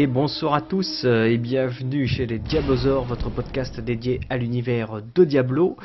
[0.00, 5.02] Et bonsoir à tous euh, et bienvenue chez les Diablosaures, votre podcast dédié à l'univers
[5.14, 5.76] de Diablo.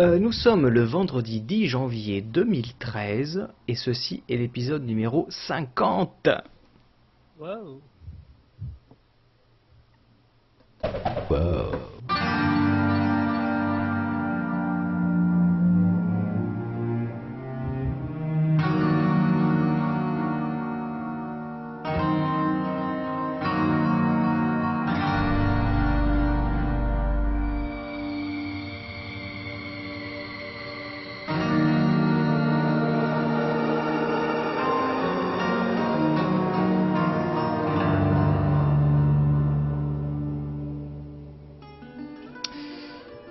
[0.00, 6.28] Euh, nous sommes le vendredi 10 janvier 2013 et ceci est l'épisode numéro 50.
[7.38, 7.80] Wow.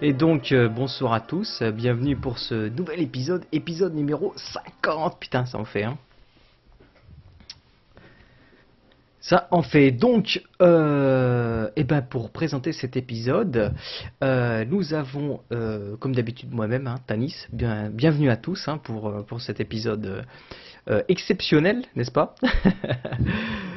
[0.04, 4.34] Et donc euh, bonsoir à tous, euh, bienvenue pour ce nouvel épisode, épisode numéro
[4.82, 5.20] 50.
[5.20, 5.96] Putain, ça en fait hein.
[9.20, 13.76] Ça en fait donc, euh, et ben pour présenter cet épisode,
[14.24, 15.42] nous avons,
[16.00, 20.26] comme d'habitude moi-même, hein, Tanis, bien, bienvenue à tous hein, pour, cet épisode
[21.08, 22.34] exceptionnel, n'est-ce pas?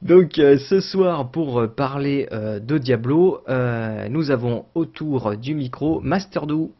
[0.00, 5.54] Donc euh, ce soir, pour euh, parler euh, de Diablo, euh, nous avons autour du
[5.54, 6.72] micro Master Doo.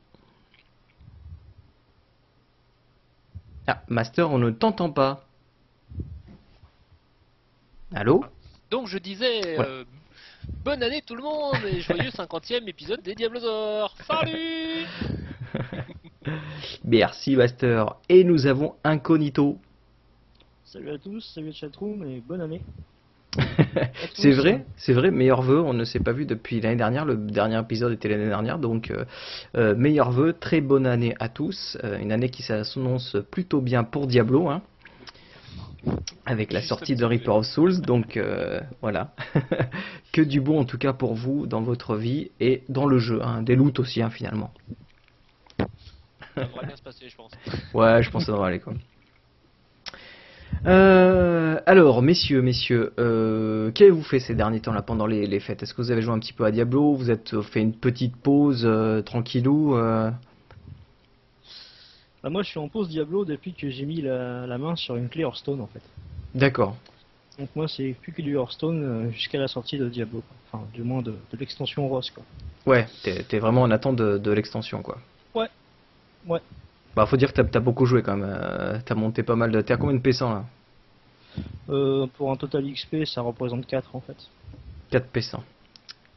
[3.67, 5.25] Ah, Master, on ne t'entend pas.
[7.95, 8.25] Allô?
[8.71, 9.67] Donc je disais, Ouais.
[9.67, 9.85] euh,
[10.65, 13.95] bonne année tout le monde et joyeux 50e épisode des Diablosaures.
[14.07, 14.87] Salut
[16.85, 17.97] Merci Master.
[18.09, 19.59] Et nous avons Incognito.
[20.65, 22.63] Salut à tous, salut à chatroom et bonne année.
[24.15, 27.17] c'est vrai, c'est vrai, meilleur vœu, on ne s'est pas vu depuis l'année dernière, le
[27.17, 29.05] dernier épisode était l'année dernière, donc euh,
[29.57, 33.85] euh, meilleur vœu, très bonne année à tous, euh, une année qui s'annonce plutôt bien
[33.85, 34.63] pour Diablo, hein,
[36.27, 39.15] avec la Juste sortie de Reaper of Souls, donc euh, voilà,
[40.13, 43.21] que du bon en tout cas pour vous dans votre vie et dans le jeu,
[43.23, 44.53] hein, des loots aussi hein, finalement.
[46.35, 47.33] Ça devrait bien se passer, je pense.
[47.75, 48.75] Ouais, je pense que ça devrait aller quoi.
[50.67, 55.63] Euh, alors, messieurs, messieurs, euh, qu'avez-vous fait ces derniers temps là pendant les, les fêtes?
[55.63, 56.95] Est-ce que vous avez joué un petit peu à Diablo?
[56.95, 59.77] Vous êtes euh, fait une petite pause euh, tranquillou
[62.23, 64.97] Bah, moi je suis en pause Diablo depuis que j'ai mis la, la main sur
[64.97, 65.83] une clé Hearthstone en fait.
[66.35, 66.77] D'accord.
[67.39, 70.23] Donc moi c'est plus que du Hearthstone jusqu'à la sortie de Diablo.
[70.27, 70.37] quoi.
[70.61, 72.25] Enfin du moins de, de l'extension Rose quoi.
[72.67, 74.99] Ouais, t'es t'es vraiment en attente de, de l'extension quoi.
[75.35, 75.47] Ouais.
[76.27, 76.41] Ouais.
[76.97, 78.29] Bah, faut dire que t'as as beaucoup joué quand même.
[78.29, 79.61] euh, t'as monté pas mal de.
[79.61, 80.45] T'es à combien de P100 là?
[81.69, 84.17] Euh, pour un total XP ça représente 4 en fait.
[84.91, 85.41] 4 P100.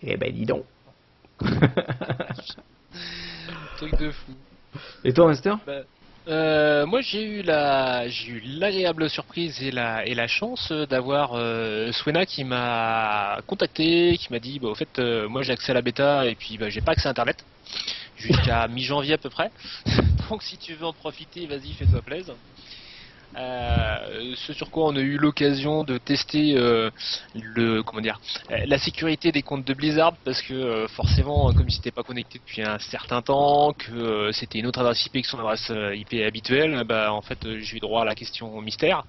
[0.03, 0.63] Eh ben, dis donc.
[3.77, 4.31] Truc de fou.
[5.03, 5.59] Et toi, Master?
[6.27, 11.31] Euh, moi j'ai eu la j'ai eu l'agréable surprise et la et la chance d'avoir
[11.33, 15.71] euh, Swena qui m'a contacté, qui m'a dit bah au fait euh, moi j'ai accès
[15.71, 17.43] à la bêta et puis bah, j'ai pas accès à internet
[18.21, 19.51] jusqu'à mi-janvier à peu près.
[20.29, 22.37] Donc si tu veux en profiter, vas-y fais-toi plaisir.
[23.37, 26.89] Euh, ce sur quoi on a eu l'occasion de tester euh,
[27.33, 32.03] le euh, la sécurité des comptes de Blizzard parce que forcément comme ils n'étaient pas
[32.03, 36.21] connectés depuis un certain temps que c'était une autre adresse IP que son adresse IP
[36.25, 39.03] habituelle bah en fait j'ai eu droit à la question mystère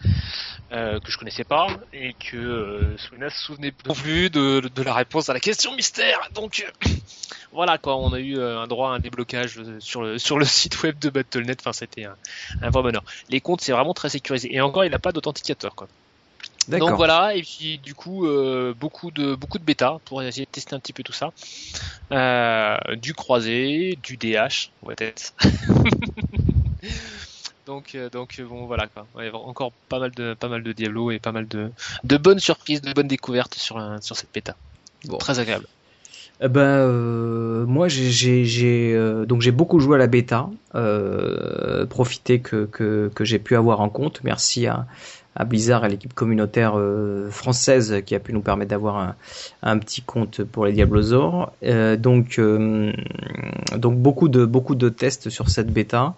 [0.71, 4.31] que je connaissais pas et que euh, Swena se souvenait plus.
[4.31, 6.19] De, de la réponse à la question mystère.
[6.35, 6.65] Donc
[7.53, 10.83] voilà quoi on a eu un droit à un déblocage sur le sur le site
[10.83, 12.17] web de Battle.net enfin c'était un,
[12.63, 13.05] un vrai bonheur.
[13.29, 15.89] Les comptes c'est vraiment très sécurisé et encore il n'a pas d'authentificateur quoi
[16.81, 20.51] donc voilà, et puis du coup euh, beaucoup de beaucoup de bêta pour essayer de
[20.51, 21.33] tester un petit peu tout ça.
[22.13, 25.35] Euh, du croisé, du DH, peut-être.
[27.67, 29.07] donc euh, donc bon voilà quoi.
[29.15, 31.71] Ouais, encore pas mal de pas mal de Diablo et pas mal de
[32.05, 34.55] de bonnes surprises, de bonnes découvertes sur un- sur cette bêta.
[35.05, 35.19] Bon.
[35.19, 35.67] Très agréable.
[36.43, 43.11] Euh, moi, j'ai, euh, donc j'ai beaucoup joué à la bêta, euh, profité que, que,
[43.15, 44.21] que j'ai pu avoir en compte.
[44.25, 44.87] Merci à,
[45.35, 49.15] à Blizzard et à l'équipe communautaire euh, française qui a pu nous permettre d'avoir un,
[49.63, 51.53] un petit compte pour les Diablosaures.
[51.63, 52.93] Euh, donc, euh,
[53.77, 56.15] donc beaucoup de beaucoup de tests sur cette bêta.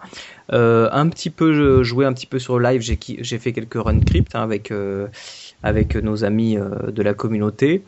[0.49, 2.81] Un petit peu joué un petit peu sur live.
[2.81, 4.71] J'ai, fait quelques run crypt hein, avec
[5.65, 7.83] avec nos amis euh, de la communauté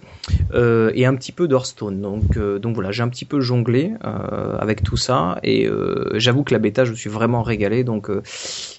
[0.56, 2.01] euh, et un petit peu d'Hearthstone.
[2.01, 5.69] Donc, euh, donc voilà, j'ai un petit peu jonglé avec tout ça et
[6.15, 7.83] j'avoue que la bêta, je me suis vraiment régalé.
[7.83, 8.09] Donc,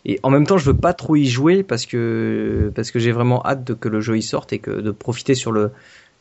[0.04, 3.12] et en même temps, je veux pas trop y jouer parce que parce que j'ai
[3.12, 5.70] vraiment hâte de que le jeu y sorte et que de profiter sur le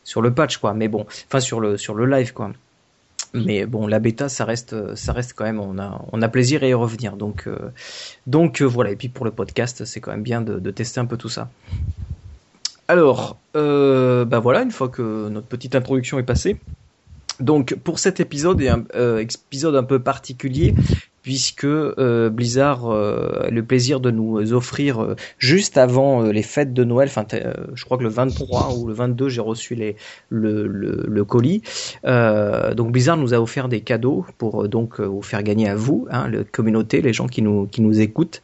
[0.04, 0.72] sur le patch quoi.
[0.72, 2.52] Mais bon, enfin sur le sur le live quoi.
[3.34, 6.62] Mais bon, la bêta, ça reste, ça reste quand même, on a, on a plaisir
[6.62, 7.16] à y revenir.
[7.16, 7.48] Donc,
[8.26, 8.92] donc voilà.
[8.92, 11.50] Et puis pour le podcast, c'est quand même bien de tester un peu tout ça.
[12.88, 16.56] Alors, euh, bah voilà, une fois que notre petite introduction est passée.
[17.38, 20.74] Donc pour cet épisode, et un euh, épisode un peu particulier,
[21.28, 26.72] puisque euh, Blizzard euh, a le plaisir de nous offrir euh, juste avant les fêtes
[26.72, 27.26] de Noël, enfin
[27.74, 29.76] je crois que le 23 ou le 22 j'ai reçu
[30.30, 31.60] le, colis.
[32.02, 36.30] donc Blizzard nous a offert des cadeaux pour donc vous faire gagner à vous, hein,
[36.30, 38.40] la communauté, les gens qui nous qui nous écoutent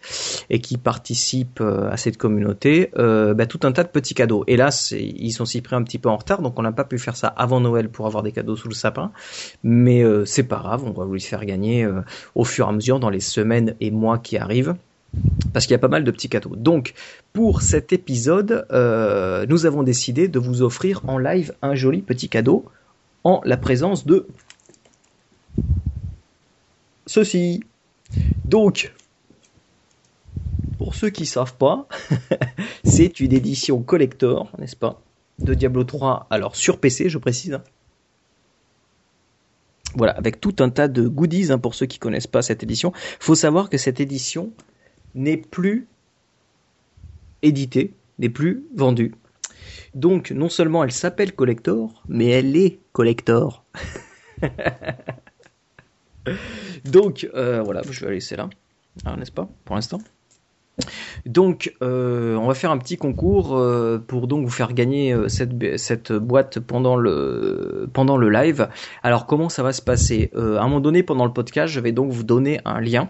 [0.51, 4.45] et qui participent à cette communauté, bah, tout un tas de petits cadeaux.
[4.47, 6.99] Hélas, ils sont s'y pris un petit peu en retard, donc on n'a pas pu
[6.99, 9.11] faire ça avant Noël pour avoir des cadeaux sous le sapin,
[9.63, 11.89] mais c'est pas grave, on va vous les faire gagner
[12.35, 14.75] au fur et à dans les semaines et mois qui arrivent
[15.53, 16.57] parce qu'il y a pas mal de petits cadeaux.
[16.57, 16.95] Donc,
[17.33, 22.29] pour cet épisode, euh, nous avons décidé de vous offrir en live un joli petit
[22.29, 22.65] cadeau
[23.23, 24.27] en la présence de
[27.07, 27.63] ceci.
[28.45, 28.93] Donc,
[30.79, 31.87] pour ceux qui savent pas,
[32.85, 35.01] c'est une édition collector, n'est-ce pas,
[35.39, 36.27] de Diablo 3.
[36.31, 37.61] Alors sur PC, je précise.
[39.97, 42.93] Voilà, avec tout un tas de goodies hein, pour ceux qui connaissent pas cette édition.
[43.21, 44.53] Faut savoir que cette édition
[45.15, 45.87] n'est plus
[47.43, 49.15] éditée, n'est plus vendue.
[49.95, 53.65] Donc non seulement elle s'appelle Collector, mais elle est Collector.
[56.85, 58.49] Donc euh, voilà, je vais la laisser là,
[59.05, 60.01] hein, n'est-ce pas, pour l'instant?
[61.27, 65.29] Donc, euh, on va faire un petit concours euh, pour donc vous faire gagner euh,
[65.29, 68.69] cette, cette boîte pendant le pendant le live.
[69.03, 70.31] Alors, comment ça va se passer?
[70.35, 73.09] À un moment donné, pendant le podcast, je vais donc vous donner un lien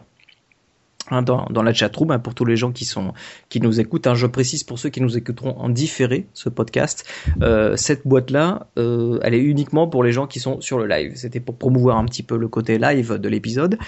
[1.10, 3.12] dans, dans, la chatroom hein, pour tous les gens qui sont
[3.48, 4.06] qui nous écoutent.
[4.06, 7.04] Hein, je précise pour ceux qui nous écouteront en différé ce podcast,
[7.42, 10.86] euh, cette boîte là, euh, elle est uniquement pour les gens qui sont sur le
[10.86, 11.12] live.
[11.16, 13.78] C'était pour promouvoir un petit peu le côté live de l'épisode.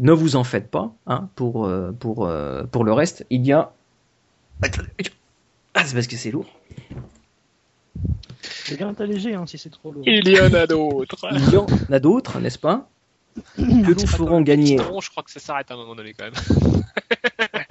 [0.00, 0.92] Ne vous en faites pas.
[1.06, 2.28] Hein, pour euh, pour
[2.70, 3.72] pour le reste, il y a
[5.74, 6.46] ah c'est parce que c'est lourd.
[8.42, 10.02] C'est bien léger hein, si c'est trop lourd.
[10.06, 11.28] Il y en a d'autres.
[11.32, 12.88] Il y en a d'autres, n'est-ce pas?
[13.56, 14.78] Que nous ferons gagner.
[14.78, 16.34] Je crois que ça s'arrête à un moment donné quand même.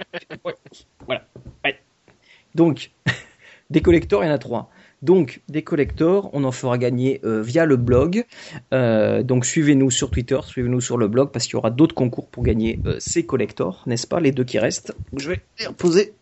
[1.06, 1.24] Voilà.
[2.54, 2.90] Donc,
[3.70, 4.70] des collectors, il y en a trois.
[5.02, 8.24] Donc, des collectors, on en fera gagner euh, via le blog.
[8.72, 12.26] Euh, donc, suivez-nous sur Twitter, suivez-nous sur le blog parce qu'il y aura d'autres concours
[12.28, 14.94] pour gagner euh, ces collectors, n'est-ce pas, les deux qui restent?
[15.14, 16.14] Je vais les reposer.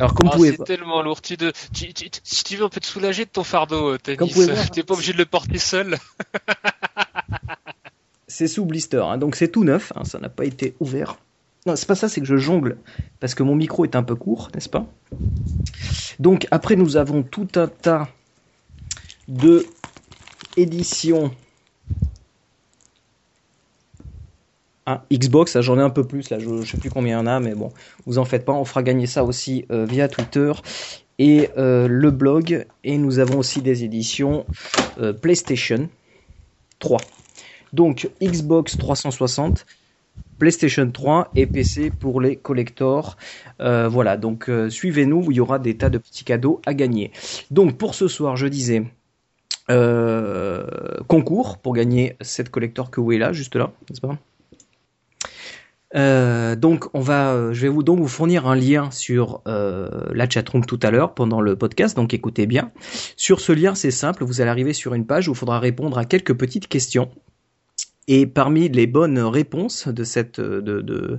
[0.00, 1.22] Alors, comme oh, vous pouvez c'est tellement lourd.
[1.22, 4.34] Tu de, tu, tu, si tu veux un peu te soulager de ton fardeau, Tennis,
[4.72, 5.96] t'es pas obligé de le porter seul.
[8.34, 11.18] C'est sous blister, hein, donc c'est tout neuf, hein, ça n'a pas été ouvert.
[11.66, 12.78] Non, c'est pas ça, c'est que je jongle
[13.20, 14.86] parce que mon micro est un peu court, n'est-ce pas?
[16.18, 18.08] Donc après nous avons tout un tas
[19.28, 19.64] de
[20.56, 21.30] éditions
[24.86, 27.22] ah, Xbox, j'en ai un peu plus, là, je, ne sais plus combien il y
[27.22, 27.72] en a, mais bon,
[28.04, 30.52] vous en faites pas, on fera gagner ça aussi euh, via Twitter
[31.20, 34.44] et euh, le blog, et nous avons aussi des éditions
[34.98, 35.88] euh, PlayStation
[36.80, 36.98] 3.
[37.74, 39.66] Donc Xbox 360,
[40.38, 43.16] PlayStation 3 et PC pour les collectors.
[43.60, 47.10] Euh, voilà, donc euh, suivez-nous, il y aura des tas de petits cadeaux à gagner.
[47.50, 48.84] Donc pour ce soir, je disais
[49.70, 50.64] euh,
[51.08, 54.16] concours pour gagner cette collector que vous voyez là, juste là, n'est-ce pas?
[56.56, 60.80] Donc on va, je vais vous donc vous fournir un lien sur la chatroom tout
[60.82, 62.72] à l'heure pendant le podcast, donc écoutez bien.
[63.16, 65.96] Sur ce lien, c'est simple, vous allez arriver sur une page où il faudra répondre
[65.96, 67.10] à quelques petites questions
[68.08, 71.18] et parmi les bonnes réponses de cette de, de,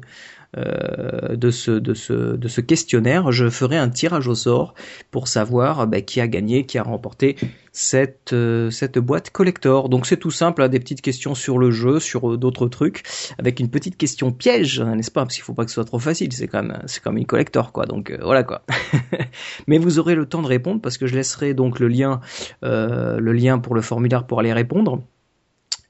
[0.58, 4.74] euh, de, ce, de, ce, de ce questionnaire, je ferai un tirage au sort
[5.12, 7.36] pour savoir bah, qui a gagné, qui a remporté
[7.74, 9.90] cette, euh, cette boîte collector.
[9.90, 13.04] Donc c'est tout simple, hein, des petites questions sur le jeu, sur euh, d'autres trucs,
[13.38, 15.24] avec une petite question piège, hein, n'est-ce pas?
[15.24, 17.26] Parce qu'il faut pas que ce soit trop facile, c'est quand même c'est comme une
[17.26, 17.86] collector quoi.
[17.86, 18.62] Donc euh, voilà quoi.
[19.68, 22.22] Mais vous aurez le temps de répondre parce que je laisserai donc le lien
[22.62, 25.04] le lien pour le formulaire pour aller répondre.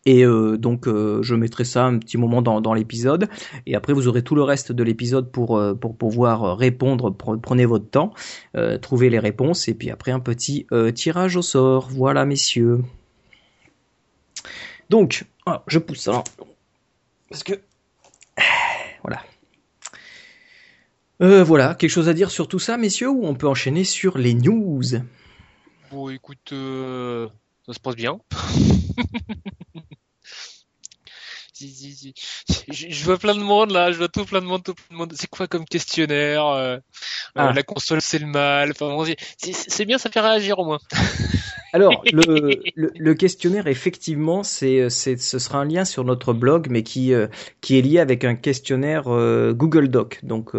[0.05, 3.27] Et euh, donc euh, je mettrai ça un petit moment dans, dans l'épisode.
[3.65, 7.09] Et après vous aurez tout le reste de l'épisode pour, euh, pour pouvoir répondre.
[7.11, 8.13] Prenez votre temps,
[8.81, 9.67] trouver les réponses.
[9.67, 11.89] Et puis après un petit tirage au sort.
[11.89, 12.83] Voilà messieurs.
[14.91, 16.23] Donc, ah, je pousse ça.
[17.29, 17.53] Parce que...
[19.03, 19.23] Voilà.
[21.43, 24.33] voilà, quelque chose à dire sur tout ça, messieurs, ou on peut enchaîner sur les
[24.33, 24.81] news?
[25.91, 28.19] Bon, écoute, ça se passe bien.
[31.57, 34.97] Je, vois plein de monde là, je vois tout plein de monde, tout plein de
[34.97, 35.13] monde.
[35.15, 36.79] C'est quoi comme questionnaire euh, euh,
[37.35, 37.53] ah.
[37.53, 38.71] La console c'est le mal.
[38.71, 40.79] Enfin, c'est bien, ça fait réagir au moins.
[41.73, 47.13] Alors, le, le, questionnaire, effectivement, c'est, ce sera un lien sur notre blog, mais qui,
[47.13, 47.27] euh,
[47.59, 50.19] qui est lié avec un questionnaire Google Doc.
[50.23, 50.51] Donc,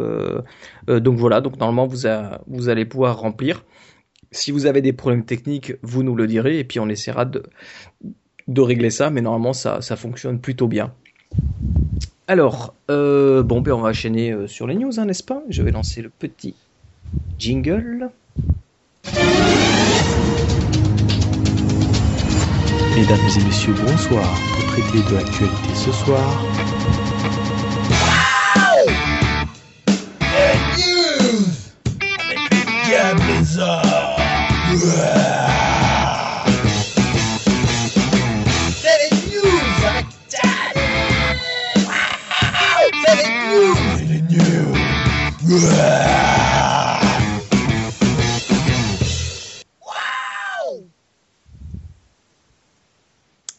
[0.87, 1.41] donc voilà.
[1.41, 2.09] Donc normalement, vous,
[2.47, 3.65] vous allez pouvoir remplir.
[4.31, 7.45] Si vous avez des problèmes techniques, vous nous le direz, et puis on essaiera de,
[8.49, 9.11] de régler ça.
[9.11, 10.93] Mais normalement, ça, ça fonctionne plutôt bien.
[12.29, 15.43] Alors, bon, ben on va enchaîner sur les news, hein, n'est-ce pas?
[15.49, 16.55] Je vais lancer le petit
[17.39, 18.11] jingle.
[22.97, 24.25] Mesdames et messieurs, bonsoir.
[24.55, 26.43] Pour traiter de l'actualité ce soir.
[27.91, 28.93] Wow
[33.15, 33.96] news Avec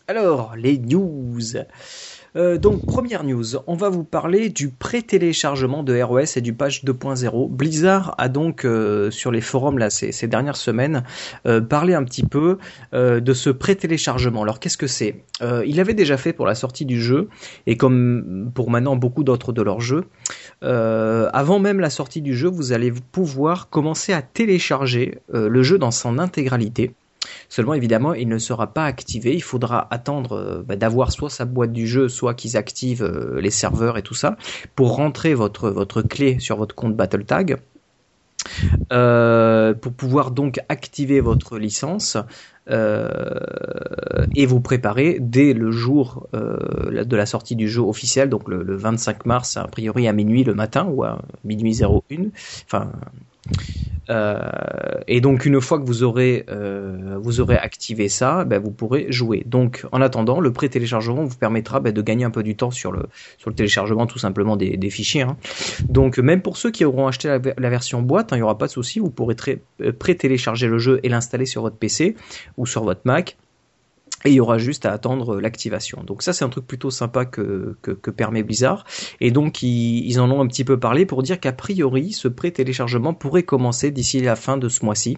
[0.07, 1.39] Alors, les news.
[2.35, 6.83] Euh, donc première news, on va vous parler du pré-téléchargement de ROS et du patch
[6.83, 7.49] 2.0.
[7.49, 11.03] Blizzard a donc euh, sur les forums là ces, dernières semaines
[11.45, 12.57] euh, parlé un petit peu
[12.93, 14.43] de ce pré-téléchargement.
[14.43, 15.23] Alors qu'est-ce que c'est?
[15.65, 17.29] Il avait déjà fait pour la sortie du jeu
[17.65, 20.05] et comme pour maintenant beaucoup d'autres de leurs jeux.
[20.61, 25.91] avant même la sortie du jeu, vous allez pouvoir commencer à télécharger le jeu dans
[25.91, 26.93] son intégralité.
[27.49, 29.33] Seulement, évidemment, il ne sera pas activé.
[29.33, 33.39] Il faudra attendre euh, bah, d'avoir soit sa boîte du jeu, soit qu'ils activent euh,
[33.39, 34.37] les serveurs et tout ça,
[34.75, 37.57] pour rentrer votre, clé sur votre compte BattleTag.
[38.93, 42.17] Euh, pour pouvoir donc activer votre licence
[42.69, 48.75] et vous préparer dès le jour de la sortie du jeu officiel, donc le, le,
[48.75, 52.25] 25 mars, a priori à minuit le matin ou à minuit 01,
[52.65, 52.91] enfin
[54.09, 59.11] et donc une fois que vous aurez euh, vous aurez activé ça, ben, vous pourrez
[59.11, 59.43] jouer.
[59.45, 62.91] Donc en attendant, le pré-téléchargement vous permettra ben, de gagner un peu du temps sur
[62.91, 63.07] le
[63.55, 65.23] téléchargement tout simplement des, des fichiers.
[65.23, 65.37] Hein.
[65.89, 68.67] Donc même pour ceux qui auront acheté la, version boîte, hein, il n'y aura pas
[68.67, 69.35] de souci, vous pourrez
[69.81, 72.15] euh, pré-télécharger le jeu et l'installer sur votre PC
[72.57, 73.37] ou sur votre Mac
[74.27, 76.03] et il y aura juste à attendre l'activation.
[76.03, 77.75] Donc ça c'est un truc plutôt sympa que
[78.15, 78.85] permet Blizzard.
[79.21, 82.27] Et donc ils, ils, en ont un petit peu parlé pour dire qu'a priori ce
[82.27, 85.17] pré-téléchargement pourrait commencer d'ici la fin de ce mois-ci.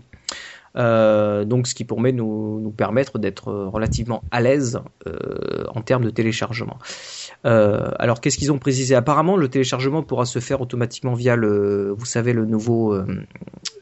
[0.76, 6.10] Euh, donc ce qui pourrait nous, permettre d'être relativement à l'aise euh, en termes de
[6.10, 6.78] téléchargement.
[7.46, 8.96] Euh, alors qu'est-ce qu'ils ont précisé?
[8.96, 13.06] Apparemment le téléchargement pourra se faire automatiquement via le, vous savez, le nouveau euh,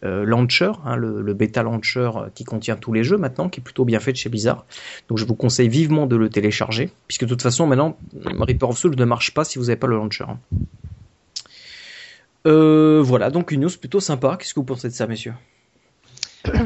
[0.04, 3.64] euh, launcher, hein, le, le, bêta launcher qui contient tous les jeux maintenant, qui est
[3.64, 4.66] plutôt bien fait de chez Blizzard.
[5.10, 8.78] Donc je vous conseille vivement de le télécharger, puisque de toute façon maintenant Reaper of
[8.78, 10.26] Souls ne marche pas si vous n'avez pas le launcher.
[10.28, 10.40] Hein.
[12.46, 14.38] voilà, donc une news plutôt sympa.
[14.38, 15.34] Qu'est-ce que vous pensez de ça, messieurs?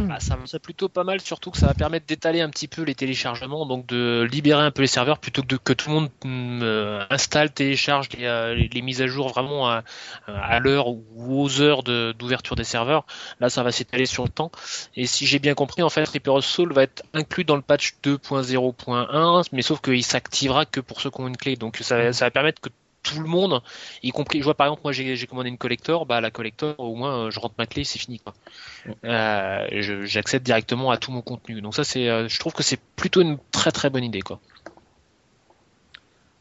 [0.07, 2.83] Bah, ça me plutôt pas mal, surtout que ça va permettre d'étaler un petit peu
[2.83, 5.95] les téléchargements, donc de libérer un peu les serveurs plutôt que, de, que tout le
[5.95, 9.83] monde euh, installe, télécharge les, euh, les, mises à jour vraiment à,
[10.27, 13.05] à l'heure ou aux heures d'ouverture des serveurs.
[13.39, 14.51] Là, ça va s'étaler sur le temps.
[14.95, 17.61] Et si j'ai bien compris, en fait, Reaper of Soul va être inclus dans le
[17.61, 21.55] patch 2.0.1, mais sauf qu'il s'activera que pour ceux qui ont une clé.
[21.55, 22.69] Donc ça, ça va permettre que
[23.03, 23.61] tout le monde,
[24.03, 26.95] y compris, je vois par exemple, moi j'ai commandé une collector, bah la collector, au
[26.95, 28.33] moins je rentre ma clé, c'est fini quoi.
[29.05, 31.61] Euh, J'accède directement à tout mon contenu.
[31.61, 34.39] Donc ça c'est, euh, je trouve que c'est plutôt une très très bonne idée quoi.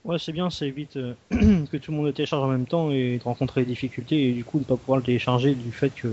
[0.04, 2.90] Ouais, c'est bien, ça évite euh, que tout le monde le télécharge en même temps
[2.90, 5.90] et de rencontrer des difficultés et du coup de pas pouvoir le télécharger du fait
[5.90, 6.08] que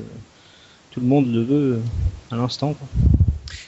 [0.91, 1.81] tout le monde le veut euh,
[2.31, 2.75] à l'instant.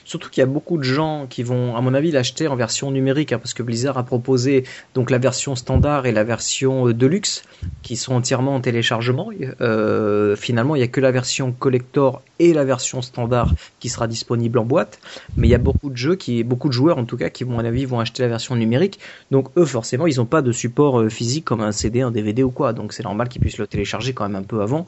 [0.04, 2.90] Surtout qu'il y a beaucoup de gens qui vont, à mon avis, l'acheter en version
[2.90, 6.94] numérique, hein, parce que Blizzard a proposé donc la version standard et la version euh,
[6.94, 7.42] deluxe,
[7.82, 9.30] qui sont entièrement en téléchargement.
[9.60, 14.06] Euh, finalement, il n'y a que la version collector et la version standard qui sera
[14.06, 14.98] disponible en boîte.
[15.36, 17.44] Mais il y a beaucoup de jeux, qui, beaucoup de joueurs en tout cas, qui,
[17.44, 18.98] à mon avis, vont acheter la version numérique.
[19.30, 22.42] Donc eux, forcément, ils n'ont pas de support euh, physique comme un CD, un DVD
[22.42, 22.72] ou quoi.
[22.72, 24.86] Donc c'est normal qu'ils puissent le télécharger quand même un peu avant,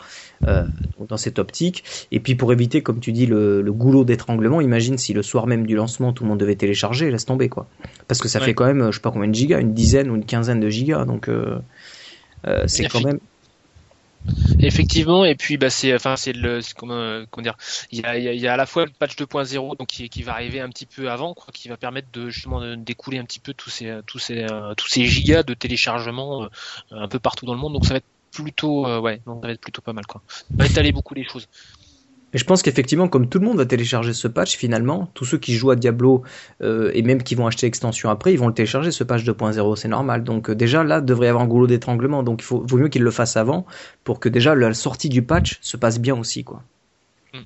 [1.08, 1.84] dans cette optique.
[2.11, 4.61] Et puis pour éviter, comme tu dis, le, goulot d'étranglement,
[4.99, 7.67] si le soir même du lancement tout le monde devait télécharger, laisse tomber quoi.
[8.09, 10.17] Parce que ça fait quand même, je sais pas combien de gigas, une dizaine ou
[10.17, 11.59] une quinzaine de gigas, donc euh,
[12.47, 13.19] euh, c'est quand même.
[14.61, 17.57] Effectivement, et puis bah c'est enfin c'est le comment, comment, dire
[17.91, 20.23] il y a, il y a à la fois le patch 2.0 donc qui, qui
[20.23, 23.25] va arriver un petit peu avant quoi, qui va permettre de justement de découler un
[23.25, 26.49] petit peu tous ces tous ces euh, tous ces gigas de téléchargement
[26.93, 29.55] un peu partout dans le monde donc ça va être plutôt ouais donc ça va
[29.55, 30.23] être plutôt pas mal quoi.
[30.29, 31.49] Ça va étaler beaucoup les choses.
[32.33, 35.39] Mais je pense qu'effectivement, comme tout le monde va télécharger ce patch, finalement, tous ceux
[35.39, 36.23] qui jouent à Diablo
[36.62, 39.77] euh, et même qui vont acheter l'extension après, ils vont le télécharger ce patch 2.0,
[39.77, 40.25] c'est normal.
[40.25, 42.23] Donc euh, déjà là, devrait y avoir un goulot d'étranglement.
[42.23, 43.67] Donc il faut, vaut mieux qu'ils le fassent avant
[44.05, 46.62] pour que déjà la sortie du patch se passe bien aussi, quoi.
[47.35, 47.39] Mm.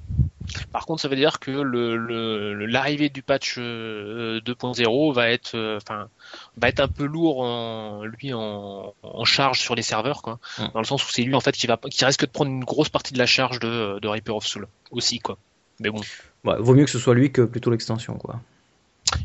[0.72, 5.78] Par contre, ça veut dire que le, l'arrivée du patch 2.0 euh, va être, euh,
[5.78, 6.08] enfin,
[6.56, 10.38] va être un peu lourd en, lui en, charge sur les serveurs, quoi.
[10.72, 12.64] Dans le sens où c'est lui en fait qui va, qui risque de prendre une
[12.64, 15.38] grosse partie de la charge de, de Reaper of Soul aussi, quoi.
[15.80, 16.00] Mais bon.
[16.44, 18.40] vaut mieux que ce soit lui que plutôt l'extension, quoi.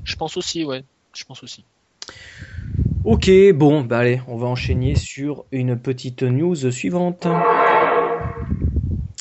[0.03, 0.83] Je pense aussi, ouais.
[1.13, 1.63] Je pense aussi.
[3.03, 7.27] Ok, bon, bah allez, on va enchaîner sur une petite news suivante.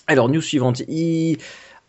[0.07, 0.83] Alors, news suivante.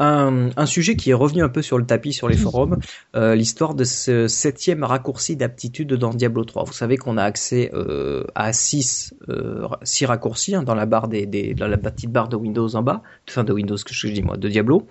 [0.04, 2.80] Un, sujet qui est revenu un peu sur le tapis sur les forums,
[3.16, 6.64] euh, l'histoire de ce septième raccourci d'aptitude dans Diablo 3.
[6.64, 11.08] Vous savez qu'on a accès euh, à six, euh, six raccourcis hein, dans la barre
[11.08, 14.08] des, des, dans la petite barre de Windows en bas, enfin de Windows que je
[14.08, 14.88] dis moi, de Diablo.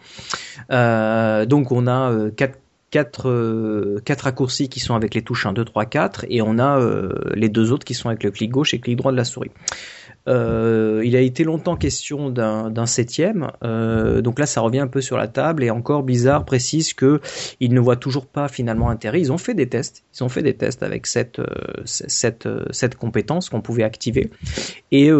[0.68, 2.58] donc on a quatre
[2.90, 6.80] quatre, quatre raccourcis qui sont avec les touches 1, 2, 3, 4 et on a
[7.34, 9.24] les deux autres qui sont avec le clic gauche et le clic droit de la
[9.24, 9.50] souris.
[10.28, 15.00] Euh, il a été longtemps question d'un septième, euh, donc là ça revient un peu
[15.00, 17.20] sur la table et encore bizarre précise que
[17.58, 19.20] ils ne voient toujours pas finalement intérêt.
[19.20, 21.46] Ils ont fait des tests, ils ont fait des tests avec cette euh,
[21.84, 24.30] cette, cette compétence qu'on pouvait activer
[24.92, 25.10] et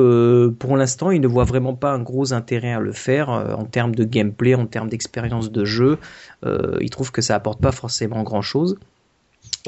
[0.58, 3.94] pour l'instant ils ne voient vraiment pas un gros intérêt à le faire en termes
[3.94, 5.98] de gameplay, en termes d'expérience de jeu.
[6.44, 8.78] ils trouvent que ça apporte pas forcément grand chose.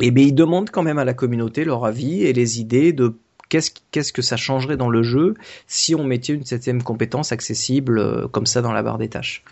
[0.01, 3.15] Et bien ils demandent quand même à la communauté leur avis et les idées de
[3.61, 5.35] qu'est-ce que ça changerait dans le jeu
[5.67, 9.45] si on mettait une septième compétence accessible euh, comme ça dans la barre des tâches?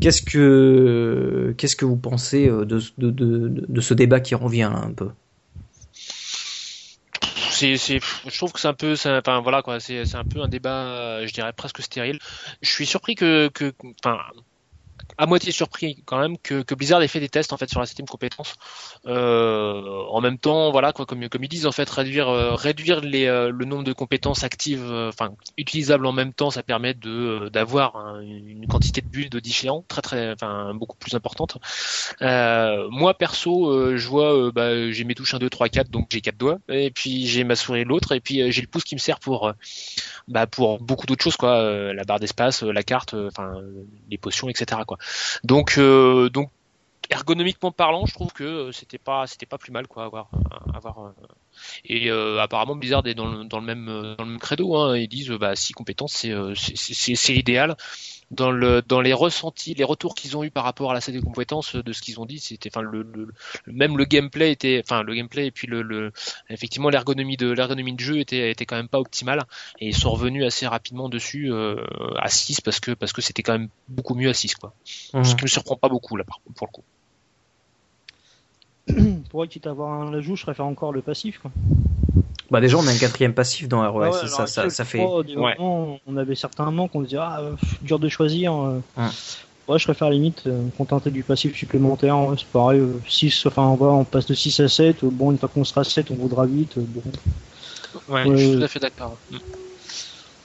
[0.00, 5.10] Qu'est-ce que qu'est-ce que vous pensez euh, de, de, ce débat qui revient un peu?
[7.50, 11.24] C'est, je trouve que c'est un peu, enfin voilà quoi, c'est, un peu un débat,
[11.24, 12.18] je dirais presque stérile.
[12.60, 13.72] Je suis surpris que, que,
[14.04, 14.18] enfin,
[15.18, 17.80] à moitié surpris quand même que, que, Blizzard ait fait des tests en fait sur
[17.80, 18.54] la septième compétence.
[19.06, 23.00] Euh, en même temps, voilà quoi, comme, comme ils disent en fait, réduire euh, réduire
[23.00, 26.94] les, euh, le nombre de compétences actives, euh, enfin utilisables en même temps, ça permet
[26.94, 31.58] de d'avoir une quantité de builds différents, très très, enfin beaucoup plus importante.
[32.20, 36.36] moi perso, je vois, bah, j'ai mes touches 1, 2, 3, 4, donc j'ai quatre
[36.36, 39.18] doigts, et puis j'ai ma souris l'autre, et puis j'ai le pouce qui me sert
[39.20, 39.52] pour
[40.28, 43.54] bah, pour beaucoup d'autres choses quoi, la barre d'espace, la carte, enfin
[44.10, 44.82] les potions, etc.
[44.86, 44.91] quoi.
[45.44, 46.50] Donc, euh, donc
[47.10, 50.30] ergonomiquement parlant, je trouve que euh, c'était pas pas plus mal quoi avoir
[50.74, 51.12] avoir euh,
[51.84, 53.86] et apparemment Blizzard est dans le, dans le même
[54.16, 57.76] dans le même credo hein, ils disent bah si compétences c'est c'est c'est l'idéal
[58.32, 61.18] dans le dans les ressentis, les retours qu'ils ont eu par rapport à la série
[61.18, 63.28] de compétences de ce qu'ils ont dit, c'était enfin le, le,
[63.66, 66.12] même le gameplay était enfin le gameplay et puis le, le
[66.48, 69.44] effectivement l'ergonomie de l'ergonomie de jeu était était quand même pas optimale
[69.78, 71.76] et ils sont revenus assez rapidement dessus euh,
[72.18, 74.74] à 6 parce que parce que c'était quand même beaucoup mieux à 6 quoi.
[75.12, 75.24] Mmh.
[75.24, 76.84] Ce qui me surprend pas beaucoup là par pour le coup.
[79.30, 81.50] Pour quitte à avoir un ajout, je préfère encore le passif quoi.
[82.50, 85.02] Bah déjà on a un quatrième passif dans ROS, ah ça, ça, ça, fait.
[85.02, 85.56] Ouais.
[85.58, 87.40] On avait certains moments qu'on disait ah
[87.80, 88.54] dur de choisir.
[88.54, 89.08] Euh.
[89.68, 92.16] Ouais, je préfère limite euh, me contenter du passif supplémentaire.
[92.36, 95.04] C'est pareil, 6, euh, enfin on va, on passe de 6 à 7.
[95.04, 96.78] Bon, une fois qu'on sera 7, on voudra 8.
[96.78, 97.02] Bon.
[98.08, 99.16] Ouais, je suis tout à fait d'accord.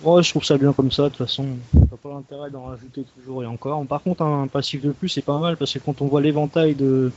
[0.04, 1.46] Ouais, je trouve ça bien comme ça, de toute façon.
[1.74, 3.84] T'as pas l'intérêt d'en rajouter toujours et encore.
[3.88, 6.76] Par contre, un passif de plus, c'est pas mal parce que quand on voit l'éventail
[6.76, 7.12] de,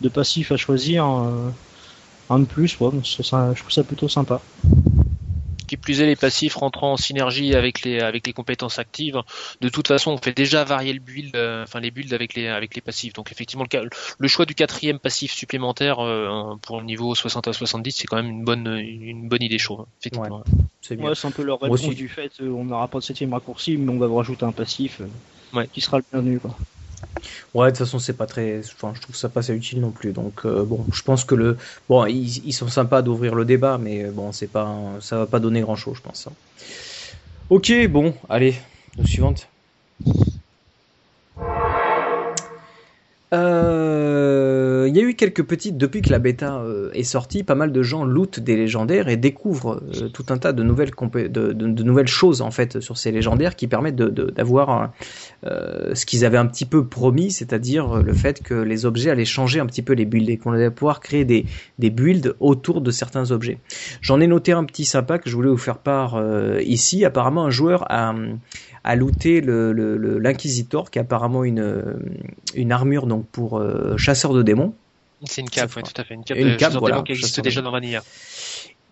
[0.00, 1.04] de passifs à choisir,
[2.28, 4.40] un de plus, ouais, je trouve ça plutôt sympa.
[5.66, 9.20] Qui plus est, les passifs rentrant en synergie avec les avec les compétences actives.
[9.60, 12.46] De toute façon, on fait déjà varier le build, euh, enfin les builds avec les
[12.46, 13.12] avec les passifs.
[13.14, 17.52] Donc effectivement, le, le choix du quatrième passif supplémentaire euh, pour le niveau 60 à
[17.52, 19.86] 70, c'est quand même une bonne une bonne idée chaude.
[20.00, 20.44] Effectivement.
[20.82, 23.92] c'est un peu leur réponse du fait, euh, on n'aura pas de septième raccourci, mais
[23.92, 25.00] on va vous rajouter un passif
[25.72, 26.38] qui sera le bienvenu.
[26.38, 26.56] Quoi.
[27.54, 28.60] Ouais, de toute façon, c'est pas très.
[28.60, 30.12] Enfin, je trouve ça pas assez utile non plus.
[30.12, 31.56] Donc, euh, bon, je pense que le.
[31.88, 34.74] Bon, ils, sont sympas d'ouvrir le débat, mais bon, c'est pas.
[35.00, 36.26] Ça va pas donner grand chose, je pense.
[36.26, 36.32] Hein.
[37.48, 38.56] Ok, bon, allez,
[38.98, 39.48] la suivante.
[43.32, 43.85] Euh,
[44.86, 47.72] il y a eu quelques petites depuis que la bêta euh, est sortie, pas mal
[47.72, 52.50] de gens lootent des légendaires et découvrent euh, tout un tas de nouvelles choses en
[52.50, 54.92] fait sur ces légendaires qui permettent d'avoir
[55.42, 59.60] ce qu'ils avaient un petit peu promis, c'est-à-dire le fait que les objets allaient changer
[59.60, 63.30] un petit peu les builds et qu'on allait pouvoir créer des builds autour de certains
[63.30, 63.58] objets.
[64.00, 66.20] J'en ai noté un petit sympa que je voulais vous faire part
[66.60, 67.04] ici.
[67.04, 68.14] Apparemment, un joueur a
[68.86, 71.98] à looter l'inquisitor le, qui a apparemment une,
[72.54, 74.72] une armure donc pour euh, chasseur de démons.
[75.24, 76.14] C'est une cape, oui, tout à fait.
[76.14, 78.02] Une cape, une cape voilà, qui existe déjà dans Vanilla.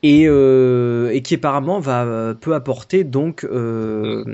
[0.02, 4.24] Et, euh, et, qui apparemment va peut apporter donc euh,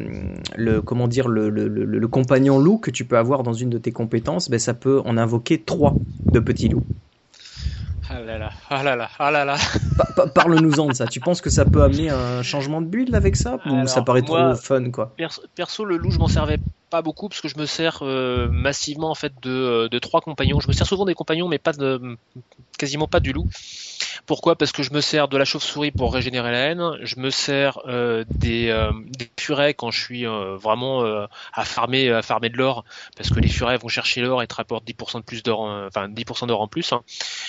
[0.56, 3.78] le comment dire le, le, le, compagnon loup que tu peux avoir dans une de
[3.78, 5.94] tes compétences, ben ça peut en invoquer trois
[6.32, 6.84] de petits loups.
[8.12, 9.56] Ah là là, ah là là, ah là là.
[10.34, 11.06] Parle-nous-en de ça.
[11.06, 13.58] Tu penses que ça peut amener un changement de build avec ça?
[13.66, 15.14] Ou ça paraît trop fun quoi?
[15.54, 16.58] Perso, le loup, je m'en servais
[16.90, 18.02] pas beaucoup parce que je me sers
[18.50, 20.58] massivement en fait de, de trois compagnons.
[20.58, 22.16] Je me sers souvent des compagnons, mais pas de
[22.78, 23.48] quasiment pas du loup.
[24.26, 24.56] Pourquoi?
[24.56, 27.78] Parce que je me sers de la chauve-souris pour régénérer la haine, je me sers
[27.86, 28.92] euh, des, euh,
[29.38, 31.04] furets quand je suis euh, vraiment
[31.52, 32.84] à farmer à farmer de l'or,
[33.16, 36.08] parce que les furets vont chercher l'or et te rapportent 10% de plus d'or, enfin
[36.08, 36.92] 10% d'or en plus.
[36.92, 37.02] Hein.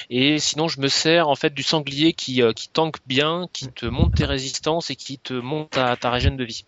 [0.10, 2.70] Et sinon, je me sers en fait du sanglier qui qui
[3.06, 6.66] bien, qui te monte tes résistances et qui te monte ta, ta régène de vie.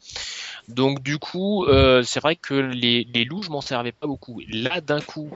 [0.68, 1.66] Donc du coup,
[2.04, 4.42] c'est vrai que les, les loups, je m'en servais pas beaucoup.
[4.50, 5.30] Là, d'un coup,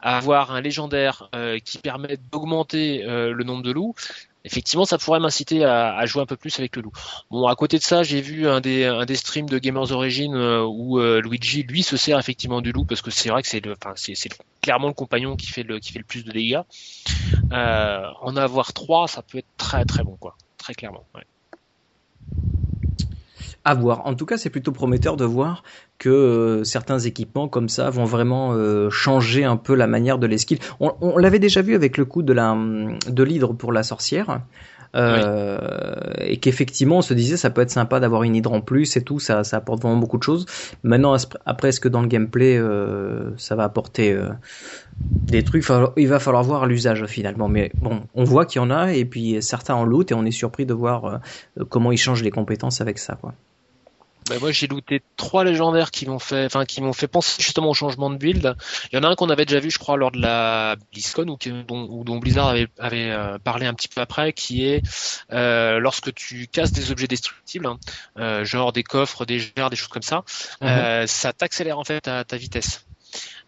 [0.00, 1.30] avoir un légendaire
[1.64, 3.94] qui permet d'augmenter le nombre de loups,
[4.46, 6.92] effectivement, ça pourrait m'inciter à, jouer un peu plus avec le loup.
[7.30, 10.34] Bon, à côté de ça, j'ai vu un des, un des streams de Gamers Origin
[10.34, 13.48] euh, où euh, Luigi, lui, se sert effectivement du loup parce que c'est vrai que
[13.48, 14.14] c'est le, enfin, c'est,
[14.62, 16.62] clairement le compagnon qui fait le, qui fait le plus de dégâts.
[17.52, 21.04] Euh, en avoir trois, ça peut être très très bon, quoi, très clairement.
[21.14, 21.22] Ouais
[23.66, 24.06] à voir.
[24.06, 25.64] En tout cas, c'est plutôt prometteur de voir
[25.98, 30.26] que euh, certains équipements comme ça vont vraiment euh, changer un peu la manière de
[30.28, 30.60] l'esquive.
[30.78, 32.56] On, on l'avait déjà vu avec le coup de la
[33.08, 34.40] de l'hydre pour la sorcière.
[34.94, 35.58] Euh,
[36.20, 39.02] et qu'effectivement on se disait ça peut être sympa d'avoir une hydre en plus et
[39.02, 40.46] tout, ça, ça apporte vraiment beaucoup de choses.
[40.84, 42.58] Maintenant, après, est-ce que dans le gameplay
[43.36, 44.16] ça va apporter
[45.00, 45.66] des trucs?
[45.96, 47.48] Il va falloir voir l'usage finalement.
[47.48, 50.24] Mais bon, on voit qu'il y en a et puis certains en loot et on
[50.24, 51.20] est surpris de voir
[51.68, 53.16] comment ils changent les compétences avec ça.
[53.20, 53.34] Quoi.
[54.28, 57.70] Bah, moi j'ai looté trois légendaires qui m'ont fait, enfin qui m'ont fait penser justement
[57.70, 58.56] au changement de build.
[58.92, 61.28] Il y en a un qu'on avait déjà vu, je crois, lors de la BlizzCon
[61.28, 64.82] ou, dont, dont, Blizzard avait, avait euh, parlé un petit peu après, qui est
[65.32, 67.78] euh, lorsque tu casses des objets destructibles, hein,
[68.18, 70.24] euh, genre des coffres, des gerres, des choses comme ça,
[70.60, 71.06] mhm.
[71.06, 72.86] ça t'accélère en fait ta, ta vitesse.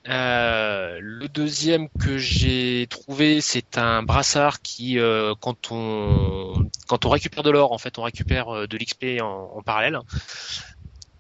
[0.09, 7.11] Euh, le deuxième que j'ai trouvé, c'est un brassard qui, euh, quand on quand on
[7.11, 9.99] récupère de l'or, en fait, on récupère euh, de l'XP en, parallèle.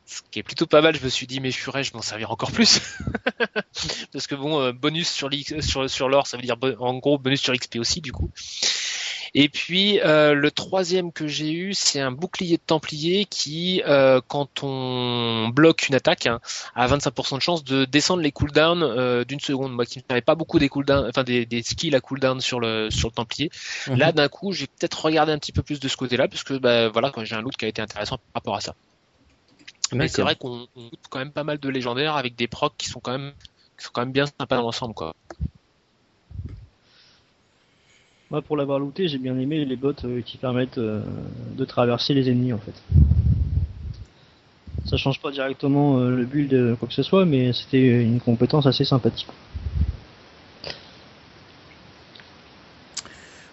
[0.07, 0.97] Ce qui est plutôt pas mal.
[0.97, 2.81] Je me suis dit, mais je je m'en servir encore plus,
[4.13, 5.29] parce que bon, bonus sur
[5.61, 8.31] sur sur l'or, ça veut dire en gros bonus sur XP aussi, du coup.
[9.35, 14.21] Et puis euh, le troisième que j'ai eu, c'est un bouclier de Templier qui, euh,
[14.27, 16.41] quand on bloque une attaque, hein,
[16.75, 19.73] a 25% de chance de descendre les cooldowns euh, d'une seconde.
[19.73, 22.91] Moi qui n'avais pas beaucoup des cooldowns, enfin des, des, skills à cooldown sur le
[22.91, 23.51] sur le Templier.
[23.89, 23.97] Mhm.
[23.97, 26.55] Là d'un coup, j'ai peut-être regardé un petit peu plus de ce côté-là, parce que
[26.55, 28.75] bah, voilà, quand j'ai un loot qui a été intéressant par rapport à ça.
[29.93, 32.89] Mais c'est vrai qu'on loot quand même pas mal de légendaires avec des procs qui
[32.89, 33.33] sont quand même
[33.79, 35.15] qui sont quand même bien sympas dans l'ensemble quoi.
[38.31, 41.01] Moi, pour l'avoir looté, j'ai bien aimé les bots euh, qui permettent euh,
[41.57, 42.75] de traverser les ennemis en fait.
[44.85, 48.67] Ça change pas directement euh, le build quoi que ce soit, mais c'était une compétence
[48.67, 49.29] assez sympathique.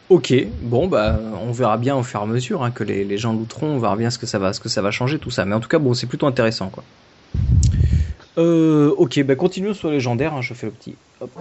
[0.10, 3.34] Ok, bon bah on verra bien au fur et à mesure hein, que les, gens
[3.34, 5.46] looteront, on verra bien ce que ça va, ce que ça va changer tout ça.
[5.46, 6.84] Mais en tout cas bon c'est plutôt intéressant quoi.
[8.36, 10.96] ok, bah continuons sur légendaire, hein, je fais le petit.
[11.22, 11.32] Hop.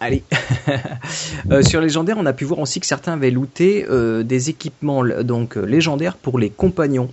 [0.00, 0.22] Allez.
[1.50, 5.04] euh, sur légendaire, on a pu voir aussi que certains avaient looté euh, des équipements
[5.22, 7.10] donc euh, légendaires pour les compagnons.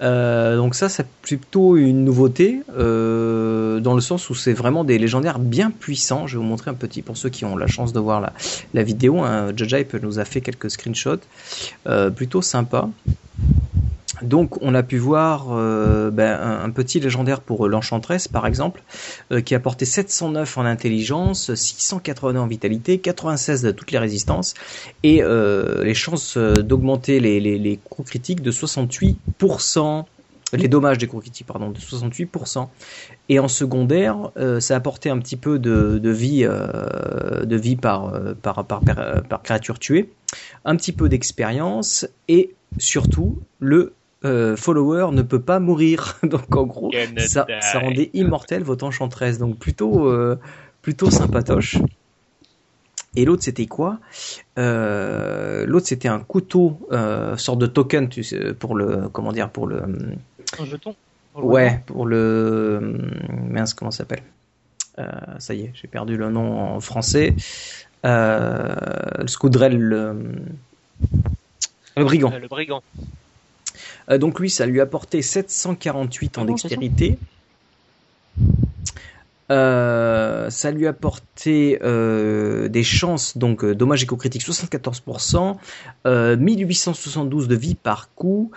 [0.00, 5.72] Donc ça, c'est plutôt une nouveauté dans le sens où c'est vraiment des légendaires bien
[5.72, 6.28] puissants.
[6.28, 8.20] Je vais vous montrer un petit pour ceux qui ont la chance de voir
[8.74, 9.18] la, vidéo.
[9.22, 9.52] Hein.
[10.00, 11.18] Nous a fait quelques screenshots
[12.14, 12.88] plutôt sympas.
[14.22, 18.82] Donc on a pu voir euh, ben, un, petit légendaire pour l'Enchantress par exemple,
[19.32, 24.54] euh, qui a porté 709 en intelligence, 689 en vitalité, 96 de toutes les résistances,
[25.02, 30.04] et euh, les chances d'augmenter les, les, coups critiques de 68%,
[30.52, 32.68] les dommages des coups critiques pardon, de 68%.
[33.28, 38.14] Et en secondaire, ça a apporté un petit peu de, de vie, de vie par,
[38.40, 40.10] par, par créature tuée,
[40.64, 43.92] un petit peu d'expérience et surtout le
[44.24, 46.18] euh, follower ne peut pas mourir.
[46.22, 49.38] Donc en gros, ça, ça, rendait immortel votre enchantresse.
[49.38, 50.38] Donc plutôt, euh,
[50.82, 51.78] plutôt sympatoche.
[53.16, 53.98] Et l'autre c'était quoi?
[54.58, 59.50] Euh, L'autre c'était un couteau, euh, sorte de token tu sais, pour le, comment dire,
[59.50, 59.82] pour le.
[60.58, 60.94] Un jeton.
[61.34, 62.96] ouais, pour le.
[63.28, 64.22] Mince, comment ça s'appelle?
[64.98, 65.04] Euh,
[65.38, 67.34] Ça y est, j'ai perdu le nom en français.
[68.04, 68.74] Euh,
[69.18, 70.16] le scoudrel, le,
[71.96, 72.30] le brigand.
[72.30, 72.82] le brigand.
[74.10, 77.18] Euh, donc lui, ça lui a porté 748 en dextérité.
[79.50, 85.56] Euh, ça lui a porté euh, des chances, donc euh, dommage éco-critique 74%,
[86.04, 88.50] 1872 de vie par coup.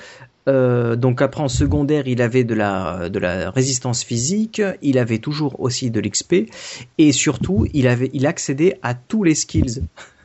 [0.47, 5.60] donc après en secondaire, il avait de la de la résistance physique, il avait toujours
[5.62, 6.51] aussi de l'XP
[6.97, 9.84] et surtout il avait il accédait à tous les skills.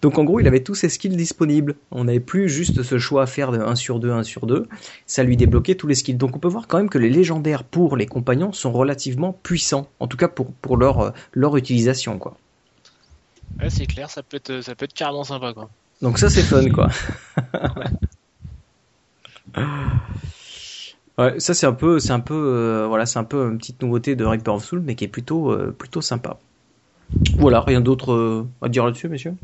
[0.00, 1.76] Donc en gros, il avait tous ses skills disponibles.
[1.90, 4.68] On n'avait plus juste ce choix à faire de 1 sur 2, 1 sur 2.
[5.06, 6.14] Ça lui débloquait tous les skills.
[6.14, 9.88] Donc on peut voir quand même que les légendaires pour les compagnons sont relativement puissants.
[10.00, 12.36] En tout cas pour, pour leur, euh, leur utilisation, quoi.
[13.60, 15.70] Ouais, c'est clair, ça peut être, ça peut être carrément sympa, quoi.
[16.00, 16.88] Donc ça c'est fun, quoi.
[21.18, 23.82] Ouais, ça c'est un peu, c'est un peu, euh, voilà, c'est un peu une petite
[23.82, 26.38] nouveauté de Reaper of Soul, mais qui est plutôt, euh, plutôt sympa.
[27.38, 29.34] Voilà, rien d'autre euh, à dire là-dessus, messieurs?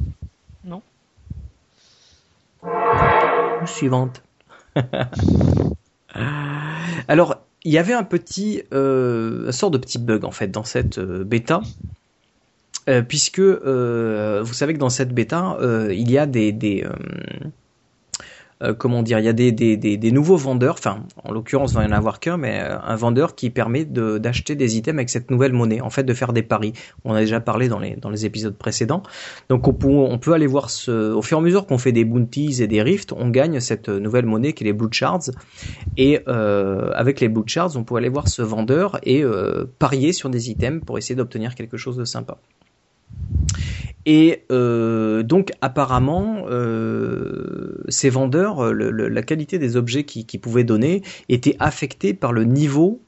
[0.65, 0.83] Non.
[3.67, 4.23] Suivante.
[7.09, 10.65] Alors, il y avait un petit, euh, un sort de petit bug en fait dans
[10.65, 11.61] cette euh, bêta,
[12.89, 15.59] euh, puisque vous savez que dans cette bêta,
[15.91, 16.87] il y a des, des
[18.63, 21.77] euh, comment dire, il y a des, des, des, nouveaux vendeurs, enfin en l'occurrence il
[21.77, 25.11] va y en avoir qu'un, mais euh, un vendeur qui permet d'acheter des items avec
[25.11, 26.73] cette nouvelle monnaie, en fait de faire des paris.
[27.05, 29.03] On a déjà parlé dans les, dans les épisodes précédents.
[29.49, 31.93] Donc on peut, on peut aller voir ce, au fur et à mesure qu'on fait
[31.93, 35.31] des bounties et des rifts, on gagne cette nouvelle monnaie qui est les blue shards.
[35.97, 39.23] Et euh, avec les blue shards, on peut aller voir ce vendeur et
[39.79, 42.39] parier sur des items pour essayer d'obtenir quelque chose de sympa.
[44.11, 51.03] Et euh, donc apparemment, euh, ces vendeurs, euh, la qualité des objets qu'ils pouvaient donner
[51.29, 53.03] était affectée par le niveau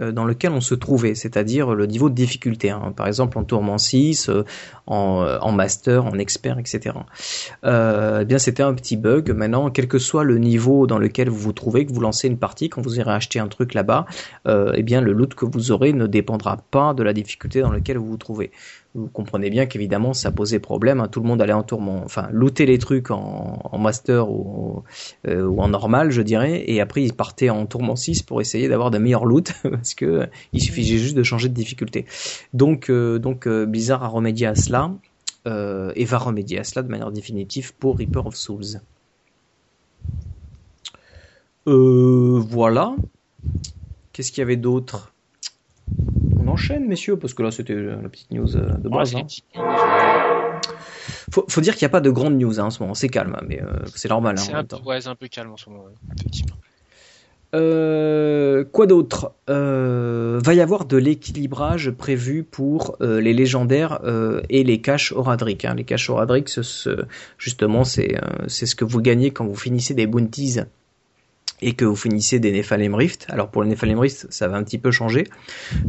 [0.00, 2.68] dans lequel on se trouvait, c'est-à-dire le niveau de difficulté.
[2.68, 2.92] hein.
[2.96, 4.42] Par exemple en tourment 6, euh,
[4.88, 6.96] en, master, en expert, etc.
[7.62, 9.30] Eh bien c'était un petit bug.
[9.30, 12.38] Maintenant, quel que soit le niveau dans lequel vous vous trouvez, que vous lancez une
[12.38, 14.04] partie, quand vous irez acheter un truc là-bas,
[14.48, 17.98] eh bien le loot que vous aurez ne dépendra pas de la difficulté dans laquelle
[17.98, 18.50] vous vous trouvez.
[18.94, 21.00] Vous comprenez bien qu'évidemment ça posait problème.
[21.00, 21.08] hein.
[21.08, 24.84] Tout le monde allait en tourment, enfin looter les trucs en, en master ou,
[25.26, 28.68] euh, ou en normal, je dirais, et après ils partaient en tourment 6 pour essayer
[28.68, 32.06] d'avoir de meilleurs loot parce que il suffisait juste de changer de difficulté.
[32.52, 34.92] Donc euh, donc euh, Blizzard a remédié à cela
[35.46, 38.80] et va remédier à cela de manière définitive pour Reaper of Souls.
[41.66, 42.96] Euh, voilà.
[44.12, 45.13] Qu'est-ce qu'il y avait d'autre?
[46.44, 49.14] On enchaîne, messieurs, parce que là c'était euh, la petite news euh, de Ouais, base.
[49.14, 49.20] hein.
[49.56, 50.60] news, euh,
[51.32, 53.08] Faut, faut dire qu'il n'y a pas de grandes news hein, en ce moment, c'est
[53.08, 54.36] calme, mais euh, c'est normal.
[54.38, 56.56] hein, C'est un, peu- ouais, un calme en ce moment, ouais, effectivement.
[57.54, 59.32] Euh, quoi d'autre?
[59.48, 64.00] Euh, Va y avoir de l'équilibrage prévu pour euh, les légendaires
[64.48, 65.64] et les caches Oradric.
[65.64, 65.74] Hein.
[65.76, 67.04] Les caches Oradric, ce- ce-
[67.38, 70.58] justement, c'est c'est ce que vous gagnez quand vous finissez des bounties
[71.64, 73.26] et que vous finissez des Nephalem Rift.
[73.30, 75.24] Alors pour les Nephalem Rift, ça va un petit peu changer.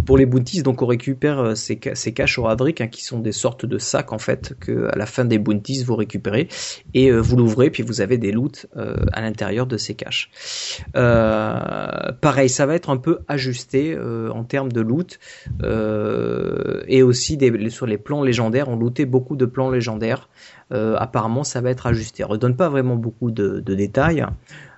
[0.06, 3.34] Pour les bounties, donc on récupère euh, ces, ces caches Oradric hein, qui sont des
[3.34, 6.48] sortes de sacs en fait que à la fin des bounties vous récupérez
[6.94, 10.32] et euh, vous l'ouvrez puis vous avez des loots euh, à l'intérieur de ces caches.
[10.94, 15.20] Pareil, ça va être un peu ajusté en termes de loot
[16.88, 17.38] et aussi
[17.70, 18.70] sur les plans légendaires.
[18.70, 20.30] On lootait beaucoup de plans légendaires.
[20.72, 22.24] Apparemment, ça va être ajusté.
[22.24, 24.26] On ne donne pas vraiment beaucoup de, de détails.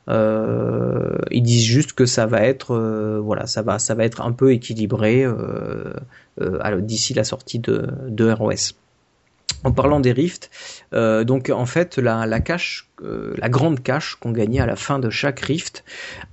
[0.10, 4.22] Euh, ils disent juste que ça va être, euh, voilà, ça va, ça va être
[4.22, 5.94] un peu équilibré euh,
[6.42, 8.74] euh, d'ici la sortie de, de ROS.
[9.64, 10.52] En parlant des rifts,
[10.94, 14.76] euh, donc en fait la, la cache, euh, la grande cache qu'on gagnait à la
[14.76, 15.84] fin de chaque rift,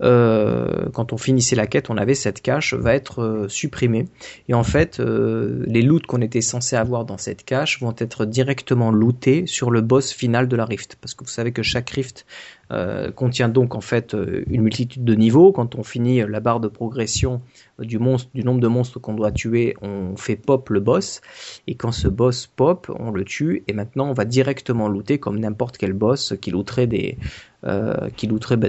[0.02, 4.08] euh, quand on finissait la quête, on avait cette cache va être euh, supprimée.
[4.48, 8.26] Et en fait, euh, les loots qu'on était censé avoir dans cette cache vont être
[8.26, 11.90] directement lootés sur le boss final de la rift, parce que vous savez que chaque
[11.90, 12.26] rift
[12.72, 15.52] euh, contient donc en fait euh, une multitude de niveaux.
[15.52, 17.40] Quand on finit la barre de progression
[17.78, 21.20] du monstre, du nombre de monstres qu'on doit tuer, on fait pop le boss.
[21.66, 23.64] Et quand ce boss pop, on le tue.
[23.68, 27.18] Et maintenant, on va directement looter comme n'importe quel boss qui looterait des,
[27.64, 28.08] euh,
[28.56, 28.68] bah.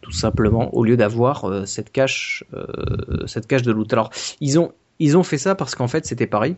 [0.00, 3.92] Tout simplement, au lieu d'avoir euh, cette cache, euh, cette cache de loot.
[3.92, 6.56] Alors, ils ont, ils ont fait ça parce qu'en fait, c'était pareil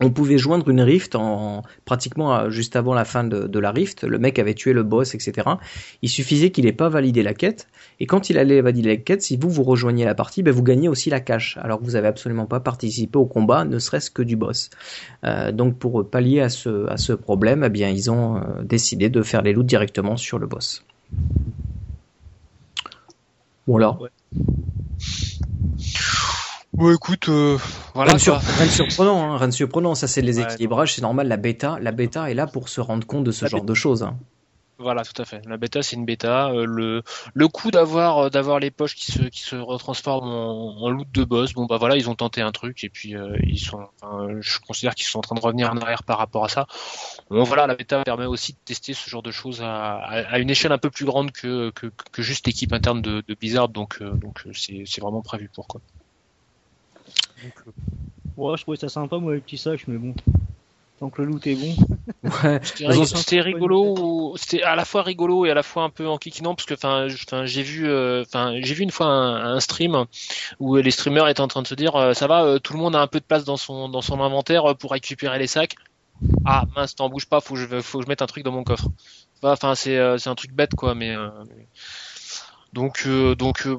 [0.00, 4.04] on pouvait joindre une rift en pratiquement euh, juste avant la fin de, la rift.
[4.04, 5.48] Le mec avait tué le boss, etc.
[6.02, 7.68] Il suffisait qu'il ait pas validé la quête.
[8.00, 10.62] Et quand il allait valider la quête, si vous vous rejoignez la partie, ben vous
[10.62, 11.58] gagnez aussi la cache.
[11.60, 14.70] Alors que vous avez absolument pas participé au combat, ne serait-ce que du boss.
[15.24, 19.42] Euh, donc pour pallier à ce, problème, eh bien ils ont euh, décidé de faire
[19.42, 20.84] les loots directement sur le boss.
[23.66, 23.98] Voilà.
[26.72, 27.58] Ouais, écoute, euh,
[27.94, 28.42] voilà rien, de sur- quoi.
[28.56, 29.94] rien de surprenant, hein, rien de surprenant.
[29.94, 31.26] Ça, c'est les Ouais, équilibrages, c'est normal.
[31.28, 33.74] La bêta, la bêta est là pour se rendre compte de ce La genre de
[33.74, 34.02] choses.
[34.02, 34.16] hein.
[34.78, 35.42] Voilà, tout à fait.
[35.46, 36.48] La bêta, c'est une bêta.
[36.52, 37.02] Euh, le
[37.34, 41.06] le coup d'avoir euh, d'avoir les poches qui se qui se retransforment en, en loot
[41.12, 43.86] de boss, bon bah voilà, ils ont tenté un truc et puis euh, ils sont.
[44.00, 46.66] enfin, je considère qu'ils sont en train de revenir en arrière par rapport à ça.
[47.28, 50.38] Bon voilà, la bêta permet aussi de tester ce genre de choses à, à, à
[50.38, 53.68] une échelle un peu plus grande que que, que juste l'équipe interne de, de Blizzard,
[53.68, 55.82] donc euh, donc c'est c'est vraiment prévu pour quoi.
[57.42, 57.70] Donc, euh,
[58.36, 60.14] Ouais, je trouvais ça sympa, moi, les petits sacs, mais bon.
[60.98, 61.74] Tant que le loot est bon.
[62.24, 62.60] Ouais.
[62.62, 66.66] C'était rigolo, c'était à la fois rigolo et à la fois un peu enquiquinant parce
[66.66, 67.06] que enfin,
[67.46, 70.04] j'ai vu, euh, enfin, j'ai vu une fois un, un stream
[70.58, 72.78] où les streamers étaient en train de se dire, euh, ça va, euh, tout le
[72.78, 75.74] monde a un peu de place dans son dans son inventaire pour récupérer les sacs.
[76.44, 78.52] Ah mince, t'en bouge pas, faut que je faut que je mette un truc dans
[78.52, 78.88] mon coffre.
[79.42, 81.28] Enfin, c'est euh, c'est un truc bête quoi, mais euh,
[82.74, 83.76] donc euh, donc euh,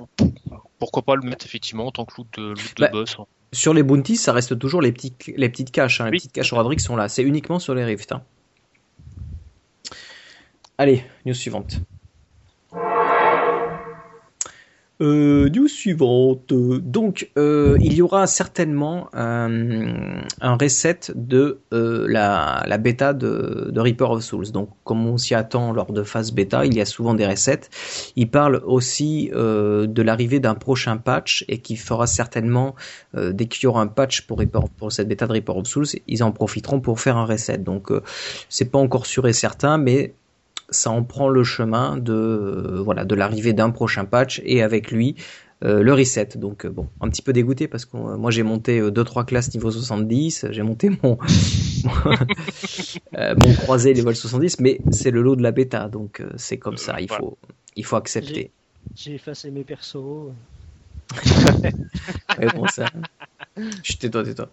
[0.79, 3.15] pourquoi pas le mettre effectivement tant que loot de, loot de Bah, boss.
[3.19, 3.25] hein.
[3.53, 6.01] Sur les bounties, ça reste toujours les, petits, les petites caches.
[6.01, 6.05] hein.
[6.05, 7.09] Les petites caches Roderick sont là.
[7.09, 8.11] C'est uniquement sur les rifts.
[8.13, 8.23] hein.
[10.77, 11.81] Allez, news suivante.
[15.01, 16.53] Euh, news suivante.
[16.53, 23.71] Donc, euh, il y aura certainement un, un reset de euh, la, la bêta de,
[23.71, 24.51] de Reaper of Souls.
[24.51, 27.61] Donc, comme on s'y attend lors de phase bêta, il y a souvent des resets.
[28.15, 32.75] Il parle aussi euh, de l'arrivée d'un prochain patch et qui fera certainement,
[33.15, 35.65] euh, dès qu'il y aura un patch pour, Reaper- pour cette bêta de Reaper of
[35.65, 37.57] Souls, ils en profiteront pour faire un reset.
[37.57, 38.03] Donc, euh,
[38.49, 40.13] c'est pas encore sûr et certain, mais
[40.71, 44.91] ça en prend le chemin de euh, voilà de l'arrivée d'un prochain patch et avec
[44.91, 45.15] lui
[45.63, 46.29] euh, le reset.
[46.37, 49.03] Donc euh, bon, un petit peu dégoûté parce que euh, moi j'ai monté euh, deux
[49.03, 51.17] trois classes niveau 70, j'ai monté mon
[53.17, 56.57] euh, mon croisé level 70, mais c'est le lot de la bêta, donc euh, c'est
[56.57, 56.99] comme ça.
[56.99, 57.19] Il Voilà.
[57.21, 57.37] faut
[57.75, 58.51] il faut accepter.
[58.95, 60.31] J'ai effacé mes persos.
[62.39, 62.85] Mais bon ça.
[63.83, 64.49] Chut, tais-toi, tais-toi.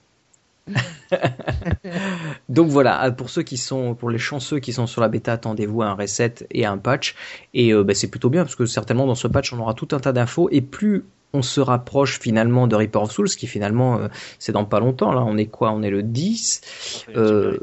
[2.49, 5.83] Donc voilà, pour ceux qui sont, pour les chanceux qui sont sur la bêta, attendez-vous
[5.83, 7.15] à un reset et à un patch.
[7.55, 9.89] Et euh, bah, c'est plutôt bien parce que certainement dans ce patch on aura tout
[9.93, 13.99] un tas d'infos et plus on se rapproche finalement de Reaper of Souls, qui finalement
[13.99, 15.23] euh, c'est dans pas longtemps là.
[15.23, 15.73] On est quoi?
[15.73, 17.07] On est le 10.
[17.17, 17.59] Euh,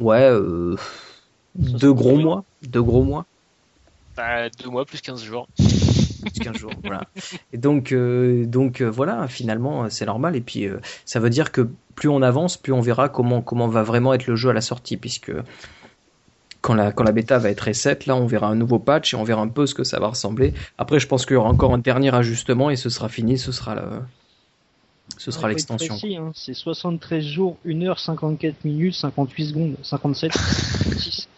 [0.00, 0.30] ouais,
[1.54, 3.24] deux gros mois, deux gros mois.
[4.16, 5.46] Bah, deux mois plus 15 jours.
[6.30, 6.72] Plus 15 jours.
[6.84, 7.02] Voilà.
[7.52, 10.36] Et donc, euh, donc euh, voilà, finalement, euh, c'est normal.
[10.36, 13.68] Et puis, euh, ça veut dire que plus on avance, plus on verra comment comment
[13.68, 15.32] va vraiment être le jeu à la sortie, puisque
[16.60, 19.16] quand la quand la bêta va être reset, là, on verra un nouveau patch et
[19.16, 20.52] on verra un peu ce que ça va ressembler.
[20.78, 23.52] Après, je pense qu'il y aura encore un dernier ajustement et ce sera fini, ce
[23.52, 23.76] sera
[25.18, 25.94] ce Ouais, l'extension.
[26.16, 26.30] hein.
[26.34, 31.28] C'est 73 jours, 1 heure, 54 minutes, 58 secondes, 57, 6.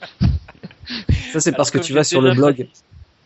[1.33, 2.69] Ça, c'est parce que tu vas sur le blog.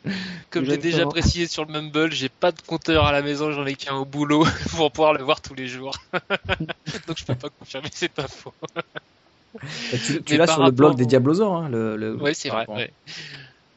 [0.50, 3.66] Comme j'ai déjà précisé sur le Mumble, j'ai pas de compteur à la maison, j'en
[3.66, 5.96] ai qu'un au boulot pour pouvoir le voir tous les jours.
[7.06, 8.54] Donc je peux pas confirmer, c'est pas faux.
[10.02, 12.56] Tu, tu l'as sur le blog des au- Diablosaures, hein, le, le- Oui, c'est par
[12.56, 12.62] vrai.
[12.62, 12.94] rapport- ouais.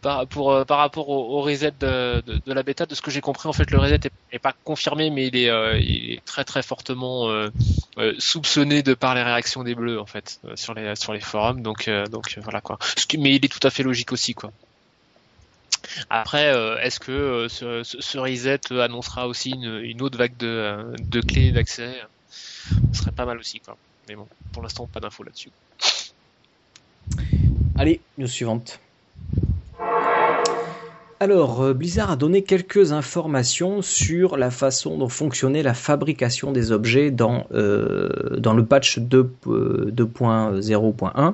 [0.02, 3.02] Par, pour, euh, par rapport au, au reset de, de, de la bêta, de ce
[3.02, 5.80] que j'ai compris, en fait, le reset est, est pas confirmé, mais il est, euh,
[5.80, 7.50] il est très très fortement euh,
[7.98, 11.62] euh, soupçonné de par les réactions des bleus, en fait, sur les sur les forums.
[11.62, 12.78] Donc donc voilà quoi.
[12.98, 14.52] Ce qui- mais il est tout à fait logique aussi, quoi.
[16.10, 21.52] Après, euh, est-ce que euh, ce, reset annoncera aussi une, autre vague de, euh, clés
[21.52, 21.95] d'accès?
[22.93, 23.78] Ce serait pas mal aussi, quoi.
[24.08, 25.50] Mais bon, pour l'instant, pas d'infos là-dessus.
[27.78, 28.80] Allez, news suivante.
[31.19, 37.10] Alors, Blizzard a donné quelques informations sur la façon dont fonctionnait la fabrication des objets
[37.10, 37.48] dans,
[38.38, 41.34] dans le patch 2, euh, 2.0.1,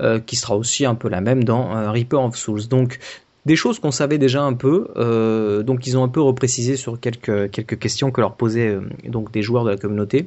[0.00, 2.68] euh, qui sera aussi un peu la même dans Reaper of Souls.
[2.68, 2.98] Donc,
[3.46, 6.98] des choses qu'on savait déjà un peu, euh, donc ils ont un peu reprécisé sur
[6.98, 10.26] quelques, quelques questions que leur posaient euh, donc des joueurs de la communauté.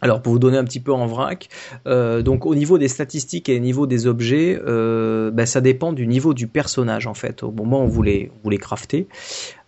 [0.00, 1.48] Alors pour vous donner un petit peu en vrac,
[1.86, 5.92] euh, donc au niveau des statistiques et au niveau des objets, euh, ben, ça dépend
[5.92, 7.42] du niveau du personnage en fait.
[7.42, 9.08] Au moment où vous les, vous les craftez.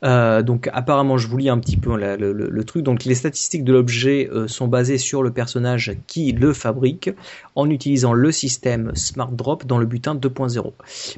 [0.02, 2.82] Euh, donc apparemment je vous lis un petit peu le, truc.
[2.82, 7.10] Donc les statistiques de l'objet euh, sont basées sur le personnage qui le fabrique
[7.54, 10.72] en utilisant le système Smart Drop dans le butin 2.0.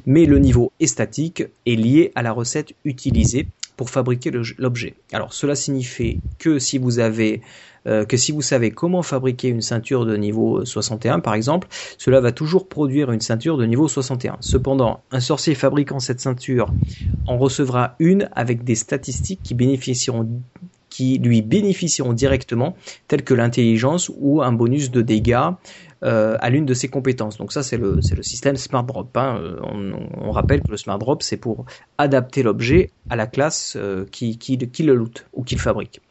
[0.05, 3.47] Mais le niveau est statique et lié à la recette utilisée
[3.77, 4.95] pour fabriquer l'objet.
[5.11, 7.41] Alors cela signifie que si vous avez
[7.85, 11.67] euh, que si vous savez comment fabriquer une ceinture de niveau 61 par exemple,
[11.97, 14.37] cela va toujours produire une ceinture de niveau 61.
[14.39, 16.71] Cependant, un sorcier fabriquant cette ceinture
[17.27, 19.55] en recevra une avec des statistiques qui
[20.89, 22.75] qui lui bénéficieront directement,
[23.07, 25.49] telles que l'intelligence ou un bonus de dégâts
[26.03, 27.37] euh, à l'une de ses compétences.
[27.37, 29.15] Donc ça, c'est le, système Smart Drop.
[29.15, 29.37] hein.
[29.39, 29.59] Euh,
[30.17, 31.65] On, rappelle que le Smart Drop, c'est pour
[31.97, 34.37] adapter l'objet à la classe euh, qui,
[34.79, 36.01] le loot ou qui le fabrique.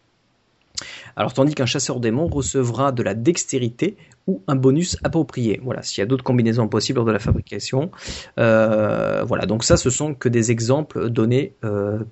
[1.15, 5.61] Alors tandis qu'un chasseur démon recevra de la dextérité ou un bonus approprié.
[5.63, 7.91] Voilà, s'il y a d'autres combinaisons possibles lors de la fabrication.
[8.37, 11.55] Voilà, donc ça, ce sont que des exemples donnés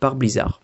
[0.00, 0.60] par Blizzard.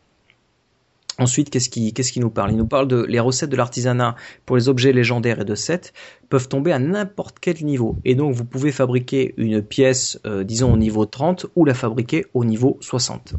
[1.19, 2.51] Ensuite, qu'est-ce qui, qui nous parle?
[2.51, 5.95] Il nous parle de les recettes de l'artisanat pour les objets légendaires et de 7
[6.29, 7.97] peuvent tomber à n'importe quel niveau.
[8.05, 12.27] Et donc, vous pouvez fabriquer une pièce, euh, disons, au niveau 30 ou la fabriquer
[12.35, 13.35] au niveau 60.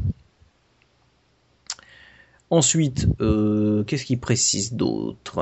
[2.50, 5.38] Ensuite, euh, qu'est-ce qu'il précise d'autre?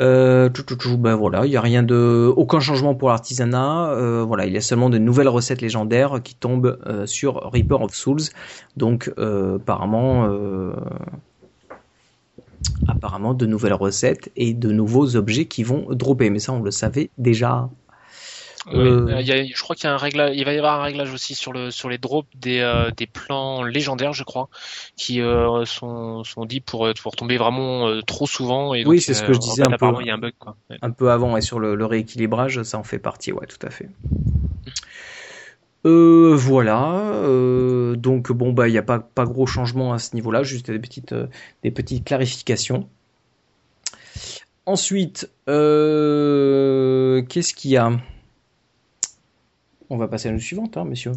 [0.00, 3.90] Euh, tout, ben voilà, il y a rien de, aucun changement pour l'artisanat.
[3.90, 7.82] Euh, voilà, il y a seulement de nouvelles recettes légendaires qui tombent euh, sur Reaper
[7.82, 8.22] of Souls.
[8.76, 10.28] Donc, apparemment,
[12.86, 16.30] apparemment de nouvelles recettes et de nouveaux objets qui vont dropper.
[16.30, 17.68] Mais ça, on le savait déjà.
[18.74, 20.58] Euh, euh, il y a- je crois qu'il y a un réglage, il va y
[20.58, 24.24] avoir un réglage aussi sur le sur les drops des euh, des plans légendaires, je
[24.24, 24.48] crois,
[24.96, 28.74] qui euh, sont sont dits pour pour tomber vraiment euh, trop souvent.
[28.74, 29.74] Et Oui, c'est ce que je en disais fait, un peu.
[29.76, 30.56] Apparemment, il y a un bug quoi.
[30.70, 30.78] Ouais.
[30.82, 33.70] un peu avant et sur le, le rééquilibrage, ça en fait partie, ouais, tout à
[33.70, 33.88] fait.
[35.86, 40.14] Euh, voilà, euh, donc bon bah il n'y a pas, pas gros changement à ce
[40.16, 41.28] niveau-là, juste des petites, euh,
[41.62, 42.88] des petites clarifications.
[44.66, 47.90] Ensuite, euh, qu'est-ce qu'il y a?
[49.90, 51.12] On va passer à la suivante, hein, messieurs.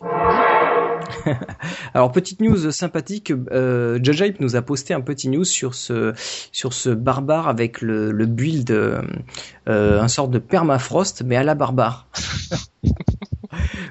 [1.94, 6.12] Alors petite news sympathique, euh, Judge Hype nous a posté un petit news sur ce
[6.52, 9.00] sur ce barbare avec le, le build euh,
[9.68, 12.08] euh, un sort de permafrost mais à la barbare.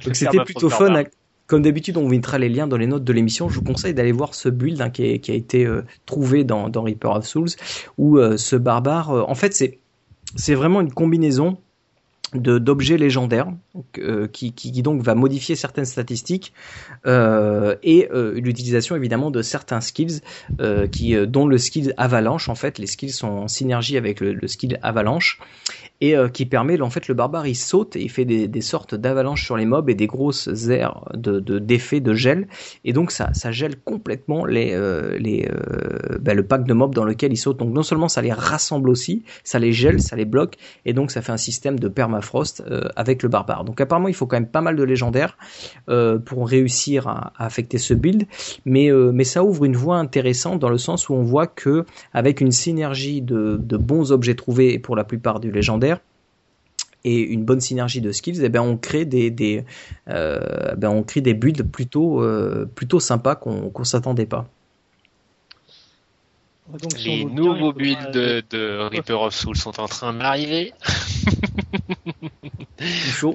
[0.06, 0.96] Donc c'était plutôt fun.
[0.96, 1.04] hein.
[1.48, 3.50] Comme d'habitude, on vous mettra les liens dans les notes de l'émission.
[3.50, 6.44] Je vous conseille d'aller voir ce build hein, qui, est- qui a été euh, trouvé
[6.44, 7.50] dans, dans Reaper of Souls,
[7.98, 9.80] où ce barbare, en fait, c'est
[10.36, 11.58] c'est vraiment une combinaison
[12.36, 13.48] d'objets légendaires
[13.98, 16.54] euh, qui, qui, donc va modifier certaines statistiques
[17.06, 20.22] euh, et euh, l'utilisation évidemment de certains skills
[20.60, 24.20] euh, qui euh, dont le skill avalanche en fait les skills sont en synergie avec
[24.20, 25.40] le skill avalanche
[26.04, 28.94] et euh, qui permet en fait le barbare il saute et il fait des, sortes
[28.94, 32.50] d'avalanches sur les mobs et des grosses aires de de- d'effets de, gel.
[32.84, 36.94] Et donc ça ça gèle complètement les euh, les euh, bah, le pack de mobs
[36.94, 37.56] dans lequel il saute.
[37.56, 41.10] Donc non seulement ça les rassemble aussi ça les gèle ça les bloque et donc
[41.10, 42.62] ça fait un système de permafrost
[42.98, 43.64] avec le barbare.
[43.64, 45.38] Donc apparemment il faut quand même pas mal de légendaires
[46.26, 48.26] pour réussir à, affecter ce build.
[48.66, 52.42] Mais mais ça ouvre une voie intéressante dans le sens où on voit que avec
[52.42, 55.93] une synergie de, de bons objets trouvés pour la plupart du légendaire
[57.04, 59.66] et une bonne synergie de skills, eh ben on crée des, des
[60.10, 64.48] euh, ben on crée des builds plutôt euh, plutôt sympas qu'on qu'on s'attendait pas.
[66.70, 70.74] Donc, si Les nouveaux builds de, de Reaper of Souls sont en train d'arriver.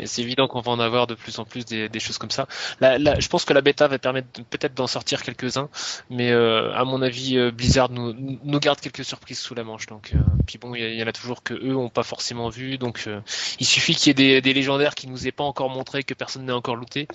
[0.06, 2.46] C'est évident qu'on va en avoir de plus en plus des, des choses comme ça.
[2.80, 5.68] La, la- je pense que la bêta va permettre de- peut-être d'en sortir quelques-uns,
[6.10, 9.86] mais euh, à mon avis, euh, Blizzard nous, nous garde quelques surprises sous la manche.
[9.86, 12.78] Donc, euh, puis bon, il y, en a toujours que eux ont pas forcément vu.
[12.78, 13.20] Donc, euh,
[13.60, 16.14] il suffit qu'il y ait des, des légendaires qui nous aient pas encore montré, que
[16.14, 17.08] personne n'ait encore looté,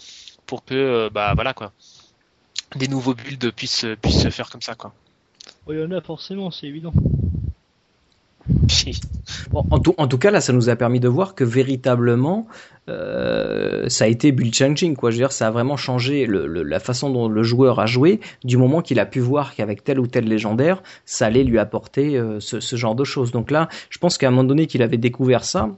[0.45, 1.71] pour que, euh, bah voilà quoi,
[2.75, 4.93] des nouveaux builds puissent puissent se faire comme ça quoi.
[5.67, 6.93] Oui, il y en a forcément, c'est évident.
[9.53, 12.47] En, tout, cas, là, ça nous a permis de voir que véritablement,
[12.89, 15.11] euh, ça a été build changing, quoi.
[15.11, 18.57] Je veux dire, ça a vraiment changé la façon dont le joueur a joué, du
[18.57, 22.39] moment qu'il a pu voir qu'avec tel ou tel légendaire, ça allait lui apporter euh,
[22.39, 23.31] ce, ce genre de choses.
[23.31, 25.69] Donc là, je pense qu'à un moment donné qu'il avait découvert ça,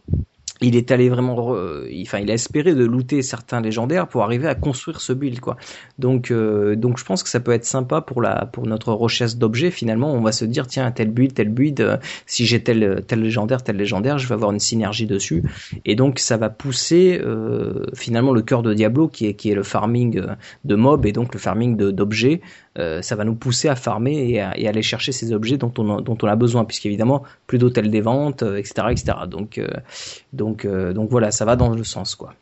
[0.62, 4.48] il est allé vraiment, re- enfin, il a espéré de looter certains légendaires pour arriver
[4.48, 5.58] à construire ce build, quoi.
[6.00, 9.36] Donc, euh, donc, je pense que ça peut être sympa pour la, pour notre recherche
[9.36, 9.70] d'objets.
[9.70, 13.22] Finalement, on va se dire, tiens, tel build, tel build, euh, si j'ai tel, tel
[13.22, 15.44] légendaire, tel légendaire, je vais avoir une synergie dessus.
[15.84, 19.56] Et donc, ça va pousser euh, finalement le cœur de Diablo, qui est, qui est
[19.56, 22.40] le farming euh, de mobs et donc le farming d'objets.
[22.78, 25.72] Euh, ça va nous pousser à farmer et à, et aller chercher ces objets dont
[25.78, 29.18] on a, dont on a besoin, puisqu'évidemment, plus d'hôtels des ventes, etc., etc.
[29.28, 29.68] Donc, euh,
[30.46, 32.36] donc, euh, donc voilà, ça va dans le sens, quoi.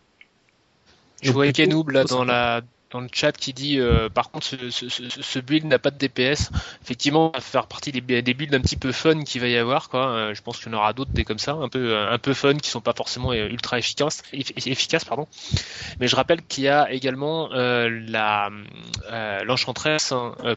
[1.22, 2.62] Je Donc, vois plutôt- Kenoub là plutôt dans la
[2.93, 6.51] dans le chat qui dit euh, par contre ce, build n'a pas de DPS.
[6.83, 9.89] Effectivement, ça va faire partie des, builds un petit peu fun qu'il va y avoir
[9.89, 10.07] quoi.
[10.09, 12.33] Euh, je pense qu'il y en aura d'autres des comme ça, un peu un peu
[12.33, 15.27] fun qui sont pas forcément euh, ultra efficaces eff- efficaces pardon.
[15.99, 18.49] Mais je rappelle qu'il y a également euh, la
[19.11, 20.55] euh, l'enchantresse, hein, euh,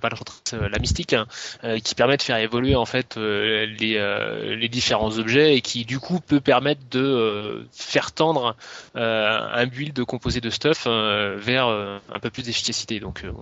[0.53, 1.27] euh, la mystique hein,
[1.65, 5.85] euh, qui permet de faire évoluer en fait euh, les euh, différents objets et qui
[5.85, 8.57] du coup peut permettre de euh, faire tendre
[8.97, 13.01] euh, un build composé de stuff euh, vers euh, un peu plus d'efficacité.
[13.01, 13.33] Donc, euh,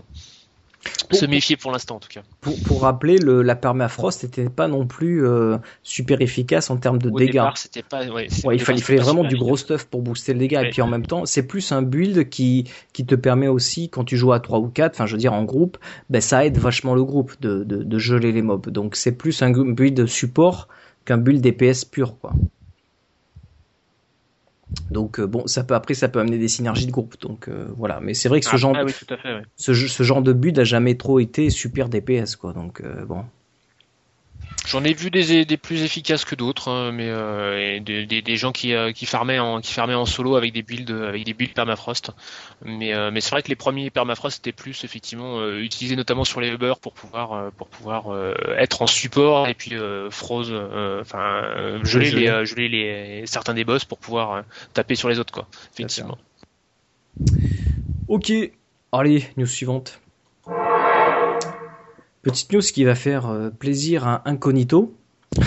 [1.11, 2.23] se méfier pour l'instant en tout cas.
[2.41, 6.99] Pour, pour rappeler, le, la permafrost n'était pas non plus euh, super efficace en termes
[6.99, 7.33] de Au dégâts.
[7.33, 7.55] départ,
[7.89, 8.07] pas.
[8.07, 10.65] Ouais, Ouais, il fallait, vraiment du gros stuff pour booster le dégât.
[10.67, 14.05] Et puis en même temps, c'est plus un build qui, qui te permet aussi, quand
[14.05, 15.79] tu joues à 3 ou 4, enfin je veux dire en groupe,
[16.11, 18.69] ben, ça aide vachement le groupe de, de, de geler les mobs.
[18.71, 20.69] Donc c'est plus un build support
[21.05, 22.19] qu'un build DPS pur.
[22.19, 22.33] quoi.
[24.91, 27.21] Donc euh, bon, ça peut après ça peut amener des synergies de groupe.
[27.21, 29.35] Donc euh, voilà, mais c'est vrai que ce Ah, genre ah oui, tout à fait.
[29.35, 29.43] ouais.
[29.57, 32.53] ce, ce genre de build a jamais trop été super DPS quoi.
[32.53, 33.25] Donc euh, bon.
[34.67, 38.37] J'en ai vu des, des plus efficaces que d'autres, hein, mais euh, des, des, des,
[38.37, 41.35] gens qui, euh, qui farmaient en qui farmaient en solo avec des builds avec des
[41.35, 42.13] builds permafrost.
[42.65, 46.25] Mais euh, mais c'est vrai que les premiers permafrost étaient plus effectivement euh, utilisés notamment
[46.25, 48.07] sur les hubers pour pouvoir pour pouvoir
[48.57, 49.75] être en support et puis
[50.11, 50.53] froze,
[51.01, 51.43] enfin
[51.83, 55.47] geler les geler les certains des boss pour pouvoir taper sur les autres quoi.
[55.75, 56.19] Effectivement.
[58.09, 58.33] Ok,
[58.93, 60.01] allez news suivante.
[62.25, 64.97] Petite news qui va faire euh, plaisir à Incognito.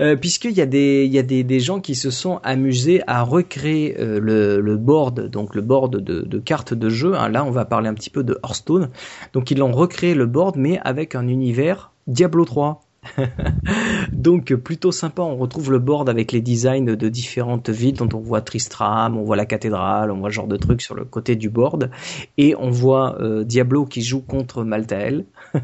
[0.00, 3.02] euh, Puisqu'il y a, des, il y a des, des, gens qui se sont amusés
[3.06, 7.14] à recréer euh, le, le, board, donc le board de, de cartes de jeu.
[7.14, 8.88] Hein, là, on va parler un petit peu de Hearthstone.
[9.34, 12.83] Donc, ils l'ont recréé le board, mais avec un univers Diablo 3.
[14.12, 18.20] Donc plutôt sympa, on retrouve le board avec les designs de différentes villes dont on
[18.20, 21.36] voit Tristram, on voit la cathédrale, on voit ce genre de trucs sur le côté
[21.36, 21.90] du board
[22.38, 25.24] et on voit euh, Diablo qui joue contre Maltael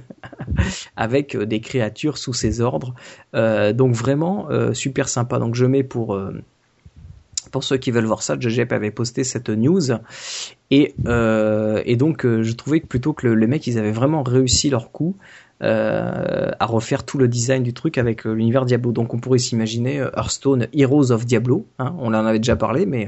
[0.96, 2.94] avec euh, des créatures sous ses ordres.
[3.34, 5.38] Euh, donc vraiment super sympa.
[5.38, 6.18] Donc je mets pour
[7.50, 9.92] pour ceux qui veulent voir ça, JGP avait posté cette news
[10.70, 14.70] et, et donc je trouvais que plutôt que le, les mecs ils avaient vraiment réussi
[14.70, 15.16] leur coup
[15.62, 18.92] euh, à refaire tout le design du truc avec euh, l'univers Diablo.
[18.92, 21.66] Donc on pourrait s'imaginer euh, Hearthstone Heroes of Diablo.
[21.78, 23.06] Hein, on en avait déjà parlé, mais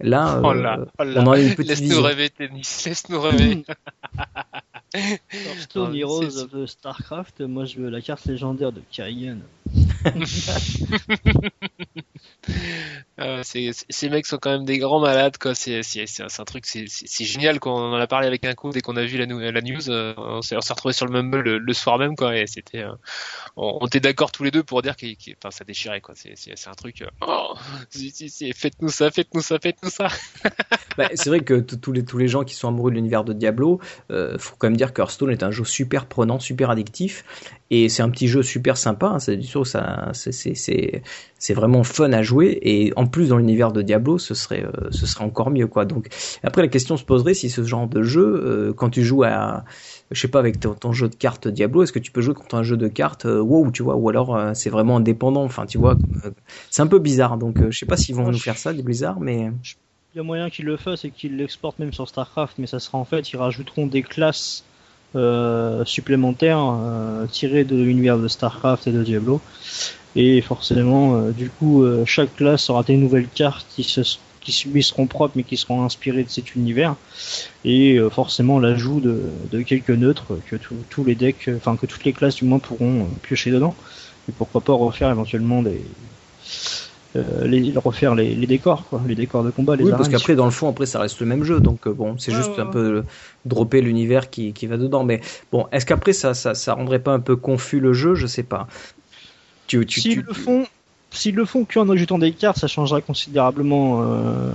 [0.00, 1.22] là, oh là, oh là.
[1.24, 2.86] on a une petite laisse nous rêver, Tennis.
[2.86, 3.64] Laisse nous rêver.
[4.94, 7.42] Hearthstone Heroes of Starcraft.
[7.42, 9.38] Moi, je veux la carte légendaire de Kerrigan.
[13.18, 15.54] Euh, ces mecs sont quand même des grands malades, quoi.
[15.54, 17.60] C'est un truc, c'est génial.
[17.60, 20.12] Quand on en a parlé avec un coup dès qu'on a vu la, news, euh,
[20.18, 22.36] on s'est retrouvé sur le Mumble le, le, soir même, quoi.
[22.36, 22.92] Et c'était, euh,
[23.56, 25.06] on, était d'accord tous les deux pour dire que,
[25.38, 26.14] enfin, ça déchirait, quoi.
[26.14, 27.04] C'est un truc.
[27.26, 27.54] oh,
[27.90, 30.08] faites-nous ça, faites-nous ça, faites-nous ça.
[30.98, 33.80] bah, c'est vrai que tous les gens qui sont amoureux de l'univers de Diablo,
[34.10, 37.24] faut quand même dire que Hearthstone est un jeu super prenant, super addictif,
[37.70, 39.06] et c'est un petit jeu super sympa.
[39.06, 40.54] Hein, c'est ça, c'est
[41.38, 42.58] c'est vraiment fun à jouer.
[42.62, 45.84] Et en plus dans l'univers de Diablo ce serait euh, ce serait encore mieux quoi.
[45.84, 46.08] Donc
[46.42, 49.64] après la question se poserait si ce genre de jeu euh, quand tu joues à
[50.10, 52.54] je sais pas avec ton, jeu de cartes Diablo est-ce que tu peux jouer contre
[52.54, 55.44] un jeu de cartes euh, WoW tu vois ou alors c'est vraiment indépendant.
[55.44, 55.96] Enfin tu vois
[56.70, 57.38] c'est un peu bizarre.
[57.38, 59.50] Donc je sais pas s'ils vont nous faire ça des Blizzard mais
[60.14, 62.78] il y a moyen qu'ils le fassent et qu'ils l'exportent même sur Starcraft mais ça
[62.78, 64.64] sera en fait ils rajouteront des classes
[65.84, 66.76] supplémentaires
[67.30, 69.40] tirées de l'univers de Starcraft et de Diablo.
[70.16, 74.00] Et forcément, euh, du coup, euh, chaque classe aura des nouvelles cartes qui se
[74.40, 76.94] qui seront propres mais qui seront inspirées de cet univers.
[77.64, 80.54] Et euh, forcément l'ajout de, de, quelques neutres que
[80.88, 83.74] tous les decks enfin que toutes les classes du moins pourront piocher dedans.
[84.28, 85.82] Et pourquoi pas refaire éventuellement des
[87.44, 90.44] les, refaire les, les, décors quoi, les décors de combat les oui parce qu'après dans
[90.44, 93.04] le fond après ça reste le même jeu donc bon c'est juste un peu
[93.44, 95.20] dropper l'univers qui, qui va dedans mais
[95.52, 98.14] bon est-ce qu'après ça, ça ça rendrait pas un peu confus le jeu?
[98.14, 98.66] Je sais pas
[99.68, 100.66] S'ils le font,
[101.10, 104.50] s'ils le font qu'en ajoutant des cartes, ça changera considérablement euh,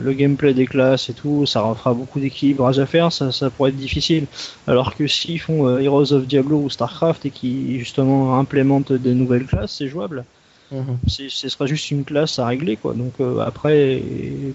[0.00, 1.44] le gameplay des classes et tout.
[1.46, 3.12] Ça fera beaucoup d'équilibrage à faire.
[3.12, 4.26] Ça, ça pourrait être difficile.
[4.66, 9.14] Alors que s'ils font euh, Heroes of Diablo ou Starcraft et qui justement implémentent des
[9.14, 10.24] nouvelles classes, c'est jouable.
[10.72, 10.98] Mhm.
[11.06, 12.94] Ce sera juste une classe à régler quoi.
[12.94, 14.02] Donc euh, après,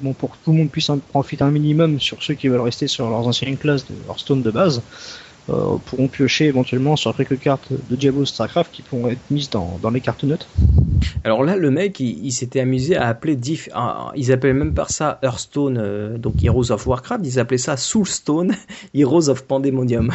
[0.02, 2.62] bon pour que tout le monde puisse en profiter un minimum sur ceux qui veulent
[2.62, 4.82] rester sur leurs anciennes classes de Hearthstone de base.
[5.50, 9.80] Euh, pourront piocher éventuellement sur quelques cartes de Diablo Starcraft qui pourront être mises dans,
[9.82, 10.48] dans les cartes neutres.
[11.24, 13.68] Alors là, le mec, il, s'était amusé à appeler diff.
[14.16, 17.26] ils appelaient même pas ça Hearthstone, euh, donc Heroes of Warcraft.
[17.26, 18.56] Ils appelaient ça Soulstone,
[18.94, 20.12] Heroes of Pandemonium.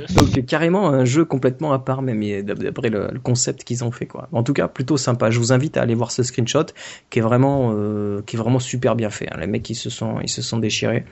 [0.14, 4.28] Donc carrément un jeu complètement à part même d'après le, concept qu'ils ont fait quoi.
[4.32, 5.30] En tout cas plutôt sympa.
[5.30, 6.66] Je vous invite à aller voir ce screenshot
[7.10, 9.28] qui est vraiment euh, qui est vraiment super bien fait.
[9.30, 9.36] Hein.
[9.40, 11.04] Les mecs ils se sont ils se sont déchirés.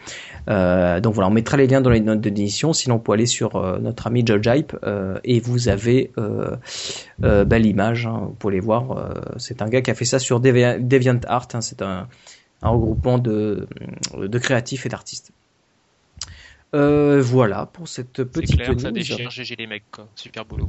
[0.49, 2.31] Euh, donc voilà on mettra les liens dans les notes de.
[2.73, 4.77] Sinon on peut aller sur euh, notre ami Judge Hype
[5.25, 6.11] et vous avez
[7.19, 8.07] bah, l'image.
[8.07, 8.21] Hein.
[8.25, 9.15] vous pouvez les voir.
[9.37, 11.49] c'est un gars qui a fait ça sur DeviantArt.
[11.55, 11.61] Hein.
[11.61, 12.09] C'est un,
[12.63, 13.67] un regroupement de
[14.17, 15.33] de créatifs et d'artistes.
[16.75, 18.79] Euh, voilà pour cette petite clair, news.
[18.79, 20.07] Ça déchire GG les mecs, quoi.
[20.15, 20.69] super boulot.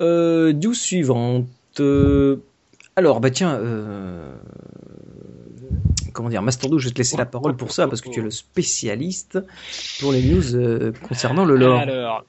[0.00, 1.46] Euh, news suivante.
[1.80, 2.36] Euh,
[2.96, 4.34] alors, bah tiens, euh,
[6.12, 8.22] comment dire, Mastodon, je vais te laisser la parole pour ça parce que tu es
[8.22, 9.38] le spécialiste
[10.00, 11.78] pour les news concernant le lore.
[11.78, 12.24] Alors,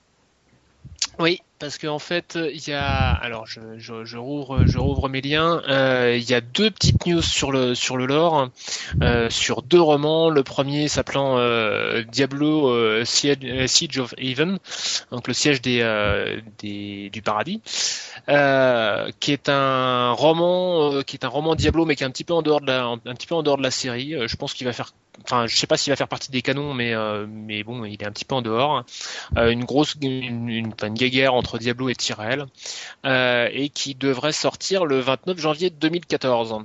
[1.20, 5.62] oui, parce qu'en fait, il y a, alors je, rouvre, je rouvre mes liens.
[5.70, 8.50] Euh, il y a deux petites news sur le sur le lore,
[9.02, 10.30] euh, sur deux romans.
[10.30, 14.60] Le premier s'appelant euh, Diablo Siege, of Haven,
[15.12, 15.80] donc le siège des,
[16.60, 17.62] des du paradis,
[18.28, 22.34] qui est un roman, qui est un roman Diablo, mais qui est un petit peu
[22.34, 24.16] en dehors de la, un petit peu en dehors de la série.
[24.28, 24.92] je pense qu'il va faire
[25.26, 26.94] enfin je sais pas s'il va faire partie des canons mais
[27.28, 28.84] mais bon il est un petit peu en dehors
[29.38, 32.46] une grosse une, une, une, guéguerre entre Diablo et Tyrell
[33.06, 36.64] euh, et qui devrait sortir le 29 janvier 2014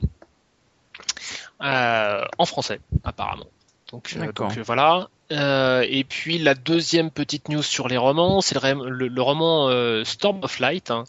[1.61, 3.47] en français apparemment.
[3.91, 9.69] Donc, donc voilà et puis la deuxième petite news sur les romans c'est le, roman
[10.05, 11.05] Storm of Light hein,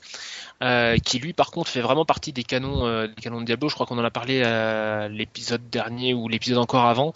[0.61, 3.69] euh, qui lui par contre fait vraiment partie des canons, euh, des canons de Diablo.
[3.69, 7.13] Je crois qu'on en a parlé euh, l'épisode dernier ou l'épisode encore avant.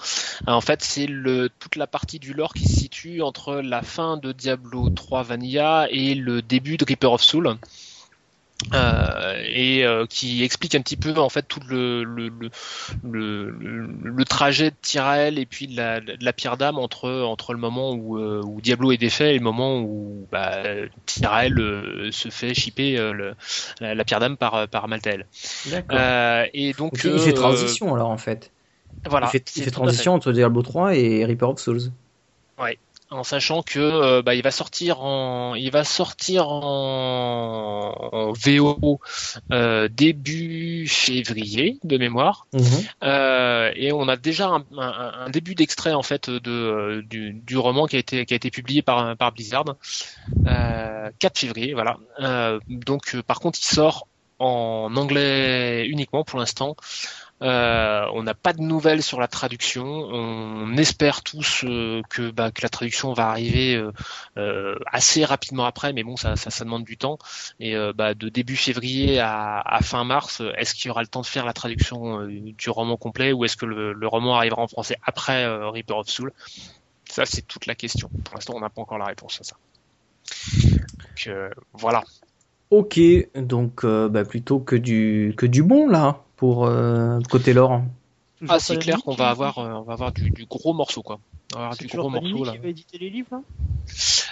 [0.47, 1.07] en fait, c'est
[1.59, 5.87] toute la partie du lore qui se situe entre la fin de Diablo 3 Vanilla
[5.91, 7.57] et le début de Reaper of Soul.
[8.73, 12.31] Euh, et euh, qui explique un petit peu en fait tout le le,
[13.03, 17.53] le, le, trajet de Tyrael et puis de la, de la pierre d'âme entre entre
[17.53, 20.63] le moment où, euh, où Diablo est défait et le moment où bah,
[21.05, 22.95] Tyrael se fait chipper
[23.81, 25.25] la, la, pierre d'âme par par Maltael.
[26.53, 28.51] et donc, il fait transition alors en fait.
[29.09, 29.27] Voilà.
[29.27, 31.91] Il fait, il fait transition entre Diablo 3 et Reaper of Souls.
[32.59, 32.77] Ouais
[33.13, 38.99] en sachant que euh, bah, il va sortir en il va sortir en, VO
[39.51, 42.47] euh, début février de mémoire.
[42.53, 42.63] Mhm.
[43.03, 47.85] euh, et on a déjà un, un, début d'extrait en fait de du, du, roman
[47.85, 49.65] qui a été qui a été publié par par Blizzard.
[51.19, 51.97] 4 février voilà.
[52.67, 54.07] Donc par contre il sort
[54.39, 56.75] en anglais uniquement pour l'instant
[57.41, 59.83] euh, on n'a pas de nouvelles sur la traduction.
[59.85, 63.81] On espère tous euh, que, bah, que, la traduction va arriver
[64.37, 67.17] euh, assez rapidement après, mais bon, ça, demande du temps.
[67.59, 71.25] Et bah, de début février à, fin mars, est-ce qu'il y aura le temps de
[71.25, 74.97] faire la traduction du roman complet ou est-ce que le, le, roman arrivera en français
[75.03, 76.31] après Reaper of Soul?
[77.09, 78.09] Ça, c'est toute la question.
[78.23, 79.57] Pour l'instant, on n'a pas encore la réponse à ça.
[81.25, 81.29] Donc,
[81.73, 82.03] voilà.
[82.73, 82.99] Ok,
[83.35, 87.83] donc bah, plutôt que du que du bon là pour euh, côté lore.
[88.49, 91.19] Ah, c'est clair qu'on va avoir, euh, on va avoir du, du, gros morceau quoi.
[91.53, 92.51] On va avoir du gros morceau là.
[92.51, 93.41] Qui va éditer les livres là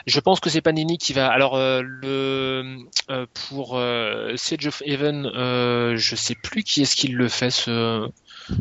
[0.06, 1.32] Je pense que c'est Panini qui va.
[1.32, 2.80] Alors euh, le
[3.10, 7.52] euh, pour euh, Siege of Heaven, euh, je sais plus qui est-ce qui le fait
[7.52, 8.10] ce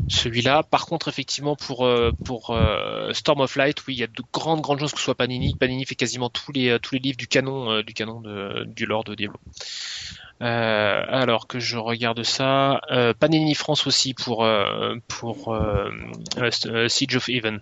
[0.08, 0.62] celui-là.
[0.62, 1.88] Par contre, effectivement, pour
[2.24, 2.56] pour
[3.12, 5.54] Storm of Light, oui, il y a de grandes grandes chances que ce soit Panini.
[5.54, 9.04] Panini fait quasiment tous les tous les livres du canon du canon de, du lore
[9.04, 9.38] de Diablo.
[10.42, 15.90] Euh, alors que je regarde ça, euh, Panini France aussi pour euh, pour euh,
[16.38, 17.60] euh, Siege of Even,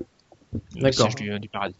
[0.74, 1.12] D'accord.
[1.16, 1.74] Du, du, paradis.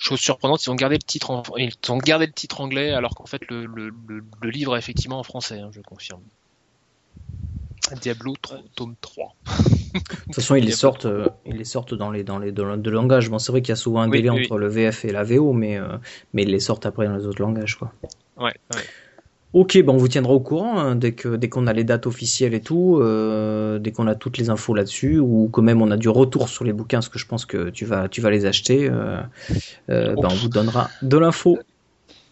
[0.00, 3.14] Chose surprenante, ils ont gardé le titre, en, ils ont gardé le titre anglais, alors
[3.14, 6.22] qu'en fait le, le, le, livre est effectivement en français, hein, je confirme.
[7.94, 9.34] Diablo 3, tome 3.
[9.46, 12.64] de toute façon, ils les sortent, euh, ils les sortent dans les dans les dans
[12.64, 13.30] le, de langage.
[13.30, 14.44] Bon, c'est vrai qu'il y a souvent un oui, délai oui.
[14.44, 15.96] entre le VF et la VO, mais euh,
[16.32, 17.92] mais ils les sortent après dans les autres langages, quoi.
[18.36, 18.54] Ouais.
[18.74, 18.82] ouais.
[19.52, 22.06] Ok, ben on vous tiendra au courant hein, dès que dès qu'on a les dates
[22.06, 25.90] officielles et tout, euh, dès qu'on a toutes les infos là-dessus, ou que même on
[25.90, 28.30] a du retour sur les bouquins, parce que je pense que tu vas tu vas
[28.30, 28.90] les acheter.
[29.88, 31.58] Ben on vous donnera de l'info.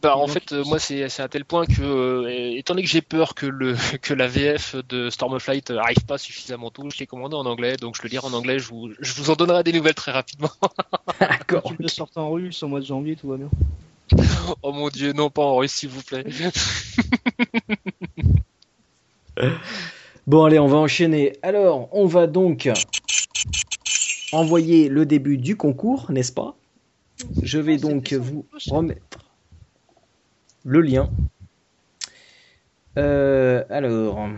[0.05, 3.35] Bah, en fait, moi, c'est à tel point que, euh, étant donné que j'ai peur
[3.35, 7.07] que le que la VF de Storm of Light arrive pas suffisamment tôt, je l'ai
[7.07, 8.59] commandé en anglais, donc je le lirai en anglais.
[8.59, 10.51] Je vous, je vous en donnerai des nouvelles très rapidement.
[11.21, 11.63] D'accord.
[11.65, 13.49] Tu le sors en russe au mois de janvier, tout va bien.
[14.63, 16.27] Oh mon dieu, non pas en russe, s'il vous plaît.
[20.27, 21.33] bon, allez, on va enchaîner.
[21.41, 22.71] Alors, on va donc
[24.33, 26.59] envoyer le début du concours, n'est-ce pas?
[27.43, 29.24] Je vais donc vous remettre
[30.65, 31.11] le lien.
[32.99, 34.29] Euh, alors,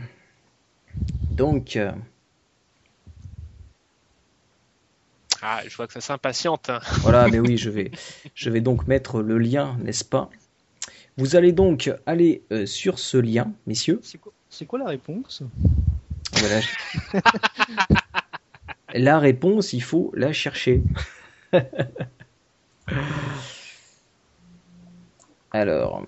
[1.31, 1.79] donc.
[5.43, 6.70] Ah, je vois que ça s'impatiente.
[7.01, 7.91] Voilà, mais oui, je vais,
[8.35, 10.31] je vais donc mettre le lien, n'est-ce pas?
[11.18, 14.01] Vous allez donc aller euh, sur ce lien, messieurs.
[14.03, 14.33] C'est quoi,
[14.68, 15.43] quoi, la réponse?
[16.33, 16.61] Voilà.
[18.95, 20.83] La réponse, il faut la chercher.
[25.53, 26.05] Alors,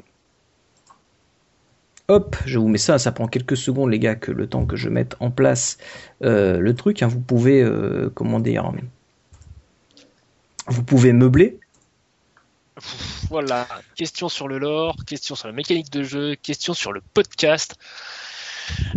[2.09, 4.77] hop, je vous mets ça, ça prend quelques secondes les gars, que le temps que
[4.77, 5.79] je mette en place
[6.25, 8.71] euh, le truc, hein, vous pouvez, euh, comment dire,
[10.67, 11.59] vous pouvez meubler.
[13.29, 17.77] Voilà, question sur le lore, question sur la mécanique de jeu, question sur le podcast.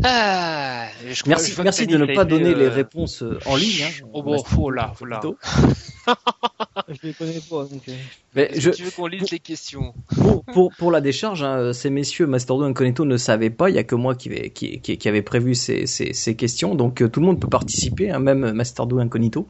[0.04, 2.58] Ah, je merci merci de ne pas donner euh...
[2.58, 3.84] les réponses en ligne.
[3.84, 4.06] Hein.
[4.14, 5.22] Oh bon, oh là, oh là.
[6.94, 7.66] je les connais pas.
[7.66, 7.94] Donc, euh.
[8.36, 9.94] Mais je, que tu veux qu'on lise les questions?
[10.16, 13.76] pour, pour, pour la décharge, hein, ces messieurs Master 2 Incognito ne savaient pas, il
[13.76, 16.76] y a que moi qui, vais- qui, qui, qui avait prévu ces, ces, ces questions,
[16.76, 19.48] donc euh, tout le monde peut participer, hein, même Master 2 Incognito.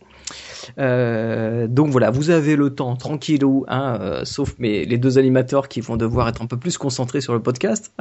[0.79, 5.67] Euh, donc voilà, vous avez le temps, tranquillou, hein, euh, sauf mais les deux animateurs
[5.67, 7.93] qui vont devoir être un peu plus concentrés sur le podcast.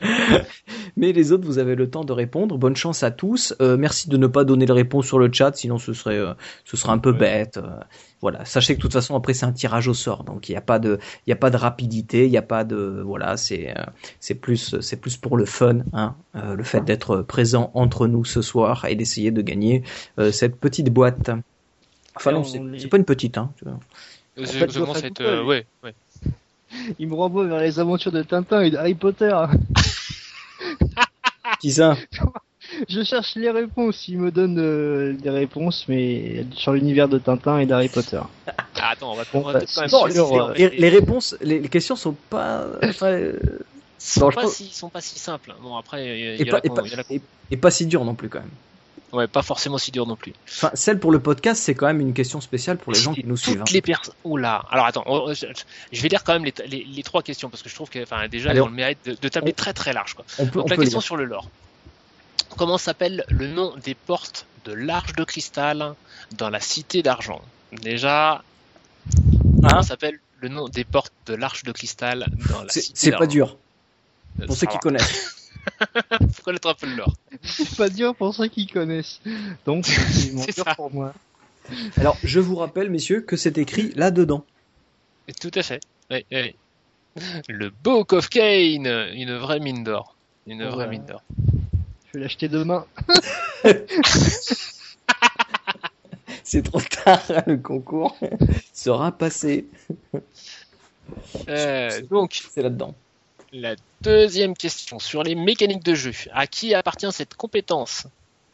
[0.96, 2.56] Mais les autres, vous avez le temps de répondre.
[2.56, 3.54] Bonne chance à tous.
[3.60, 6.34] Euh, merci de ne pas donner les réponses sur le chat, sinon ce serait, euh,
[6.64, 7.18] ce serait un peu Ouais.
[7.18, 7.56] bête.
[7.58, 7.62] Euh,
[8.20, 8.44] voilà.
[8.44, 10.60] Sachez que de toute façon, après, c'est un tirage au sort, donc il n'y a
[10.62, 13.70] pas de, il y a pas de rapidité, il n'y a pas de, voilà, c'est,
[13.76, 13.82] euh,
[14.20, 18.24] c'est plus, c'est plus pour le fun, hein, euh, le fait d'être présent entre nous
[18.24, 19.82] ce soir et d'essayer de gagner
[20.18, 21.30] euh, cette petite boîte.
[22.16, 23.50] Enfin non, on c'est les- c'est pas une petite, hein.
[23.58, 23.78] tu vois.
[24.36, 25.20] Fait, Ça commence à être.
[25.20, 25.94] école, euh, ouais, ouais.
[26.98, 29.32] Il me renvoie vers les aventures de Tintin et d'Harry Potter.
[31.60, 31.96] Qui ça
[32.88, 34.08] Je cherche les réponses.
[34.08, 38.20] Il me donne euh, des réponses, mais sur l'univers de Tintin et d'Harry Potter.
[38.46, 41.68] Ah, attends, on va, Bon, bah, même bon, alors, en les, les réponses, les, les
[41.68, 43.38] questions sont pas, enfin, euh,
[43.98, 45.54] sont je pas pense- si, sont pas si simples.
[45.62, 47.20] Bon, après, il y, et a pas, la et pas- y a la con- et-
[47.50, 48.50] et pas si dur non plus quand même.
[49.14, 50.32] Ouais, pas forcément si dur non plus.
[50.48, 53.24] Enfin, celle pour le podcast, c'est quand même une question spéciale pour les gens qui
[53.24, 53.60] nous suivent.
[53.60, 53.64] hein.
[53.64, 54.14] Toutes les personnes.
[54.24, 54.64] Oula.
[54.70, 55.46] Alors attends, on- je,
[56.02, 58.26] vais lire quand même les, les, les trois questions parce que je trouve que, enfin,
[58.28, 60.14] déjà, Allez, on- ont le mérite de, de tabler on- très très large.
[60.14, 60.24] Quoi.
[60.38, 61.04] On peut, Donc on la peut question lire.
[61.06, 61.48] sur le lore.
[62.56, 65.94] Comment s'appelle le nom des portes de l'Arche de Cristal
[66.36, 67.40] dans la Cité d'Argent?
[67.72, 68.42] Déjà,
[69.62, 72.98] comment Hein s'appelle le nom des portes de l'Arche de Cristal dans la C'est Cité
[72.98, 73.30] c'est pas d'Argent?
[73.32, 73.56] dur
[74.40, 75.40] Euh, pour ceux qui connaissent.
[76.32, 77.14] Faut connaître un peu le lore.
[77.42, 79.20] C'est pas dur pour ceux qui connaissent.
[79.66, 80.74] Donc, c'est C'est dur ça.
[80.74, 81.12] pour moi.
[81.96, 84.44] Alors, je vous rappelle, messieurs, que c'est écrit là-dedans.
[85.40, 85.80] Tout à fait.
[86.10, 86.54] Oui, oui.
[87.48, 90.16] Le Book of Kane, une vraie mine d'or.
[90.46, 90.68] Une Ouais.
[90.68, 91.22] vraie mine d'or.
[92.12, 92.84] Je vais l'acheter demain.
[96.42, 98.16] C'est trop tard, le concours
[98.72, 99.66] sera passé.
[101.48, 102.94] Euh, donc, C'est là-dedans.
[103.56, 106.10] La deuxième question sur les mécaniques de jeu.
[106.32, 108.06] À qui appartient cette compétence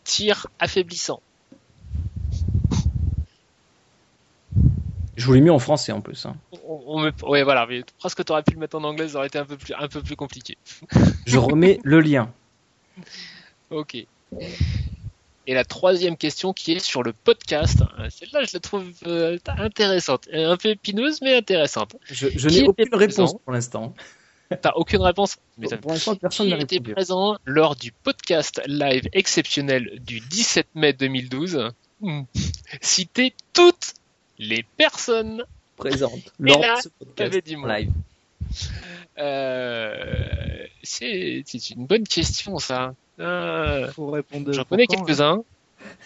[0.05, 1.20] Tir affaiblissant.
[5.16, 6.24] Je vous l'ai mis en français en plus.
[6.26, 6.36] hein.
[6.66, 9.26] On, on me- Ouais, voilà, mais presque t'aurais pu le mettre en anglais, ça aurait
[9.26, 10.57] été un peu plus, un peu plus compliqué.
[11.26, 12.32] Je remets le lien.
[13.70, 13.94] Ok.
[13.94, 17.78] Et la troisième question qui est sur le podcast.
[18.11, 20.28] Celle-là, je la trouve euh, intéressante.
[20.32, 21.94] Un peu épineuse, mais intéressante.
[22.11, 23.94] Je, je n'ai aucune réponse pour l'instant.
[24.62, 26.92] T'as aucune réponse Mais t'as- Pour l'instant, personne n'a était répondu.
[26.94, 31.70] présent lors du podcast live exceptionnel du 17 mai 2012
[32.01, 32.22] Hmm.
[32.80, 33.92] Citez toutes
[34.38, 35.44] les personnes
[35.76, 36.14] Présente.
[36.14, 37.90] Et Lors là, de ce podcast dit live.
[39.18, 41.42] Euh, c'est
[41.76, 42.94] une bonne question ça.
[43.18, 44.53] Euh, Faut répondre.
[44.53, 45.44] J'en connais pourtant, quelques-uns.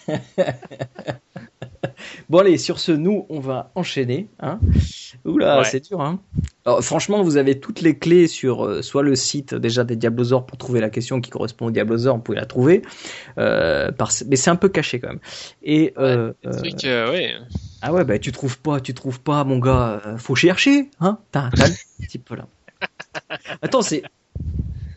[2.31, 4.29] Bon allez, sur ce, nous, on va enchaîner.
[4.41, 4.59] Hein.
[5.25, 5.65] Oula, Ouais.
[5.65, 6.01] c'est dur.
[6.01, 6.21] Hein.
[6.65, 10.47] Alors, franchement, vous avez toutes les clés sur euh, soit le site déjà des Diablosaures
[10.47, 12.83] pour trouver la question qui correspond au Diablosaure, vous pouvez la trouver.
[13.39, 14.11] Euh, par...
[14.27, 15.21] Mais c'est un peu caché quand même.
[15.63, 17.35] Et euh, ouais.
[17.83, 20.01] ah ouais, bah tu trouves pas, tu trouves pas, mon gars.
[20.17, 21.19] faut chercher, hein.
[21.31, 21.51] T'as
[22.01, 22.47] petit peu là.
[23.63, 24.03] Attends, c'est.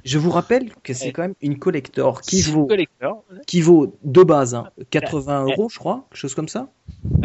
[0.07, 3.25] Je vous rappelle que c'est quand même une collector qui vaut, collector.
[3.45, 6.69] qui vaut de base hein, 80 euros, je crois, quelque chose comme ça.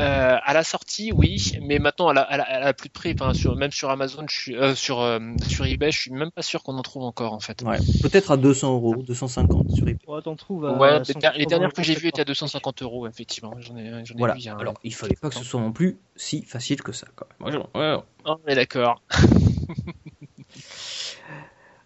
[0.01, 2.93] Euh, à la sortie, oui, mais maintenant elle a, elle a- elle a plus de
[2.93, 3.15] prix.
[3.15, 6.31] Enfin, sur, même sur Amazon, je suis, euh, sur euh, sur eBay, je suis même
[6.33, 7.63] pas sûr qu'on en trouve encore en fait.
[7.63, 9.99] Ouais, peut-être à 200 euros, 250 sur eBay.
[10.09, 10.67] Ouais, t'en trouves.
[10.67, 13.55] à les, 180 les dernières que j'ai euros, vues étaient à 250 euros, effectivement.
[13.61, 14.35] J'en ai, j'en ai Voilà.
[14.35, 16.83] vu il y a Alors, il fallait pas que ce soit non plus si facile
[16.83, 17.55] que ça, quand même.
[17.75, 17.97] Ouais, ouais.
[18.27, 19.01] Oh, mais d'accord.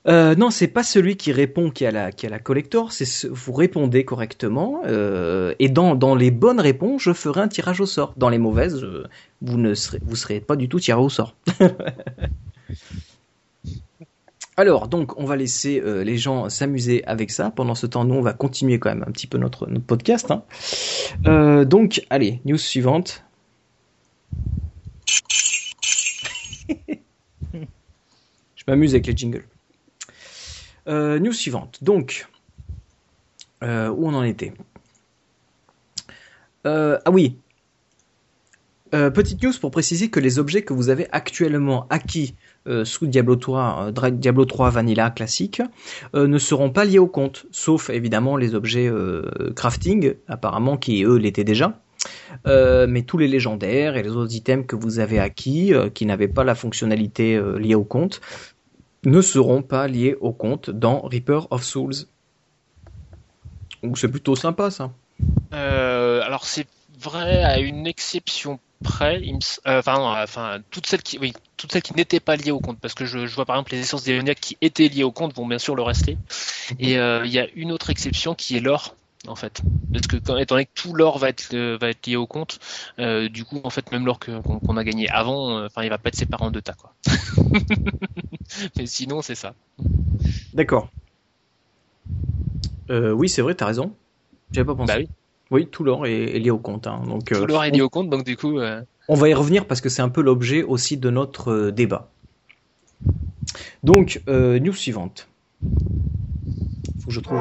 [0.09, 4.05] Euh, non, c'est pas celui qui répond qui a la, collector, c'est ce- vous répondez
[4.05, 8.15] correctement, euh, et dans, les bonnes réponses, je ferai un tirage au sort.
[8.17, 9.09] Dans les mauvaises, euh,
[9.43, 11.35] vous ne serez, pas du tout tiré au sort.
[14.59, 17.51] Alors, donc, on va laisser euh, les gens s'amuser avec ça.
[17.51, 20.31] Pendant ce temps, nous, on va continuer quand même un petit peu notre, podcast.
[20.31, 21.65] hein.
[21.65, 23.25] Donc, allez, news suivante.
[27.53, 29.45] Je m'amuse avec les jingles.
[30.89, 31.79] Euh, news suivante.
[31.83, 32.29] Donc,
[33.63, 34.53] euh, où on en était
[36.67, 37.37] Euh, Ah oui.
[38.93, 42.35] Petite news pour préciser que les objets que vous avez actuellement acquis
[42.85, 45.61] sous Diablo 3, euh, Dra- Diablo 3 Vanilla classique
[46.15, 48.91] ne seront pas liés au compte, sauf évidemment les objets
[49.55, 51.79] crafting, apparemment qui eux l'étaient déjà.
[52.47, 56.45] Mais tous les légendaires et les autres items que vous avez acquis, qui n'avaient pas
[56.45, 58.23] la fonctionnalité liée au compte,
[59.07, 61.95] ne seront pas liés au compte dans Reaper of Souls.
[63.83, 64.91] Donc c'est plutôt sympa ça.
[65.55, 66.67] Euh, alors c'est
[67.01, 69.23] vrai à une exception après,
[69.65, 72.93] enfin, enfin, toutes celles qui, oui, toutes celles qui n'étaient pas liées au compte, parce
[72.93, 75.59] que je, vois par exemple les essences démoniaques qui étaient liées au compte vont bien
[75.59, 76.19] sûr le rester.
[76.79, 78.95] Et il y a une autre exception qui est l'or
[79.29, 79.63] en fait.
[79.93, 82.59] Parce que étant donné que tout l'or va être va être lié au compte,
[82.99, 86.17] du coup en fait même l'or qu'on a gagné avant, enfin il va pas être
[86.17, 86.95] séparé en deux tas quoi.
[88.77, 89.55] Mais sinon c'est ça.
[90.55, 90.91] D'accord.
[92.91, 93.93] oui c'est vrai t'as raison.
[94.53, 94.93] J'avais pas pensé.
[94.93, 95.09] Bah oui.
[95.51, 96.87] Oui, tout l'or est, lié au compte.
[96.87, 97.03] Hein.
[97.07, 98.59] Donc, tout l'or est lié au compte, donc du coup.
[98.59, 101.73] Euh, on va y revenir parce que c'est un peu l'objet aussi de notre euh,
[101.73, 102.11] débat.
[103.85, 105.29] Donc, euh, news suivante.
[107.01, 107.39] Faut que je trouve.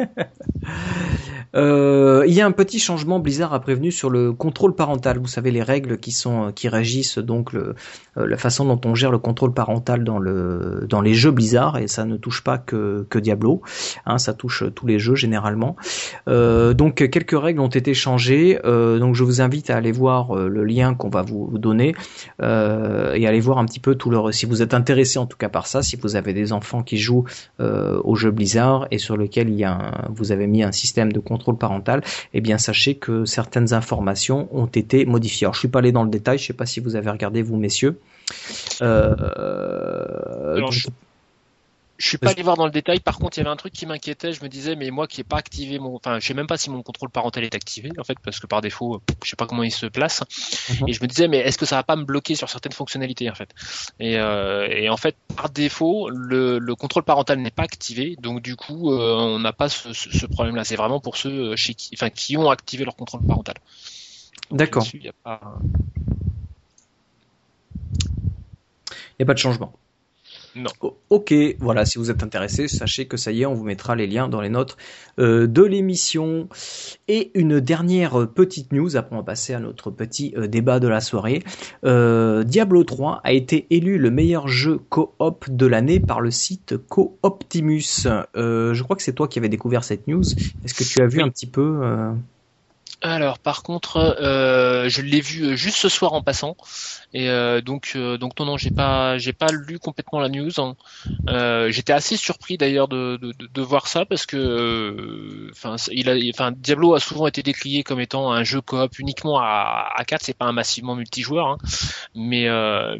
[1.56, 3.18] Euh, il y a un petit changement.
[3.18, 5.18] Blizzard a prévenu sur le contrôle parental.
[5.18, 7.74] Vous savez les règles qui sont qui régissent donc euh,
[8.16, 11.88] la façon dont on gère le contrôle parental dans le dans les jeux Blizzard et
[11.88, 13.62] ça ne touche pas que Diablo.
[14.06, 15.76] Hein, ça touche tous les jeux généralement.
[16.28, 18.58] Euh, donc quelques règles ont été changées.
[18.64, 21.94] donc je vous invite à aller voir le lien qu'on va vous donner
[22.40, 24.32] et aller voir un petit peu tout le.
[24.32, 26.98] Si vous êtes intéressé en tout cas par ça, si vous avez des enfants qui
[26.98, 27.24] jouent
[27.58, 31.12] aux jeux Blizzard et sur lequel il y a un, vous avez mis un système
[31.12, 32.02] de contrôle parental,
[32.34, 35.46] eh bien sachez que certaines informations ont été modifiées.
[35.46, 37.42] Alors je suis pas allé dans le détail, je sais pas si vous avez regardé
[37.42, 37.98] vous messieurs.
[38.82, 40.88] Euh, je
[42.06, 43.00] suis pas allé voir dans le détail.
[43.00, 44.32] Par contre, il y avait un truc qui m'inquiétait.
[44.32, 46.56] Je me disais, mais moi qui ai pas activé mon, enfin, je sais même pas
[46.56, 49.46] si mon contrôle parental est activé en fait, parce que par défaut, je sais pas
[49.46, 50.22] comment il se place.
[50.70, 50.88] Mhm.
[50.88, 53.30] Et je me disais, mais est-ce que ça va pas me bloquer sur certaines fonctionnalités
[53.30, 53.50] en fait?
[53.98, 58.42] Et, euh, et, en fait, par défaut, le, le contrôle parental n'est pas activé, donc
[58.42, 60.64] du coup, euh, on n'a pas ce, ce, problème-là.
[60.64, 63.56] C'est vraiment pour ceux chez qui, enfin, qui ont activé leur contrôle parental.
[64.50, 64.86] D'accord.
[64.94, 65.40] Il n'y a, pas...
[69.20, 69.72] a pas de changement.
[70.56, 70.70] Non.
[71.10, 74.06] Ok, voilà, si vous êtes intéressé, sachez que ça y est, on vous mettra les
[74.06, 74.76] liens dans les notes
[75.18, 76.48] euh, de l'émission.
[77.06, 80.88] Et une dernière petite news, après on va passer à notre petit euh, débat de
[80.88, 81.42] la soirée.
[81.84, 86.76] Euh, Diablo 3 a été élu le meilleur jeu coop de l'année par le site
[86.88, 88.06] Cooptimus.
[88.34, 90.24] je crois que c'est toi qui avais découvert cette news.
[90.64, 91.80] Est-ce que tu as vu un petit peu
[93.02, 96.56] alors par contre, euh, je l'ai vu euh, juste ce soir en passant
[97.14, 100.50] et euh, donc donc non non j'ai pas j'ai pas lu complètement la news.
[100.58, 100.76] Hein.
[101.70, 106.94] J'étais assez surpris d'ailleurs de, de, voir ça parce que enfin il a enfin Diablo
[106.94, 110.46] a souvent été décrié comme étant un jeu coop uniquement à, à 4 c'est pas
[110.46, 111.58] un massivement multijoueur hein.
[112.14, 112.48] mais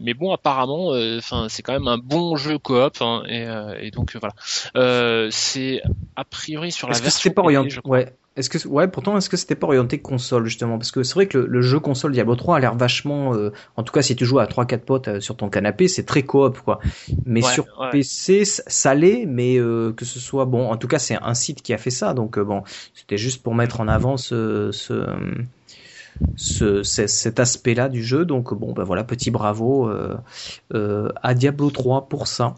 [0.00, 3.46] mais bon apparemment enfin c'est quand même un bon jeu coop hein, et,
[3.86, 5.82] et, donc voilà c'est
[6.16, 9.56] a priori sur la version pas orienté ouais est-ce que ouais, pourtant est-ce que c'était
[9.56, 10.78] pas orienté console justement?
[10.78, 13.82] Parce que c'est vrai que le, jeu console Diablo 3 a l'air vachement euh, en
[13.82, 16.22] tout cas si tu joues à 3 4 potes euh, sur ton canapé, c'est très
[16.22, 16.78] coop quoi.
[17.26, 21.18] Mais sur PC ça l'est mais euh, que ce soit bon en tout cas c'est
[21.20, 22.62] un site qui a fait ça donc bon,
[22.94, 25.06] c'était juste pour mettre en avant ce, ce
[26.36, 28.24] cet aspect-là du jeu.
[28.24, 29.90] Donc bon, ben voilà, petit bravo
[30.72, 32.54] à Diablo 3 pour ça.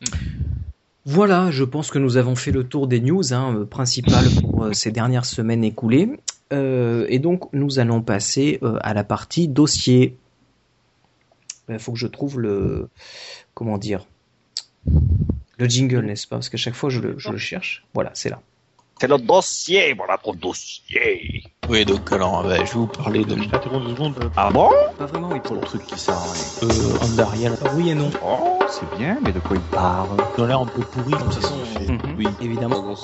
[0.00, 0.55] Mm.
[1.08, 4.64] Voilà, je pense que nous avons fait le tour des news hein, euh, principales pour
[4.64, 6.10] euh, ces dernières semaines écoulées.
[6.52, 10.16] Euh, et donc nous allons passer à la partie dossier.
[11.68, 12.88] Il faut que je trouve le
[13.54, 14.06] comment dire
[15.58, 16.36] le jingle, n'est-ce pas?
[16.36, 17.86] Parce qu'à chaque fois je le cherche.
[17.94, 18.42] Voilà, c'est là.
[18.98, 21.42] C'est notre dossier, voilà pour le dossier.
[21.68, 23.36] Oui, donc alors, bah, je vais vous parler de.
[23.36, 24.14] Je deux secondes.
[24.36, 24.70] Ah bon?
[24.96, 26.42] Pas vraiment, oui, pour le truc qui sert à rien.
[26.62, 27.58] Euh, Andariel.
[27.62, 28.08] Ah oui et non.
[28.24, 30.16] Oh, c'est bien, mais de quoi il parle?
[30.38, 31.58] Ont l'air un peu pourri, de toute façon.
[31.86, 32.16] Mhm.
[32.16, 32.94] Oui, évidemment.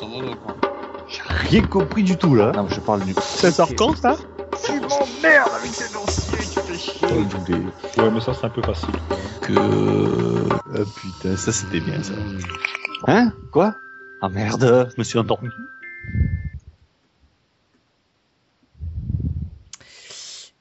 [1.09, 2.53] J'ai rien compris du tout là.
[2.53, 3.15] Non, je parle du.
[3.21, 4.17] Ça sort quand ça?
[4.65, 7.07] Tu m'emmerdes avec ces dossiers, tu fais chier.
[7.99, 8.95] Ouais, mais ça c'est un peu facile.
[9.43, 10.49] Que.
[10.75, 12.15] Ah putain, ça c'était bien ça.
[13.09, 13.33] Hein?
[13.53, 13.75] Quoi?
[14.23, 15.51] Ah merde, je me suis endormi.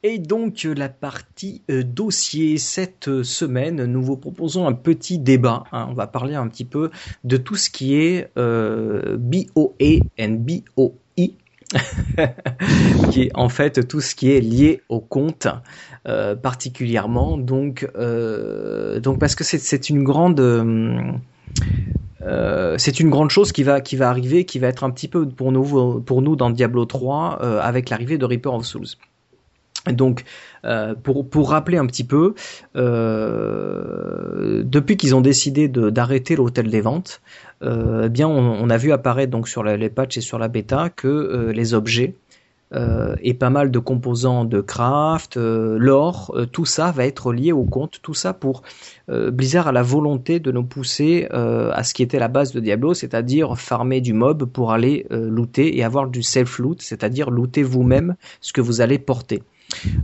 [0.03, 5.63] Et donc la partie euh, dossier cette euh, semaine, nous vous proposons un petit débat.
[5.71, 5.87] Hein.
[5.89, 6.89] On va parler un petit peu
[7.23, 10.93] de tout ce qui est euh, BOE and BOE,
[13.11, 15.47] qui est en fait tout ce qui est lié au compte,
[16.07, 17.37] euh, particulièrement.
[17.37, 20.39] Donc, donc parce que c'est une grande
[22.23, 25.07] euh, c'est une grande chose qui va qui va arriver, qui va être un petit
[25.07, 28.87] peu pour nous pour nous dans Diablo 3 euh, avec l'arrivée de Reaper of Souls.
[29.87, 30.23] Donc,
[30.63, 32.35] euh, pour, pour rappeler un petit peu,
[34.63, 37.21] depuis qu'ils ont décidé d'arrêter l'hôtel des ventes,
[37.63, 41.51] eh bien, on, a vu apparaître donc sur les patchs et sur la bêta que
[41.53, 42.15] les objets
[42.73, 47.33] euh, et pas mal de composants de craft, euh, l'or, euh, tout ça va être
[47.33, 48.63] lié au compte, tout ça pour
[49.09, 52.93] Blizzard a la volonté de nous pousser à ce qui était la base de Diablo,
[52.93, 58.53] c'est-à-dire farmer du mob pour aller looter et avoir du self-loot, c'est-à-dire looter vous-même ce
[58.53, 59.43] que vous allez porter.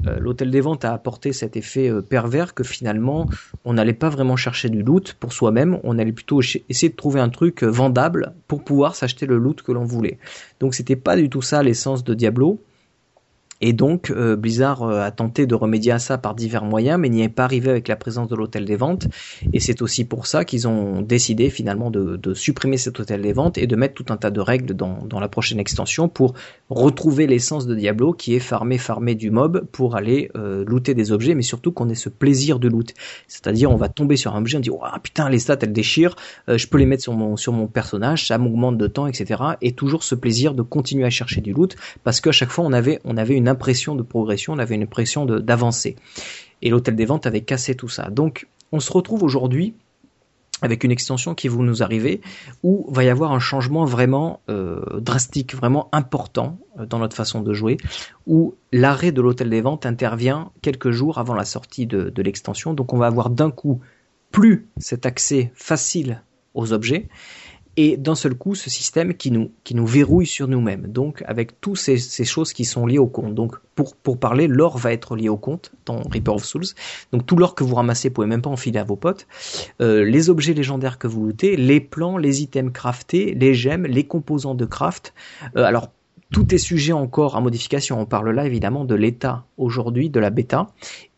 [0.07, 3.27] Euh, l'hôtel des ventes a apporté cet effet euh, pervers que finalement
[3.65, 7.19] on n'allait pas vraiment chercher du loot pour soi-même, on allait plutôt essayer de trouver
[7.19, 10.17] un truc euh, vendable pour pouvoir s'acheter le loot que l'on voulait.
[10.59, 12.61] Donc c'était pas du tout ça l'essence de Diablo.
[13.61, 17.09] Et donc euh, Blizzard euh, a tenté de remédier à ça par divers moyens, mais
[17.09, 19.07] n'y est pas arrivé avec la présence de l'hôtel des ventes.
[19.53, 23.33] Et c'est aussi pour ça qu'ils ont décidé finalement de, de, supprimer cet hôtel des
[23.33, 26.33] ventes et de mettre tout un tas de règles dans, dans la prochaine extension pour
[26.69, 31.11] retrouver l'essence de Diablo, qui est farmer, farmer du mob pour aller euh, looter des
[31.11, 32.93] objets, mais surtout qu'on ait ce plaisir de loot.
[33.27, 36.15] C'est-à-dire on va tomber sur un objet, on dit oh, putain les stats elles déchirent,
[36.49, 39.41] euh, je peux les mettre sur mon sur mon personnage, ça m'augmente de temps, etc.
[39.61, 42.73] Et toujours ce plaisir de continuer à chercher du loot parce qu'à chaque fois on
[42.73, 45.95] avait on avait une impression de progression, on avait une impression d'avancer.
[46.61, 48.09] Et l'hôtel des ventes avait cassé tout ça.
[48.09, 49.73] Donc on se retrouve aujourd'hui
[50.63, 52.19] avec une extension qui va nous arriver,
[52.63, 57.41] où va y avoir un changement vraiment euh, drastique, vraiment important euh, dans notre façon
[57.41, 57.77] de jouer,
[58.25, 62.73] où l'arrêt de l'hôtel des ventes intervient quelques jours avant la sortie de l'extension.
[62.73, 63.81] Donc on va avoir d'un coup
[64.31, 66.23] plus cet accès facile
[66.53, 67.07] aux objets,
[67.77, 70.87] et d'un seul coup ce système qui nous, qui nous verrouille sur nous-mêmes.
[70.87, 73.35] Donc avec toutes ces, choses qui sont liées au compte.
[73.35, 76.65] Donc pour, pour parler, l'or va être lié au compte dans Reaper of Souls.
[77.13, 79.27] Donc tout l'or que vous ramassez, vous pouvez même pas enfiler à vos potes.
[79.79, 84.05] Euh, les objets légendaires que vous lootez, les plans, les items craftés, les gemmes, les
[84.05, 85.13] composants de craft.
[85.55, 85.91] Euh, alors
[86.31, 88.01] tout est sujet encore à modification.
[88.01, 90.67] On parle là évidemment de l'état aujourd'hui de la bêta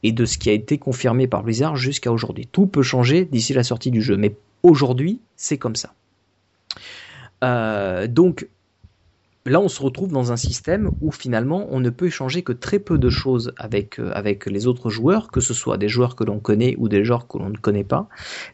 [0.03, 2.47] et de ce qui a été confirmé par Blizzard jusqu'à aujourd'hui.
[2.51, 5.93] Tout peut changer d'ici la sortie du jeu, mais aujourd'hui c'est comme ça.
[7.44, 8.48] Euh, donc
[9.46, 12.80] là, on se retrouve dans un système où finalement on ne peut échanger que très
[12.80, 16.24] peu de choses avec, euh, avec les autres joueurs, que ce soit des joueurs que
[16.24, 18.08] l'on connaît ou des joueurs que l'on ne connaît pas.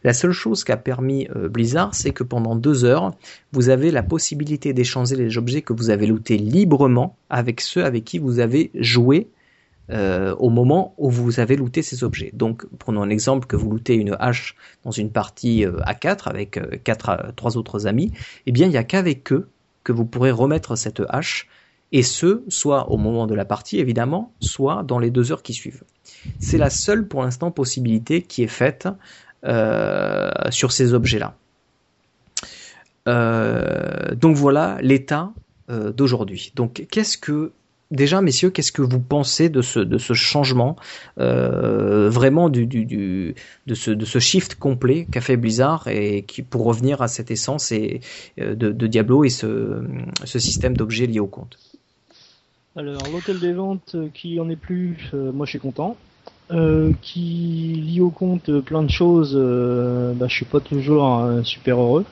[0.04, 3.12] La seule chose qu'a permis euh, Blizzard, c'est que pendant deux heures,
[3.52, 8.04] vous avez la possibilité d'échanger les objets que vous avez lootés librement avec ceux avec
[8.04, 9.28] qui vous avez joué
[9.90, 12.30] euh, au moment où vous avez looté ces objets.
[12.32, 16.28] Donc, prenons un exemple que vous lootez une hache dans une partie euh, à 4
[16.28, 18.12] avec euh, quatre, trois autres amis.
[18.46, 19.48] Eh bien, il n'y a qu'avec eux
[19.84, 21.48] que vous pourrez remettre cette hache,
[21.92, 25.54] et ce, soit au moment de la partie évidemment, soit dans les deux heures qui
[25.54, 25.84] suivent.
[26.40, 28.88] C'est la seule pour l'instant possibilité qui est faite
[29.44, 31.36] euh, sur ces objets-là.
[33.06, 35.32] Euh, donc voilà l'état
[35.70, 36.52] euh, d'aujourd'hui.
[36.56, 37.52] Donc qu'est-ce que
[37.90, 40.76] déjà, messieurs, qu'est-ce que vous pensez de ce, de ce changement,
[41.18, 43.34] euh, vraiment du, du,
[43.66, 47.30] de, ce, de ce shift complet qu'a fait Blizzard et qui, pour revenir à cette
[47.30, 48.00] essence et,
[48.40, 49.82] euh, de, de Diablo et ce,
[50.24, 51.58] ce système d'objets liés au compte?
[52.76, 55.96] Alors, l'hôtel des ventes euh, qui en est plus, moi je suis content.
[57.02, 62.04] Qui lie au compte plein de choses, bah, je suis pas toujours super heureux.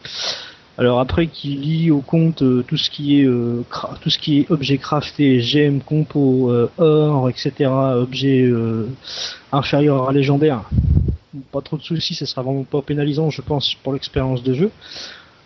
[0.77, 3.65] Alors après qui lie au compte euh, tout ce qui est euh,
[4.01, 7.71] tout ce qui est objet crafté, gemmes, compo, euh, or, etc.
[7.71, 8.53] Objet
[9.53, 10.63] inférieur à légendaire.
[11.53, 14.71] Pas trop de soucis, ça sera vraiment pas pénalisant, je pense, pour l'expérience de jeu.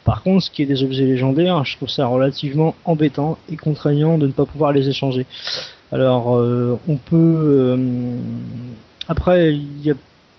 [0.04, 4.16] Par contre, ce qui est des objets légendaires, je trouve ça relativement embêtant et contraignant
[4.16, 5.26] de ne pas pouvoir les échanger.
[5.92, 6.28] Alors,
[6.88, 7.76] on peut
[9.08, 9.94] après, il y a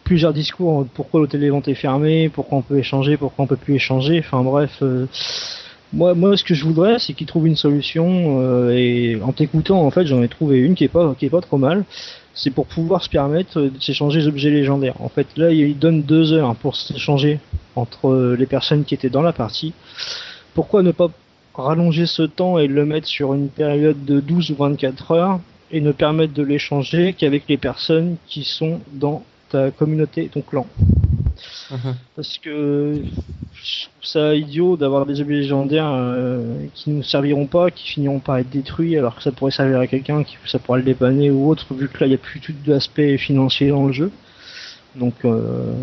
[0.10, 3.56] plusieurs discours pourquoi l'hôtel des ventes est fermé, pourquoi on peut échanger, pourquoi on peut
[3.56, 4.18] plus échanger.
[4.26, 5.06] Enfin bref, euh,
[5.94, 8.42] moi, moi ce que je voudrais, c'est qu'ils trouvent une solution.
[8.42, 11.30] Euh, et en t'écoutant, en fait, j'en ai trouvé une qui est pas qui est
[11.30, 11.86] pas trop mal.
[12.34, 14.96] C'est pour pouvoir se permettre de s'échanger des objets légendaires.
[15.00, 17.40] En fait, là, il donne deux heures pour s'échanger
[17.76, 19.74] entre les personnes qui étaient dans la partie.
[20.56, 21.10] Pourquoi ne pas
[21.54, 25.40] rallonger ce temps et le mettre sur une période de 12 ou 24 heures
[25.72, 30.68] et ne permettre de l'échanger qu'avec les personnes qui sont dans ta communauté, ton clan.
[31.72, 31.96] Mhm.
[32.16, 33.02] Parce que
[33.54, 38.20] je trouve ça idiot d'avoir des objets légendaires euh, qui ne serviront pas, qui finiront
[38.20, 41.30] par être détruits, alors que ça pourrait servir à quelqu'un, qui ça pourrait le dépanner
[41.32, 44.12] ou autre, vu que là il n'y a plus tout d'aspect financier dans le jeu.
[44.96, 45.74] Donc euh,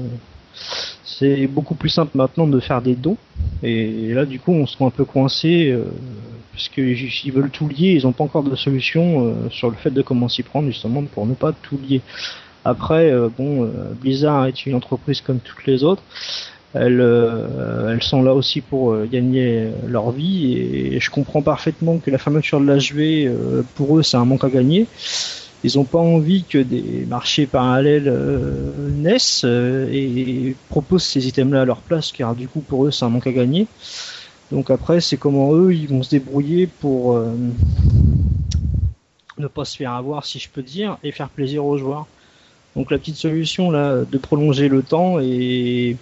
[1.04, 3.16] c'est beaucoup plus simple maintenant de faire des dons.
[3.62, 5.84] Et là du coup on se trouve un peu coincé euh,
[6.52, 10.00] parce qu'ils veulent tout lier, ils n'ont pas encore de solution sur le fait de
[10.00, 12.00] comment s'y prendre justement pour ne pas tout lier.
[12.66, 13.68] Après, euh, bon, euh,
[14.00, 16.02] Blizzard est une entreprise comme toutes les autres.
[16.74, 22.10] Elles, euh, elles sont là aussi pour gagner leur vie et je comprends parfaitement que
[22.10, 23.30] la fermeture de l'HV,
[23.76, 24.88] pour eux, c'est un manque à gagner.
[25.62, 28.12] Ils n'ont pas envie que des marchés parallèles
[28.96, 33.10] naissent et proposent ces items-là à leur place, car du coup pour eux c'est un
[33.10, 33.68] manque à gagner.
[34.50, 37.16] Donc après, c'est comment eux, ils vont se débrouiller pour
[39.38, 42.06] ne pas se faire avoir, si je peux dire, et faire plaisir aux joueurs.
[42.76, 45.96] Donc la petite solution là de prolonger le temps et,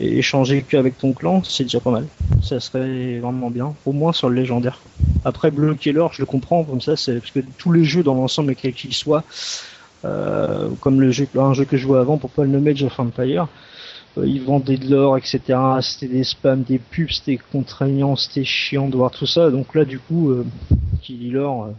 [0.00, 2.06] et échanger avec ton clan, c'est déjà pas mal.
[2.42, 4.80] Ça serait vraiment bien, au moins sur le légendaire.
[5.24, 8.14] Après bloquer l'or, je le comprends comme ça, c'est parce que tous les jeux dans
[8.14, 9.24] l'ensemble, quels qu'ils soient,
[10.04, 12.98] euh, comme le jeu, un jeu que je jouais avant, pour pas le nommer of
[12.98, 13.48] Empire,
[14.18, 15.40] euh, ils vendaient de l'or, etc.
[15.80, 19.50] C'était des spams, des pubs, c'était contraignant, c'était chiant de voir tout ça.
[19.50, 20.44] Donc là, du coup, euh,
[21.00, 21.70] qui dit l'or, euh,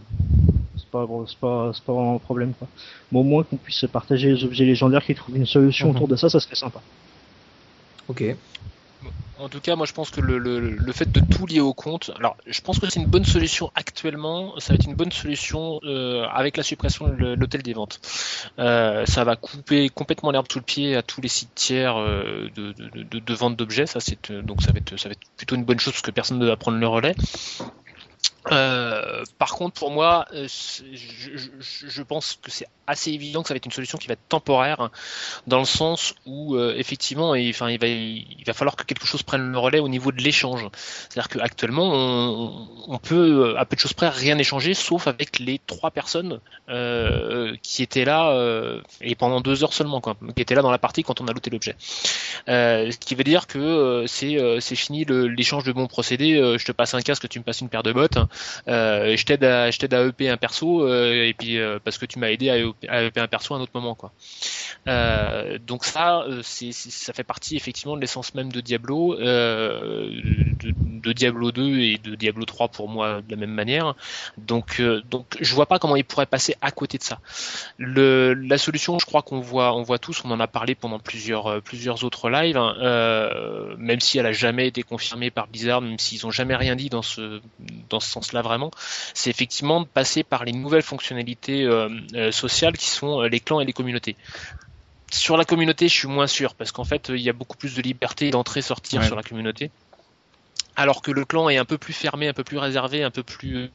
[0.83, 2.53] c'est pas, c'est pas, c'est pas vraiment un problème.
[2.59, 2.67] Quoi.
[3.11, 5.95] Mais au moins qu'on puisse partager les objets légendaires, qu'ils trouvent une solution Mhm.
[5.95, 6.81] autour de ça, ça serait sympa.
[8.09, 8.23] Ok.
[9.39, 11.73] En tout cas, moi je pense que le, le, le fait de tout lier au
[11.73, 15.11] compte, alors je pense que c'est une bonne solution actuellement, ça va être une bonne
[15.11, 17.99] solution euh, avec la suppression de l'hôtel des ventes.
[18.59, 22.47] Euh, ça va couper complètement l'herbe sous le pied à tous les sites tiers euh,
[22.55, 25.13] de, de, de, de vente d'objets, ça c'est euh, donc ça va être ça va
[25.13, 27.15] être plutôt une bonne chose parce que personne ne va prendre le relais.
[28.51, 33.47] Euh, par contre, pour moi, euh, je, je, je pense que c'est assez évident que
[33.47, 34.89] ça va être une solution qui va être temporaire,
[35.47, 39.49] dans le sens où euh, effectivement, il, va, il va falloir que quelque chose prenne
[39.49, 40.67] le relais au niveau de l'échange.
[40.73, 45.39] C'est-à-dire qu'actuellement, on, on peut euh, à peu de choses près rien échanger, sauf avec
[45.39, 46.41] les trois personnes
[47.61, 51.03] qui étaient là et pendant deux heures seulement, quoi, qui étaient là dans la partie
[51.03, 51.75] quand on a looté l'objet.
[52.47, 56.35] Ce qui veut dire que c'est c'est fini l'échange de bons procédés.
[56.57, 58.12] je te passe un casque, tu me passes une paire de bottes.
[58.67, 61.97] Euh, je t'aide à je t'aide à EP un perso euh, et puis euh, parce
[61.97, 64.11] que tu m'as aidé à, EP EP un perso à un autre moment quoi.
[65.65, 71.97] Donc ça ça fait partie effectivement de l'essence même de Diablo, de, Diablo 2 et
[71.97, 73.95] de Diablo 3 pour moi de la même manière.
[74.37, 77.19] Donc donc je vois pas comment ils pourraient passer à côté de ça.
[77.79, 81.61] La solution, je crois qu'on voit, on voit tous, on en a parlé pendant plusieurs,
[81.61, 86.25] plusieurs autres lives, hein, même si elle a jamais été confirmée par Blizzard, même s'ils
[86.25, 87.41] ont jamais rien dit dans ce,
[87.89, 88.69] dans ce sens-là vraiment,
[89.15, 93.39] c'est effectivement de passer par les nouvelles fonctionnalités euh, euh, sociales qui sont euh, les
[93.39, 94.15] clans et les communautés.
[95.11, 97.75] Sur la communauté, je suis moins sûr parce qu'en fait, il y a beaucoup plus
[97.75, 99.07] de liberté d'entrer-sortir Ouais.
[99.07, 99.71] sur la communauté.
[100.75, 103.21] Alors que le clan est un peu plus fermé, un peu plus réservé, un peu
[103.21, 103.69] plus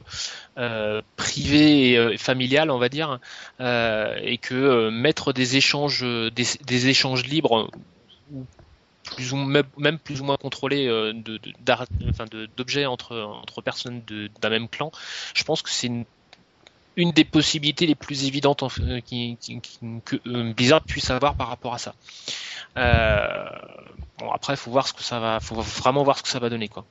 [0.57, 3.19] euh, privé et euh, familial, on va dire,
[3.61, 7.69] euh, et que mettre des échanges, des, des échanges libres
[8.33, 8.45] ou
[9.09, 11.13] plus ou même, plus ou moins contrôlés euh,
[12.57, 14.01] d'objets entre entre personnes
[14.41, 14.91] d'un même clan,
[15.33, 15.91] je pense que c'est
[16.95, 19.37] une, des possibilités les plus évidentes en euh, qui,
[20.05, 21.93] que euh, Blizzard puisse avoir par rapport à ça.
[24.19, 26.49] Bon après, faut voir ce que ça va, faut vraiment voir ce que ça va
[26.49, 26.85] donner quoi.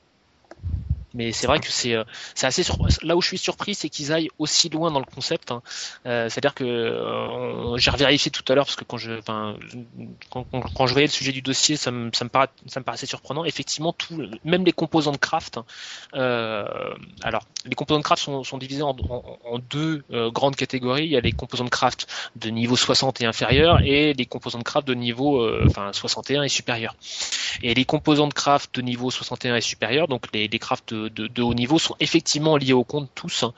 [1.14, 2.04] Mais c'est vrai que c'est euh,
[2.34, 2.76] c'est assez sur...
[3.02, 5.50] là où je suis surpris, c'est qu'ils aillent aussi loin dans le concept.
[5.52, 5.62] hein.
[6.06, 10.92] Euh, C'est-à-dire que euh, j'ai revérifié tout à l'heure parce que quand je, quand, je
[10.92, 13.44] voyais le sujet du dossier, ça me, ça me, paraît, ça me paraissait surprenant.
[13.44, 15.58] Effectivement, tout, même les composants de craft.
[15.58, 15.64] hein,
[16.14, 16.64] euh,
[17.22, 21.04] alors, les composants de craft sont, divisés en, en, en deux euh, grandes catégories.
[21.04, 22.06] Il y a les composants de craft
[22.36, 26.42] de niveau 60 et inférieur et les composants de craft de niveau, euh, enfin, 61
[26.42, 26.96] et supérieur.
[27.62, 31.08] Et les composants de craft de niveau 61 et supérieur, donc les, les crafts de,
[31.08, 33.42] de, de haut niveau, sont effectivement liés au compte tous.
[33.44, 33.52] hein.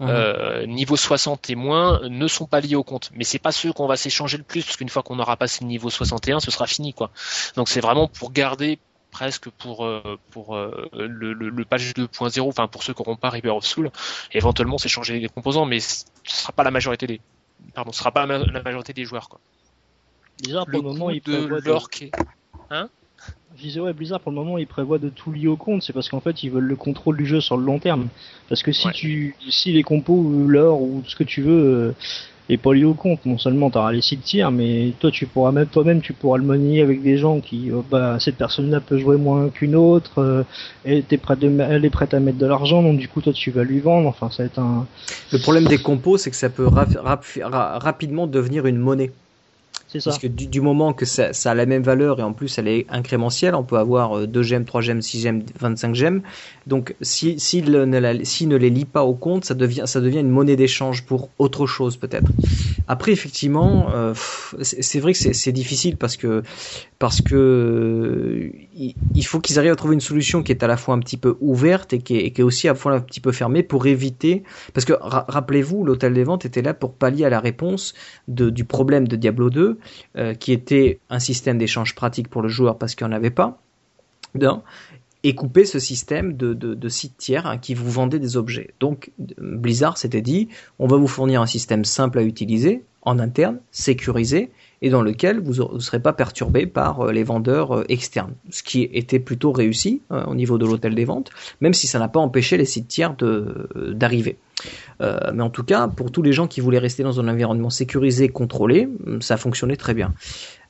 [0.00, 0.06] Mhm.
[0.08, 3.10] Euh, niveau 60 et moins ne sont pas liés au compte.
[3.14, 5.58] Mais c'est pas ceux qu'on va s'échanger le plus, parce qu'une fois qu'on aura passé
[5.64, 7.10] le niveau 61, ce sera fini, quoi.
[7.56, 8.78] Donc c'est vraiment pour garder
[9.10, 13.16] presque pour euh, pour euh, le, le, le patch 2.0, enfin pour ceux qui n'auront
[13.16, 13.90] pas Reaper of Soul,
[14.32, 17.20] éventuellement s'échanger les composants, mais ce sera pas la majorité des
[17.74, 19.40] pardon, ce sera pas la ma- la majorité des joueurs, quoi.
[20.64, 21.66] Pour Le le moment, il de prévoit de...
[21.66, 21.88] l'or
[23.62, 25.82] disais, ouais, Blizzard, pour le moment, il prévoit de tout lier au compte.
[25.82, 28.08] C'est parce qu'en fait, ils veulent le contrôle du jeu sur le long terme.
[28.48, 28.92] Parce que si Ouais.
[28.92, 31.94] tu, si les compos ou l'or ou ce que tu veux euh,
[32.48, 35.50] est pas lié au compte, non seulement t'auras les sites tiers, mais toi, tu pourras
[35.52, 38.98] même, toi-même, tu pourras le manier avec des gens qui, euh, bah, cette personne-là peut
[38.98, 40.44] jouer moins qu'une autre, euh,
[40.84, 43.32] et t'es prête de, elle est prête à mettre de l'argent, donc du coup, toi,
[43.32, 44.08] tu vas lui vendre.
[44.08, 44.86] Enfin, ça va être un,
[45.32, 49.10] Le problème des compos, c'est que ça peut rap- rap- ra- rapidement devenir une monnaie.
[50.00, 50.10] C'est ça.
[50.10, 52.58] Parce que du, du moment que ça, ça a la même valeur et en plus
[52.58, 56.22] elle est incrémentielle, on peut avoir euh, 2 gemmes, 3 gemmes, 6 gemmes, 25 gemmes.
[56.66, 60.00] Donc si, s'il ne, la- s'il ne les lit pas au compte, ça devient, ça
[60.00, 62.32] devient une monnaie d'échange pour autre chose peut-être.
[62.88, 64.14] Après effectivement, euh,
[64.62, 66.42] c'est vrai que c'est difficile parce que
[66.98, 68.50] parce que euh,
[69.14, 71.16] il, faut qu'ils arrivent à trouver une solution qui est à la fois un petit
[71.16, 73.32] peu ouverte et qui est, et qui est aussi à la fois un petit peu
[73.32, 74.42] fermée pour éviter
[74.72, 77.94] parce que ra- rappelez-vous l'hôtel des ventes était là pour pallier à la réponse
[78.28, 79.78] de, du problème de Diablo 2 euh,
[80.40, 83.58] qui était un système d'échange pratique pour le joueur parce qu'il n'y en avait pas
[85.26, 88.70] et couper ce système de, sites tiers hein, qui vous vendaient des objets.
[88.78, 90.46] Donc Blizzard s'était dit,
[90.78, 94.50] on va vous fournir un système simple à utiliser, en interne, sécurisé,
[94.82, 98.34] et dans lequel vous ne serez pas perturbé par euh, les vendeurs euh, externes.
[98.50, 101.30] Ce qui était plutôt réussi euh, au niveau de l'hôtel des ventes,
[101.60, 103.16] même si ça n'a pas empêché les sites tiers
[103.74, 104.36] d'arriver.
[105.00, 108.28] mais en tout cas, pour tous les gens qui voulaient rester dans un environnement sécurisé,
[108.28, 108.88] contrôlé,
[109.18, 110.14] ça fonctionnait très bien.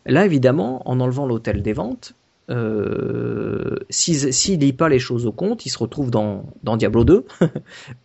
[0.07, 2.15] Là, évidemment, en enlevant l'hôtel des ventes,
[2.48, 7.24] euh, s'il lit pas les choses au compte, il se retrouve dans, dans Diablo 2,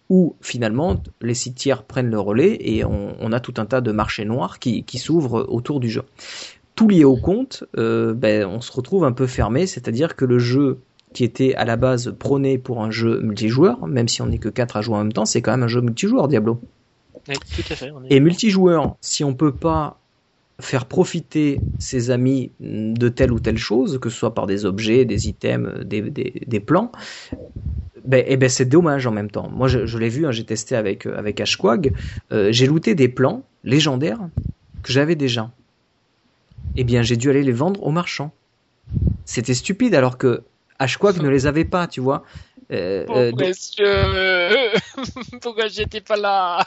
[0.09, 3.81] où finalement les sites tiers prennent le relais et on, on a tout un tas
[3.81, 6.03] de marchés noirs qui, qui s'ouvrent autour du jeu.
[6.76, 10.39] Tout lié au compte, euh, ben, on se retrouve un peu fermé, c'est-à-dire que le
[10.39, 10.80] jeu
[11.13, 14.49] qui était à la base prôné pour un jeu multijoueur, même si on n'est que
[14.49, 16.61] 4 à jouer en même temps, c'est quand même un jeu multijoueur Diablo.
[17.27, 17.91] Oui, tout à fait.
[18.09, 20.01] Et multijoueur, si on peut pas
[20.61, 25.05] faire profiter ses amis de telle ou telle chose, que ce soit par des objets,
[25.05, 26.91] des items, des, des, plans,
[28.05, 29.49] ben, eh ben c'est dommage en même temps.
[29.49, 31.93] Moi, je, l'ai vu, hein, j'ai testé avec avec Ashquag,
[32.31, 34.19] euh, j'ai looté des plans légendaires
[34.83, 35.51] que j'avais déjà.
[36.75, 38.31] Eh bien, j'ai dû aller les vendre aux marchands.
[39.25, 40.43] C'était stupide alors que
[40.79, 42.23] Ashquag ne les avait pas, tu vois.
[42.71, 43.55] Euh, euh donc...
[45.41, 46.65] pourquoi j'étais pas là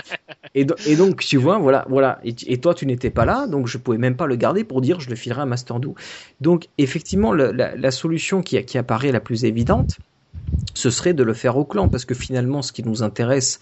[0.54, 2.20] et, donc, tu vois, voilà, voilà.
[2.24, 5.00] Et, toi, tu n'étais pas là, donc je pouvais même pas le garder pour dire
[5.00, 5.94] je le filerai à Master Do.
[6.40, 9.98] Donc, effectivement, la, solution qui, qui apparaît la plus évidente,
[10.74, 13.60] ce serait de le faire au clan, parce que finalement, ce qui nous intéresse,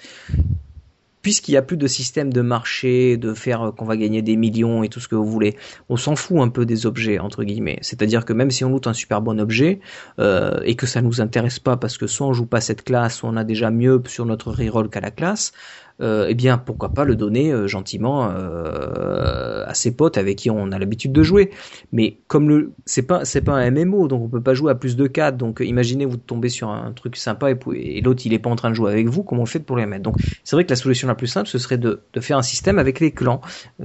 [1.24, 4.36] puisqu'il n'y a plus de système de marché, de faire euh, qu'on va gagner des
[4.36, 5.56] millions et tout ce que vous voulez,
[5.88, 7.78] on s'en fout un peu des objets entre guillemets.
[7.80, 9.80] C'est-à-dire que même si on loot un super bon objet
[10.20, 13.16] euh, et que ça nous intéresse pas parce que soit on joue pas cette classe,
[13.16, 15.52] soit on a déjà mieux sur notre reroll qu'à la classe,
[16.00, 20.50] euh, eh bien pourquoi pas le donner euh, gentiment euh, à ses potes avec qui
[20.50, 21.50] on a l'habitude de jouer.
[21.92, 24.74] Mais comme le c'est pas c'est pas un MMO donc on peut pas jouer à
[24.74, 28.40] plus de 4 donc imaginez vous tombez sur un truc sympa et, l'autre il est
[28.40, 30.02] pas en train de jouer avec vous comment on fait pour les mettre?
[30.02, 32.42] Donc c'est vrai que la solution la plus simple ce serait de, de faire un
[32.42, 33.40] système avec les clans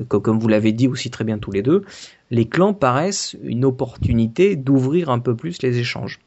[0.08, 1.84] comme vous l'avez dit aussi très bien tous les deux.
[2.32, 6.20] Les clans paraissent une opportunité d'ouvrir un peu plus les échanges.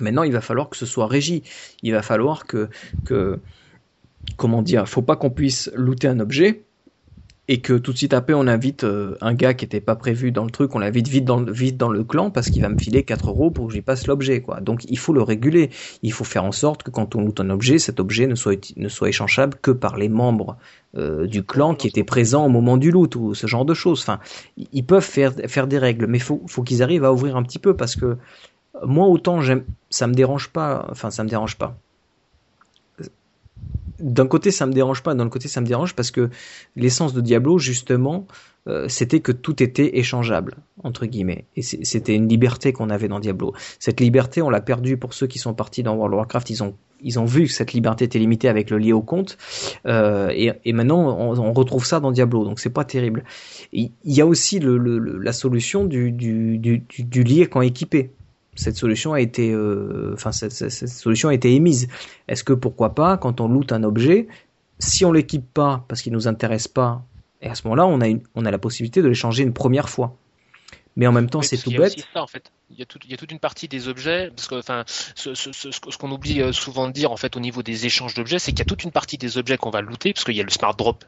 [0.00, 1.42] Maintenant, il va falloir que ce soit régi.
[1.82, 2.68] Il va falloir que
[4.36, 6.64] comment dire, faut pas qu'on puisse looter un objet
[7.48, 10.30] et que tout de suite après on invite euh, un gars qui était pas prévu
[10.32, 13.30] dans le truc, on l'invite vite dans, le clan parce qu'il va me filer 4
[13.30, 14.60] euros pour que j'y passe l'objet quoi.
[14.60, 15.70] Donc il faut le réguler,
[16.02, 19.08] il faut faire en sorte que quand on loot un objet, cet objet ne soit
[19.08, 20.58] échangeable que par les membres
[20.96, 24.02] euh, du clan qui étaient présents au moment du loot ou ce genre de choses.
[24.02, 24.20] Enfin,
[24.72, 27.58] ils peuvent faire faire des règles, mais faut faut qu'ils arrivent à ouvrir un petit
[27.58, 28.18] peu parce que
[28.84, 31.78] moi autant j'aime, ça me dérange pas, enfin ça me dérange pas
[33.98, 36.30] d'un côté ça me dérange pas, d'un côté ça me dérange parce que
[36.76, 38.26] l'essence de Diablo justement
[38.68, 41.46] euh, c'était que tout était échangeable entre guillemets.
[41.56, 43.54] Et c'était une liberté qu'on avait dans Diablo.
[43.78, 46.62] Cette liberté on l'a perdue pour ceux qui sont partis dans World of Warcraft, ils
[46.62, 49.38] ont ils ont vu que cette liberté était limitée avec le lié au compte.
[49.86, 52.44] Euh, et, maintenant on, retrouve ça dans Diablo.
[52.44, 53.24] Donc c'est pas terrible.
[53.72, 58.10] Il y a aussi la solution du, du, du, du lié quand équipé
[58.58, 61.88] cette solution a été, euh, enfin cette, solution a été émise.
[62.26, 64.28] Est-ce que pourquoi pas, quand on loot un objet,
[64.78, 67.02] si on l'équipe pas parce qu'il nous intéresse pas,
[67.40, 70.16] et à ce moment-là, on a on a la possibilité de l'échanger une première fois.
[70.96, 72.04] Mais en même temps, c'est tout bête.
[72.12, 72.50] Ça, en fait.
[72.70, 75.34] Il y, a il y, a toute une partie des objets, parce que enfin, ce,
[75.34, 78.12] ce, ce, ce qu'on oublie euh, souvent de dire en fait au niveau des échanges
[78.12, 80.36] d'objets, c'est qu'il y a toute une partie des objets qu'on va looter, parce qu'il
[80.36, 81.02] y a le smart drop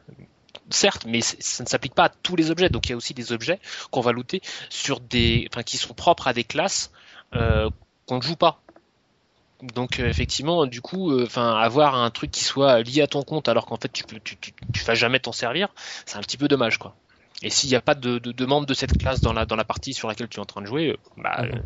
[0.73, 2.69] certes, mais ça ne s'applique pas à tous les objets.
[2.69, 3.59] Donc il y a aussi des objets
[3.91, 6.91] qu'on va looter sur des, enfin, qui sont propres à des classes
[7.31, 8.61] qu'on ne joue pas.
[9.61, 13.21] Donc euh, effectivement, du coup, euh, enfin avoir un truc qui soit lié à ton
[13.21, 14.53] compte alors qu'en fait tu peux, tu, tu,
[14.85, 15.69] vas jamais t'en servir,
[16.05, 16.95] c'est un petit peu dommage quoi.
[17.43, 19.55] Et s'il n'y a pas de, de, de, membre de cette classe dans la dans
[19.55, 21.63] la partie sur laquelle tu es en train de jouer, bah mhm.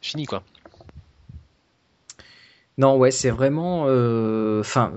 [0.00, 0.42] fini quoi.
[2.78, 3.82] Non ouais, c'est vraiment,
[4.60, 4.92] enfin,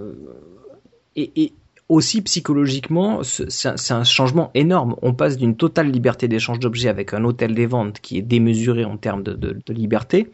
[1.16, 1.54] et, et,
[1.90, 4.96] aussi psychologiquement, c'est un changement énorme.
[5.02, 8.86] On passe d'une totale liberté d'échange d'objets avec un hôtel des ventes qui est démesuré
[8.86, 10.32] en termes de, liberté,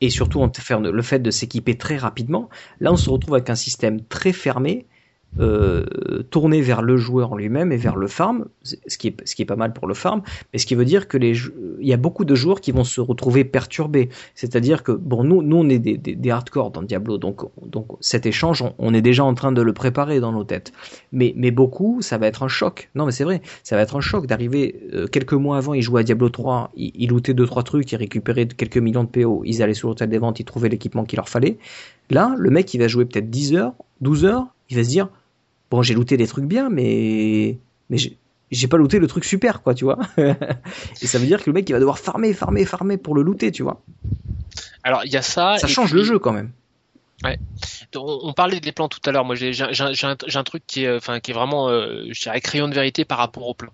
[0.00, 0.50] et surtout en
[0.80, 2.48] le fait de s'équiper très rapidement.
[2.80, 4.86] Là, on se retrouve avec un système très fermé
[5.40, 5.84] euh,
[6.30, 9.42] tourné vers le joueur en lui-même et vers le farm, ce qui, est, ce qui
[9.42, 11.36] est pas mal pour le farm, mais ce qui veut dire que les,
[11.80, 14.10] il y a beaucoup de joueurs qui vont se retrouver perturbés.
[14.34, 18.26] C'est-à-dire que bon, nous, nous on est des, des, hardcore dans Diablo, donc, donc cet
[18.26, 20.72] échange, on, est déjà en train de le préparer dans nos têtes.
[21.12, 22.90] Mais, mais beaucoup, ça va être un choc.
[22.94, 25.82] Non, mais c'est vrai, ça va être un choc d'arriver euh, quelques mois avant, ils
[25.82, 29.08] jouaient à Diablo 3, ils, ils lootaient deux trois trucs, ils récupéraient quelques millions de
[29.08, 31.58] PO, ils allaient sur l'hôtel des ventes, ils trouvaient l'équipement qu'il leur fallait.
[32.10, 35.08] Là, le mec, il va jouer peut-être 10 heures, 12 heures, il va se dire
[35.74, 37.58] bon, j'ai looté des trucs bien, mais
[37.90, 37.98] mais
[38.50, 39.98] j'ai pas looté le truc super, quoi, tu vois.
[40.16, 43.22] et ça veut dire que le mec il va devoir farmer, farmer, farmer pour le
[43.22, 43.82] looter, tu vois.
[44.84, 45.56] Alors il y a ça.
[45.58, 46.50] Ça change puis- le jeu quand même.
[47.96, 49.24] On, on parlait des plans tout à l'heure.
[49.24, 53.46] Moi, j'ai un, truc qui est, vraiment, euh, je dirais, crayon de vérité par rapport
[53.46, 53.72] aux plans.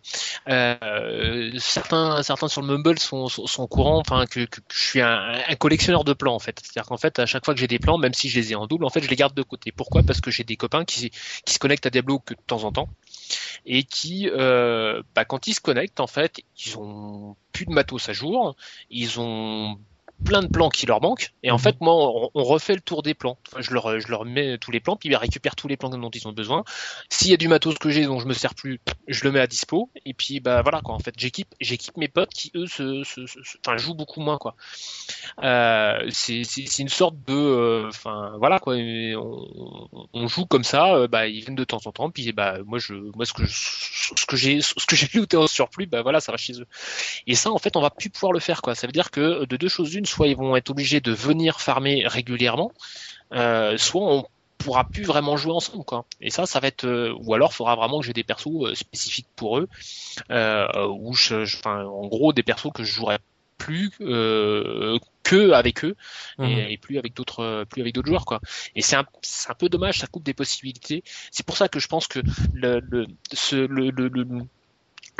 [0.49, 5.01] Euh, certains, certains sur le Mumble sont, sont, sont au courant, enfin, que, je suis
[5.01, 6.61] un, un collectionneur de plans en fait.
[6.63, 8.55] C'est-à-dire qu'en fait, à chaque fois que j'ai des plans, même si je les ai
[8.55, 9.73] en double, en fait, je les garde de côté.
[9.73, 10.03] Pourquoi?
[10.03, 11.11] Parce que j'ai des copains qui,
[11.45, 12.89] qui se connectent à Diablo que de temps en temps
[13.67, 18.09] et qui, euh, bah, quand ils se connectent, en fait, ils ont plus de matos
[18.09, 18.57] à jour,
[18.91, 19.79] ils ont
[20.25, 21.59] plein de plans qui leur manquent, et en Mhm.
[21.59, 23.39] fait, moi, on, on refait le tour des plans.
[23.49, 25.91] Enfin, je leur, je leur mets tous les plans, puis ils récupèrent tous les plans
[25.91, 26.65] dont ils ont besoin.
[27.11, 29.41] S'il y a du matos que j'ai dont je me sers plus, je le mets
[29.41, 30.95] à dispo, et puis bah voilà quoi.
[30.95, 34.21] En fait, j'équipe, j'équipe mes potes qui eux se, se, se- se- enfin, jouent beaucoup
[34.21, 34.55] moins quoi.
[35.43, 38.75] Euh, c'est, c'est, c'est une sorte de, euh, enfin voilà quoi.
[38.77, 42.59] On, on joue comme ça, euh, bah ils viennent de temps en temps, puis bah
[42.67, 43.53] moi je, moi ce que je,
[44.17, 46.67] ce que j'ai, ce que j'ai looté en surplus, bah voilà, ça va chez eux.
[47.27, 48.75] Et ça, en fait, on va plus pouvoir le faire, quoi.
[48.75, 51.61] Ça veut dire que de deux choses une, soit ils vont être obligés de venir
[51.61, 52.73] farmer régulièrement,
[53.35, 54.27] euh, soit on
[54.59, 56.05] pourra plus vraiment jouer ensemble, quoi.
[56.21, 58.75] Et ça, ça va être, euh, ou alors, faudra vraiment que j'ai des persos euh,
[58.75, 59.69] spécifiques pour eux,
[60.31, 63.19] euh, où je, je- enfin, en gros, des persos que je jouerai
[63.59, 63.91] plus
[65.23, 65.95] que avec eux
[66.39, 66.47] Mhm.
[66.49, 68.41] et, et plus avec d'autres plus avec d'autres joueurs quoi
[68.75, 69.05] et c'est un,
[69.59, 72.21] peu dommage ça coupe des possibilités c'est pour ça que je pense que
[72.55, 74.27] le, le, ce, le, le, le,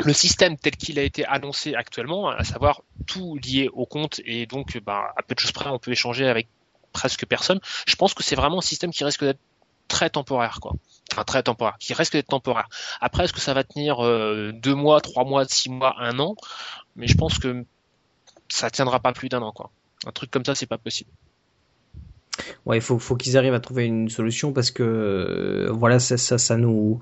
[0.03, 4.45] le système tel qu'il a été annoncé actuellement, à savoir tout lié au compte et
[4.45, 6.47] donc bah, à peu de choses près on peut échanger avec
[6.93, 9.39] presque personne, je pense que c'est vraiment un système qui risque d'être
[9.87, 10.73] très temporaire quoi.
[11.11, 12.69] Enfin très temporaire, qui risque d'être temporaire.
[13.01, 16.35] Après est-ce que ça va tenir euh, deux mois, trois mois, six mois, un an?
[16.95, 17.65] Mais je pense que
[18.49, 19.71] ça tiendra pas plus d'un an quoi.
[20.05, 21.09] Un truc comme ça c'est pas possible.
[22.65, 26.17] Ouais, il faut, faut qu'ils arrivent à trouver une solution parce que euh, voilà, ça,
[26.17, 26.99] ça, ça nous,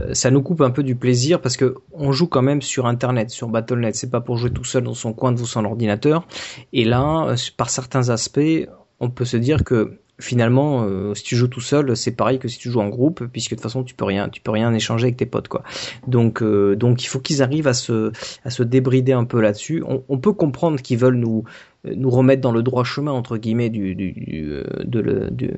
[0.00, 2.86] euh, ça nous coupe un peu du plaisir parce que on joue quand même sur
[2.86, 3.94] Internet, sur Battle.net.
[3.94, 6.26] C'est pas pour jouer tout seul dans son coin devant son ordinateur.
[6.72, 8.68] Et là, euh, par certains aspects,
[9.00, 12.48] on peut se dire que finalement, euh, si tu joues tout seul, c'est pareil que
[12.48, 14.72] si tu joues en groupe, puisque de toute façon, tu peux rien, tu peux rien
[14.74, 15.62] échanger avec tes potes, quoi.
[16.06, 18.12] Donc, euh, donc, il faut qu'ils arrivent à se,
[18.44, 19.82] à se débrider un peu là-dessus.
[19.86, 21.44] On, on peut comprendre qu'ils veulent nous,
[21.84, 25.50] nous remettre dans le droit chemin entre guillemets du du du, euh, de le- du,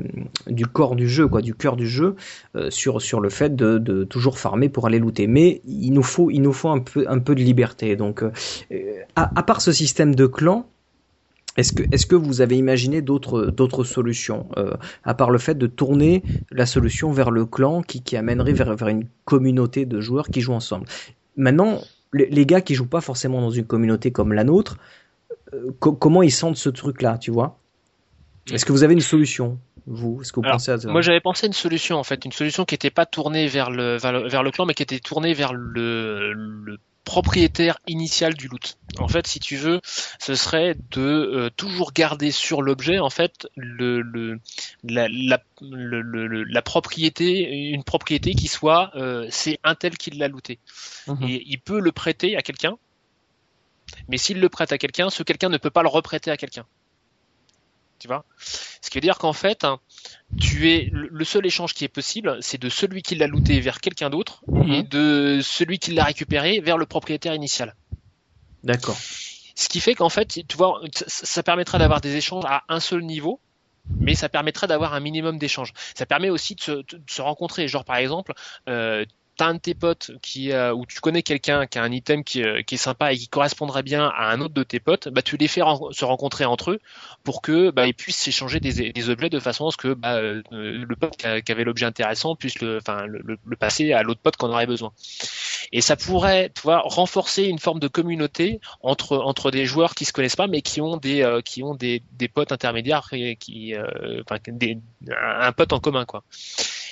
[0.47, 2.17] du corps du jeu quoi du cœur du jeu
[2.55, 6.03] euh, sur sur le fait de, de toujours farmer pour aller looter mais il nous
[6.03, 8.31] faut il nous faut un peu un peu de liberté donc euh,
[9.17, 10.67] à, à part ce système de clan
[11.59, 14.73] est-ce que, est-ce que vous avez imaginé d'autres, d'autres solutions, euh,
[15.05, 18.75] à part le fait de tourner la solution vers le clan qui, qui amènerait vers,
[18.77, 20.87] vers une communauté de joueurs qui jouent ensemble?
[21.37, 21.81] Maintenant,
[22.15, 24.79] les, les gars qui jouent pas forcément dans une communauté comme la nôtre,
[25.55, 27.59] euh, co- comment ils sentent ce truc-là, tu vois?
[28.51, 30.23] Est-ce que vous avez une solution, vous?
[30.23, 30.89] Est-ce que vous Alors, pensez à ça?
[30.91, 33.71] Moi, j'avais pensé à une solution en fait, une solution qui n'était pas tournée vers
[33.71, 36.79] le, vers le vers le clan, mais qui était tournée vers le, le
[37.09, 38.77] propriétaire initial du loot.
[38.99, 39.81] En fait, si tu veux,
[40.19, 44.39] ce serait de euh, toujours garder sur l'objet en fait le, le
[44.85, 49.97] la la, le- le- le- la propriété, une propriété qui soit euh, c'est un tel
[49.97, 50.59] qui l'a looté.
[51.07, 51.23] Mhm.
[51.23, 52.77] Et il peut le prêter à quelqu'un,
[54.09, 56.67] mais s'il le prête à quelqu'un, ce quelqu'un ne peut pas le reprêter à quelqu'un.
[57.99, 58.27] Tu vois?
[58.39, 59.81] Ce qui veut dire qu'en fait, hein,
[60.41, 63.81] tu es le seul échange qui est possible, c'est de celui qui l'a looté vers
[63.81, 64.73] quelqu'un d'autre Mhm.
[64.73, 67.75] et de celui qui l'a récupéré vers le propriétaire initial.
[68.63, 68.97] D'accord.
[69.55, 72.79] Ce qui fait qu'en fait, tu vois, ça- ça permettra d'avoir des échanges à un
[72.81, 73.41] seul niveau,
[74.01, 75.73] mais ça permettra d'avoir un minimum d'échanges.
[75.97, 77.67] Ça permet aussi de se, de se rencontrer.
[77.67, 78.33] Genre par exemple,
[78.69, 79.05] euh,
[79.39, 82.25] t'as un de tes potes qui, euh, ou tu connais quelqu'un qui a un item
[82.25, 85.09] qui, euh, qui est sympa et qui correspondrait bien à un autre de tes potes,
[85.09, 85.63] bah tu les fais
[85.93, 86.81] se rencontrer entre eux
[87.25, 90.17] pour que bah, ils puissent s'échanger des, des objets de façon à ce que bah,
[90.17, 94.21] euh, le pote qui, avait l'objet intéressant puisse le, enfin, le, le- passer à l'autre
[94.21, 94.93] pote qu'on aurait besoin.
[95.73, 100.05] Et ça pourrait, tu vois, renforcer une forme de communauté entre entre des joueurs qui
[100.05, 103.09] se connaissent pas mais qui ont des euh, qui ont des, des potes intermédiaires
[103.41, 104.39] qui euh, enfin
[105.21, 106.25] un pote en commun quoi.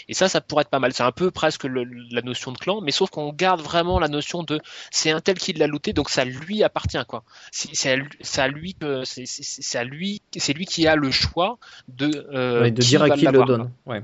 [0.08, 0.92] Et ça, ça pourrait être pas mal.
[0.92, 4.08] C'est un peu presque le- la notion de clan, mais sauf qu'on garde vraiment la
[4.08, 4.60] notion de
[4.90, 7.24] c'est un tel qui l'a looté, donc ça lui appartient quoi.
[7.52, 11.58] C'est à à lui que c'est à lui c'est lui qui a le choix
[11.88, 13.70] de euh, Ouais, de qui dire à qui le l'avoir, donne.
[13.86, 14.02] Ouais.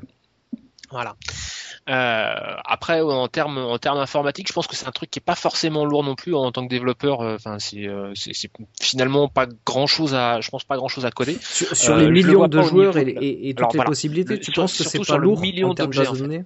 [0.91, 1.17] voilà.
[1.89, 2.35] Euh,
[2.65, 5.35] après, en termes en termes informatiques, je pense que c'est un truc qui est pas
[5.35, 7.21] forcément lourd non plus en tant que développeur.
[7.23, 8.51] euh, Enfin, c'est euh, c'est
[8.81, 11.37] finalement pas grand chose à, je pense pas grand chose à coder.
[11.41, 13.89] Sur, sur les le millions de joueurs et, et- et toutes Alors, les voilà.
[13.91, 16.45] possibilités, Le- tu sur- penses que c'est pas lourd million en termes de en données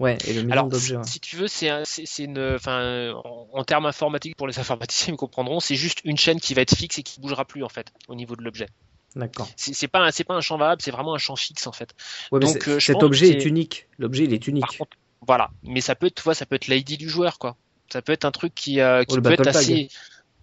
[0.00, 0.96] Ouais, et le Alors, d'objets.
[0.96, 1.02] ouais.
[1.04, 4.56] si tu veux, c'est un- c'est c'est une, enfin, en, en termes informatiques pour les
[4.60, 5.58] informaticiens, ils comprendront.
[5.60, 8.14] C'est juste une chaîne qui va être fixe et qui bougera plus en fait au
[8.14, 8.68] niveau de l'objet.
[9.16, 9.48] D'accord.
[9.56, 11.94] C'est pas c'est pas un champ variable, c'est vraiment un champ fixe en fait.
[12.30, 13.88] Ouais, Donc, euh, cet objet est unique.
[13.98, 14.78] L'objet, il est Par unique.
[14.78, 15.50] contre, voilà.
[15.62, 17.56] Mais ça peut être, tu vois, ça peut être l'ID du joueur quoi.
[17.90, 19.56] Ça peut être un truc qui, euh, qui peut être tag.
[19.56, 19.88] assez,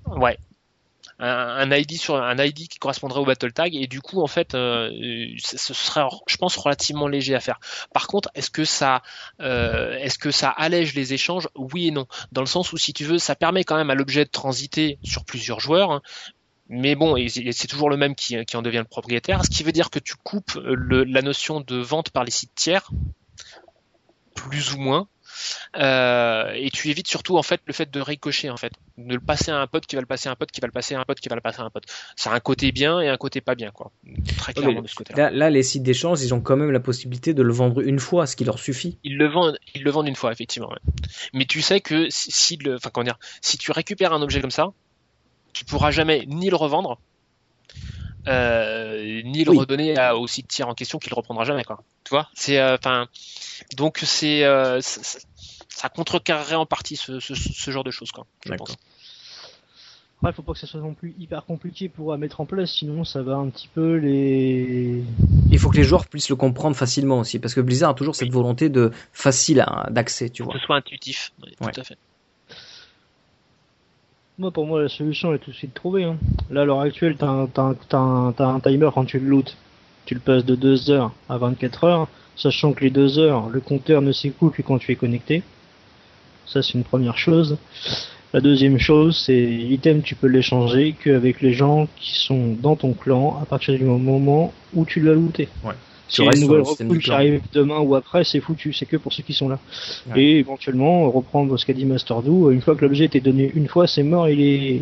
[0.08, 0.40] ouais.
[1.20, 4.56] un, ID sur un ID qui correspondrait au battle tag et du coup en fait
[4.56, 4.90] euh,
[5.38, 7.60] ce serait je pense relativement léger à faire.
[7.94, 9.04] Par contre est-ce que ça
[9.40, 11.48] est-ce que ça allège les échanges?
[11.56, 13.96] Oui et non dans le sens où si tu veux ça permet quand même à
[13.96, 15.92] l'objet de transiter sur plusieurs joueurs.
[15.92, 16.02] Hein.
[16.68, 19.72] Mais bon, c'est toujours le même qui, qui, en devient le propriétaire, ce qui veut
[19.72, 22.90] dire que tu coupes le, la notion de vente par les sites tiers,
[24.34, 25.08] plus ou moins,
[25.78, 29.20] euh, et tu évites surtout en fait le fait de ricocher en fait, de le
[29.20, 30.96] passer à un pote qui va le passer à un pote qui va le passer
[30.96, 31.86] à un pote qui va le passer à un pote.
[32.16, 33.92] C'est un côté bien et un côté pas bien quoi.
[34.38, 35.30] Très clairement de ce côté-là.
[35.32, 38.28] Là, les sites d'échange, ils ont quand même la possibilité de le vendre une fois,
[38.28, 38.98] ce qui leur suffit.
[39.04, 40.74] Ils le vendent, ils le vendent une fois effectivement.
[41.34, 44.52] Mais tu sais que si, le, enfin comment dire, si tu récupères un objet comme
[44.52, 44.72] ça,
[45.56, 47.00] tu pourras jamais ni le revendre,
[48.28, 51.82] euh, ni le redonner à, au site tiers en question qui le reprendra jamais quoi.
[52.04, 52.28] Tu vois?
[52.34, 53.08] C'est euh, enfin
[53.78, 58.26] donc c'est euh, ça contrecarrerait en partie ce, ce, genre de choses quoi.
[58.46, 58.76] Je pense.
[60.34, 63.06] Faut pas que ça soit non plus hyper compliqué pour à mettre en place, sinon
[63.06, 65.04] ça va un petit peu les.
[65.52, 68.16] Il faut que les joueurs puissent le comprendre facilement aussi, parce que Blizzard a toujours
[68.16, 70.54] cette volonté de facile d'accès, tu vois.
[70.54, 71.98] Que ce soit intuitif, tout à fait.
[74.38, 76.04] Moi, pour moi, la solution est tout de suite trouvée.
[76.04, 76.18] Hein.
[76.50, 79.56] Là, à l'heure actuelle, t'as un, un, timer quand tu le loot.
[80.06, 83.62] Tu le passes de 2 heures à 24 heures, sachant que les 2 heures, le
[83.62, 85.42] compteur ne s'écoule que quand tu es connecté.
[86.46, 87.58] Ça, c'est une première chose.
[88.34, 92.92] La deuxième chose, c'est l'item, tu peux l'échanger qu'avec les gens qui sont dans ton
[92.92, 95.48] clan à partir du moment où tu l'as looté.
[96.08, 99.24] Si une nouvelle recrue qui arrive demain ou après, c'est foutu, c'est que pour ceux
[99.24, 99.60] qui sont là.
[100.16, 103.68] Et éventuellement, reprendre ce qu'a dit Master Do, une fois que l'objet était donné une
[103.68, 104.82] fois, c'est mort, il est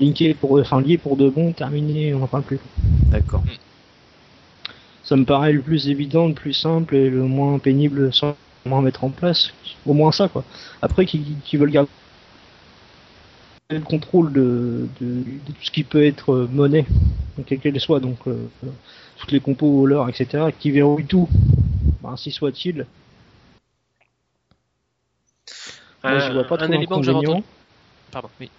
[0.00, 2.58] linké pour, enfin lié pour de bon, terminé, on n'en parle plus.
[3.10, 3.42] D'accord.
[5.04, 8.36] Ça me paraît le plus évident, le plus simple et le moins pénible sans
[8.66, 9.52] moins mettre en place.
[9.86, 10.44] Au moins ça, quoi.
[10.82, 11.88] Après, qui, qui veulent garder
[13.70, 16.86] le contrôle de, de, tout ce qui peut être monnaie,
[17.46, 18.48] quelle qu'elle soit, donc euh,
[19.18, 21.28] toutes les compos, l'heure, etc., qui verrouillent tout,
[22.02, 22.86] ben, ainsi soit-il.
[26.04, 27.42] Moi, je vois pas un élément que j'avais entendu.
[28.10, 28.50] Pardon, oui.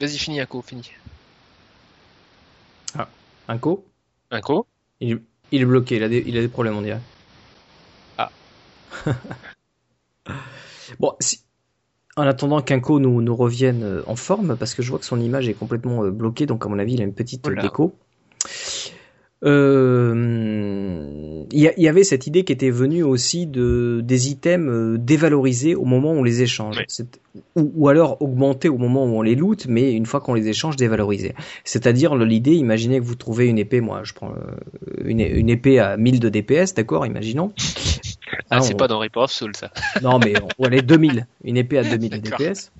[0.00, 0.90] Vas-y, finis, Inco, finis.
[2.98, 3.08] Ah,
[3.48, 3.84] Inco
[4.30, 4.66] Inco
[5.00, 5.20] il,
[5.52, 7.00] il, est bloqué, il a des, il a des problèmes, on dirait.
[8.18, 8.30] Ah.
[10.98, 11.42] bon, si,
[12.16, 15.20] en attendant qu'Inco nous, nous revienne euh, en forme, parce que je vois que son
[15.20, 17.94] image est complètement euh, bloquée, donc à mon avis il a une petite déco.
[19.42, 25.74] Euh, il y, avait cette idée qui était venue aussi de des items euh, dévalorisés
[25.74, 26.78] au moment où on les échange,
[27.56, 30.76] ou, alors augmentés au moment où on les loot, mais une fois qu'on les échange,
[30.76, 31.34] dévalorisés.
[31.64, 35.78] C'est-à-dire l'idée, imaginez que vous trouvez une épée, moi je prends euh, une, une épée
[35.78, 37.52] à 1000 de DPS, d'accord, imaginons.
[38.50, 39.70] Ah, c'est pas dans Reaper of Soul ça.
[40.02, 42.72] non mais on, elle est 2000, une épée à 2000 de DPS.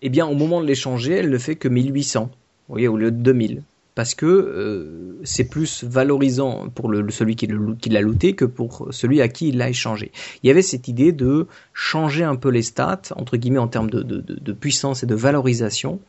[0.00, 2.30] Eh bien au moment de l'échanger, elle ne fait que 1800,
[2.68, 3.62] vous voyez, au lieu de 2000
[3.94, 9.28] parce que euh, c'est plus valorisant pour celui qui, l'a looté que pour celui à
[9.28, 10.10] qui il l'a échangé.
[10.42, 13.90] Il y avait cette idée de changer un peu les stats, entre guillemets, en termes
[13.90, 16.00] de, puissance et de valorisation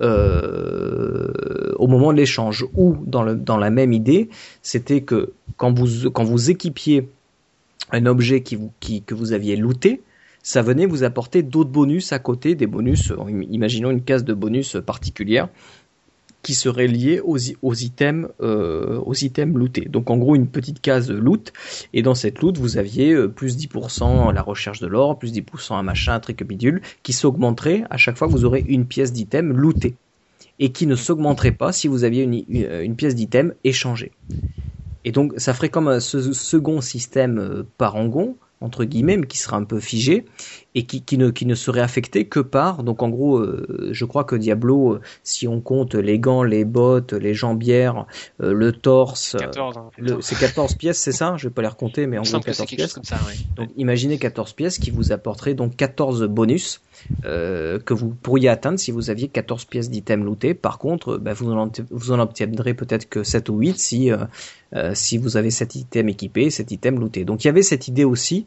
[0.00, 2.64] euh, au moment de l'échange.
[2.74, 4.28] Ou dans, la même idée,
[4.62, 7.08] c'était que quand vous, équipiez
[7.90, 10.00] un objet que vous aviez looté,
[10.44, 13.12] ça venait vous apporter d'autres bonus à côté, des bonus,
[13.50, 15.48] imaginons une case de bonus particulière,
[16.42, 19.88] qui serait lié aux, items euh, aux items lootés.
[19.88, 21.52] Donc en gros une petite case loot
[21.92, 25.32] et dans cette loot vous aviez euh, plus 10% à la recherche de l'or, plus
[25.32, 28.86] 10% un machin, un truc bidule qui s'augmenterait à chaque fois que vous aurez une
[28.86, 29.94] pièce d'item lootée
[30.58, 32.44] et qui ne s'augmenterait pas si vous aviez une,
[32.82, 34.12] une pièce d'item échangée.
[35.04, 39.56] Et donc ça ferait comme un second système euh, parangon entre guillemets, mais qui sera
[39.56, 40.24] un peu figé
[40.74, 44.04] et qui, qui, ne, qui ne serait affecté que par, donc en gros, euh, je
[44.04, 48.06] crois que Diablo, euh, si on compte les gants, les bottes, les jambières,
[48.40, 49.90] euh, le torse, 14, hein,
[50.20, 51.34] c'est 14 pièces, c'est ça?
[51.36, 52.94] Je vais pas les recompter, mais en gros 14 pièces.
[52.94, 53.18] Comme ça,
[53.56, 56.80] Donc imaginez 14 pièces qui vous apporteraient donc 14 bonus
[57.22, 60.54] que vous pourriez atteindre si vous aviez 14 pièces d'items lootés.
[60.54, 64.10] Par contre, bah, vous, en, obtiendrez peut-être que 7 ou 8 si,
[64.94, 67.24] si vous avez cet item équipé, cet item looté.
[67.24, 68.46] Donc il y avait cette idée aussi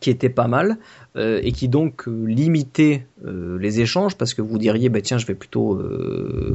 [0.00, 0.78] qui était pas mal
[1.16, 5.18] euh, et qui donc euh, limitait euh, les échanges parce que vous diriez bah tiens
[5.18, 5.80] je vais plutôt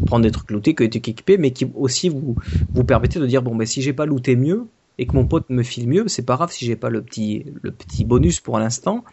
[0.06, 2.36] prendre des trucs lootés que des trucs équipés mais qui aussi vous
[2.74, 4.68] vous permettait de dire bon bah si j'ai pas looté mieux
[4.98, 7.46] et que mon pote me file mieux c'est pas grave si j'ai pas le petit
[7.62, 9.04] le petit bonus pour l'instant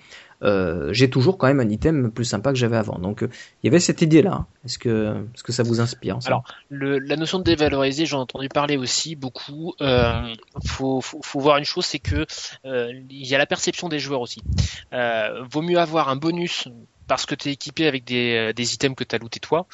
[0.43, 2.98] euh, j'ai toujours quand même un item plus sympa que j'avais avant.
[2.98, 3.31] Donc euh,
[3.62, 4.47] il y avait cette idée-là.
[4.65, 8.23] Est-ce que, est-ce que ça vous inspire Alors le, la notion de dévaloriser, j'en ai
[8.23, 9.74] entendu parler aussi beaucoup.
[9.81, 10.35] Euh,
[10.66, 12.27] faut, faut, voir une chose, c'est que
[12.65, 14.43] il y a la perception des joueurs aussi.
[14.93, 16.69] vaut mieux avoir un bonus
[17.09, 19.66] parce que tu es équipé avec des, euh, des items que tu as looté toi,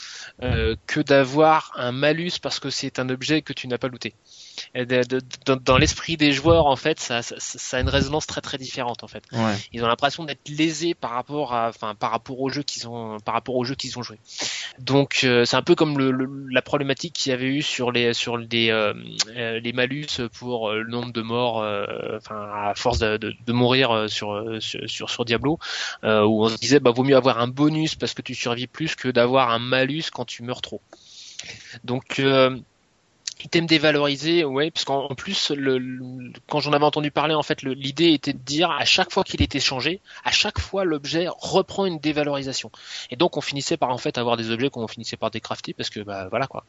[0.43, 4.15] euh, que d'avoir un malus parce que c'est un objet que tu n'as pas looté.
[4.74, 7.89] Et de- de- dans dans l'esprit des joueurs, en fait, ça, ça, ça a une
[7.89, 9.24] résonance très très différente en fait.
[9.32, 9.55] Ouais.
[9.73, 13.19] Ils ont l'impression d'être lésés par rapport à, enfin, par rapport au jeu qu'ils ont,
[13.19, 14.16] par rapport au jeu qu'ils ont joué.
[14.78, 17.90] Donc euh, c'est un peu comme le, le- la problématique qu'il y avait eu sur
[17.90, 18.94] les sur les euh,
[19.35, 20.06] les malus
[20.39, 21.56] pour le nombre de morts,
[22.16, 25.59] enfin à force de, mourir sur, sur sur sur Diablo,
[26.05, 28.94] où on se disait bah vaut mieux avoir un bonus parce que tu survis plus
[28.94, 30.80] que d'avoir un malus quand tu meurs trop.
[31.84, 32.59] Donc euh,
[33.44, 37.62] Item dévalorisé, ouais, parce qu'en en plus, le, quand j'en avais entendu parler, en fait,
[37.62, 41.84] l'idée était de dire à chaque fois qu'il était changé, à chaque fois l'objet reprend
[41.84, 42.70] une dévalorisation.
[43.10, 45.90] Et donc on finissait par en fait avoir des objets qu'on finissait par décrafter parce
[45.90, 46.64] que bah voilà quoi.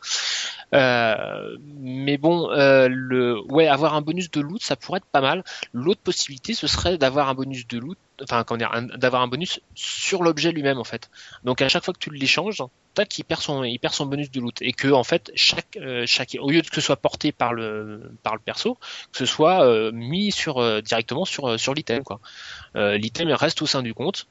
[0.73, 5.21] Euh, mais bon, euh, le, ouais, avoir un bonus de loot, ça pourrait être pas
[5.21, 5.43] mal.
[5.71, 9.59] L'autre possibilité, ce serait d'avoir un bonus de loot, enfin comment dire, d'avoir un bonus
[9.73, 11.09] sur l'objet lui-même en fait.
[11.43, 12.63] Donc à chaque fois que tu l'échanges,
[12.93, 16.05] tac, il perd son, perd son bonus de loot et que en fait chaque, euh,
[16.07, 18.75] chaque, au lieu de que ce soit porté par le, par perso,
[19.11, 22.19] que ce soit euh, mis euh, directement sur sur l'item quoi.
[22.75, 24.27] L'item reste au sein du compte.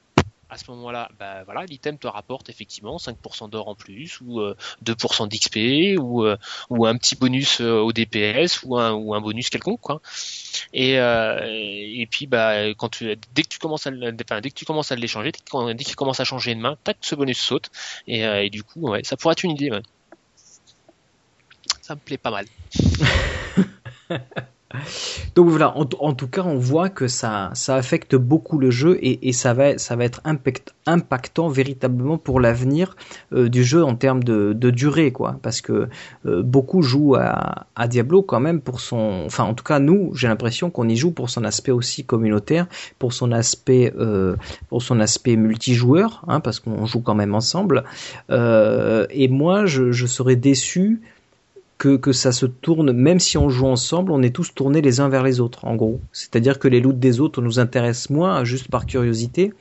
[0.47, 4.55] À ce moment-là, bah voilà, l'item te rapporte effectivement 5% d'or en plus ou euh,
[4.83, 6.37] 2% d'XP ou euh,
[6.69, 10.01] ou un petit bonus euh, au DPS ou un ou un bonus quelconque quoi.
[10.71, 14.55] Et euh, et puis bah quand tu dès que tu commences à enfin, dès que
[14.55, 17.39] tu commences à l'échanger, dès qu'il qu'il commence à changer de main, tac ce bonus
[17.39, 17.71] saute
[18.07, 19.71] et, euh, et du coup ouais, ça pourrait être une idée.
[19.71, 19.81] Ouais.
[21.81, 22.45] Ça me plaît pas mal.
[25.35, 29.33] Donc voilà, en, tout cas, on voit que ça, ça affecte beaucoup le jeu et,
[29.33, 32.95] ça va, être impact, impactant véritablement pour l'avenir
[33.33, 35.37] euh, du jeu en termes de, durée, quoi.
[35.41, 35.89] Parce que
[36.25, 40.27] euh, beaucoup jouent à, Diablo quand même pour son, enfin en tout cas nous, j'ai
[40.27, 44.35] l'impression qu'on y joue pour son aspect aussi communautaire, pour son aspect, euh,
[45.27, 47.83] multijoueur, hein, parce qu'on joue quand même ensemble.
[48.29, 51.01] Et moi, je serais déçu
[51.77, 55.01] que, que ça se tourne, même si on joue ensemble, on est tous tournés les
[55.01, 55.99] uns vers les autres, en gros.
[56.13, 59.51] C'est-à-dire que les loots des autres nous intéressent moins, juste par curiosité,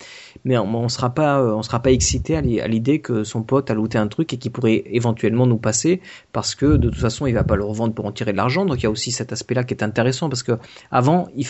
[0.44, 3.24] mais on, on sera pas, euh, on sera pas excité à l'i- à l'idée que
[3.24, 6.00] son pote a looté un truc et qui pourrait éventuellement nous passer,
[6.32, 8.64] parce que de toute façon, il va pas le revendre pour en tirer de l'argent.
[8.64, 10.52] Donc il y a aussi cet aspect-là qui est intéressant, parce que
[10.92, 11.46] avant, il,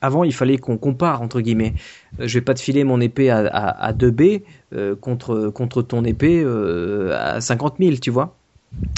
[0.00, 1.74] avant, il fallait qu'on compare entre guillemets.
[2.20, 4.44] Euh, Je vais pas te filer mon épée à, à, à 2B
[4.74, 8.36] euh, contre contre ton épée euh, à 50 000, tu vois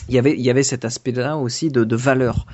[0.09, 2.46] il y avait il y avait cet aspect-là aussi de, valeur.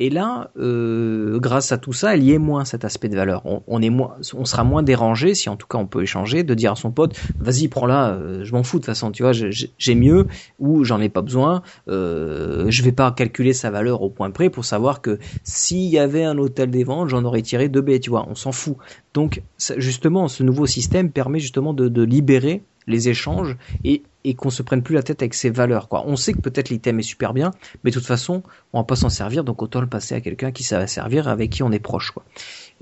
[0.00, 3.42] Et là, euh, grâce à tout ça, il y est moins cet aspect de valeur.
[3.68, 6.52] On, est moins, on sera moins dérangé si en tout cas on peut échanger, de
[6.54, 9.32] dire à son pote, vas-y prends-la, euh, je m'en fous de toute façon, tu vois,
[9.32, 10.26] j'ai- mieux
[10.58, 11.62] ou j'en ai pas besoin.
[11.86, 15.98] Euh, je vais pas calculer sa valeur au point près pour savoir que s'il y
[16.00, 18.76] avait un hôtel des ventes, j'en aurais tiré 2 B, tu vois, on s'en fout.
[19.12, 19.42] Donc
[19.76, 24.62] justement, ce nouveau système permet justement de, de libérer les échanges et, et qu'on se
[24.62, 25.88] prenne plus la tête avec ses valeurs.
[25.88, 26.04] Quoi.
[26.06, 27.50] On sait que peut-être l'item est super bien,
[27.82, 28.42] mais de toute façon,
[28.72, 31.28] on va pas s'en servir, donc autant le passer à quelqu'un qui ça va servir,
[31.28, 32.12] avec qui on est proche.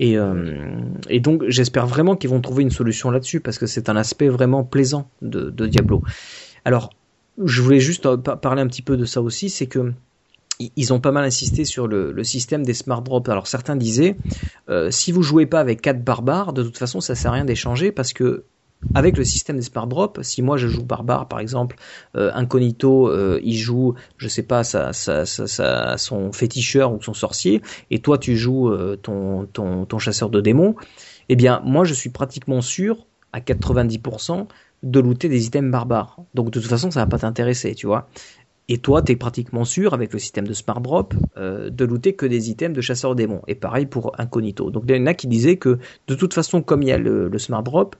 [0.01, 3.95] Euh, et donc j'espère vraiment qu'ils vont trouver une solution là-dessus, parce que c'est un
[3.95, 6.01] aspect vraiment plaisant de, Diablo.
[6.65, 6.89] Alors,
[7.43, 9.93] je voulais juste euh, pa- parler un petit peu de ça aussi, c'est que
[10.75, 13.27] ils ont pas mal insisté sur le, le système des smart drops.
[13.27, 14.15] Alors certains disaient,
[14.69, 17.45] euh, si vous jouez pas avec quatre barbares, de toute façon ça sert à rien
[17.45, 18.43] d'échanger parce que
[18.93, 21.77] avec le système des smart drops, si moi je joue barbare par exemple,
[22.15, 27.61] euh, incognito euh, il joue, je sais pas, son féticheur ou son sorcier,
[27.91, 30.75] et toi tu joues euh, ton, chasseur de démons,
[31.29, 34.47] eh bien moi je suis pratiquement sûr à 90%
[34.83, 36.17] de looter des items barbares.
[36.33, 38.09] Donc de toute façon ça va pas t'intéresser, tu vois.
[38.69, 42.25] Et toi, tu es pratiquement sûr, avec le système de Smart Drop, de looter que
[42.25, 43.41] des items de chasseur de démons.
[43.47, 44.71] Et pareil pour Incognito.
[44.71, 46.97] Donc il y en a qui disaient que, de toute façon, comme il y a
[46.97, 47.97] le, le Smart Drop,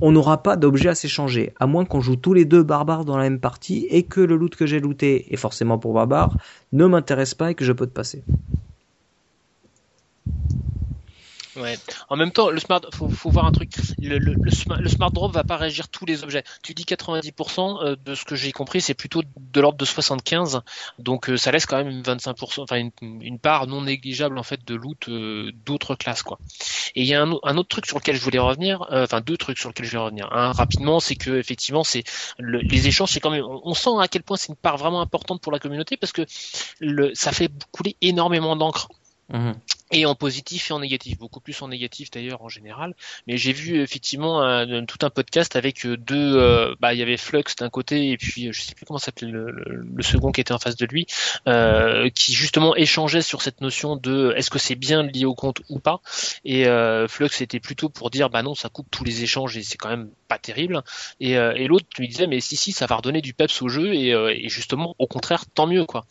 [0.00, 3.16] on n'aura pas d'objet à s'échanger, à moins qu'on joue tous les deux barbares dans
[3.16, 6.38] la même partie et que le loot que j'ai looté, et forcément pour barbare,
[6.72, 8.24] ne m'intéresse pas et que je peux te passer.
[11.56, 11.78] Ouais.
[12.08, 13.70] En même temps, le smart, faut, faut voir un truc.
[14.00, 16.44] Le, le, le, smart, le smart drop va pas régir tous les objets.
[16.62, 20.62] Tu dis 90% euh, de ce que j'ai compris, c'est plutôt de l'ordre de 75.
[20.98, 22.90] Donc euh, ça laisse quand même 25%, enfin une,
[23.22, 26.38] une part non négligeable en fait de loot euh, d'autres classes quoi.
[26.94, 29.20] Et il y a un, un, autre truc sur lequel je voulais revenir, euh, enfin
[29.20, 30.28] deux trucs sur lesquels je vais revenir.
[30.30, 32.04] Rapidement, c'est que effectivement c'est
[32.38, 35.00] le, les échanges, c'est quand même, on, sent à quel point c'est une part vraiment
[35.00, 36.22] importante pour la communauté parce que
[37.14, 38.88] ça fait couler énormément d'encre.
[39.30, 39.52] Mmh.
[39.90, 42.94] Et en positif et en négatif, beaucoup plus en négatif d'ailleurs en général.
[43.26, 47.02] Mais j'ai vu effectivement un, tout un podcast avec euh, deux, euh, bah il y
[47.02, 50.30] avait Flux d'un côté et puis euh, je sais plus comment s'appelait le, le, second
[50.30, 51.06] qui était en face de lui,
[51.48, 55.60] euh, qui justement échangeait sur cette notion de est-ce que c'est bien lié au compte
[55.68, 56.00] ou pas.
[56.44, 59.62] Et euh, Flux était plutôt pour dire bah non ça coupe tous les échanges et
[59.62, 60.82] c'est quand même pas terrible.
[61.18, 63.92] Et, et l'autre lui disait mais si si ça va redonner du peps au jeu
[63.94, 66.06] et, et justement au contraire tant mieux quoi.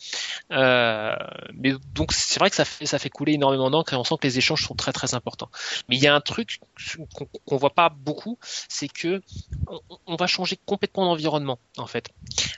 [0.50, 4.26] mais donc c'est vrai que ça fait ça fait couler énormément et on sent que
[4.26, 5.50] les échanges sont très très importants.
[5.88, 6.60] Mais il y a un truc
[7.46, 8.38] qu'on voit pas beaucoup,
[8.68, 9.22] c'est que
[10.06, 12.08] on, va changer complètement d'environnement en fait.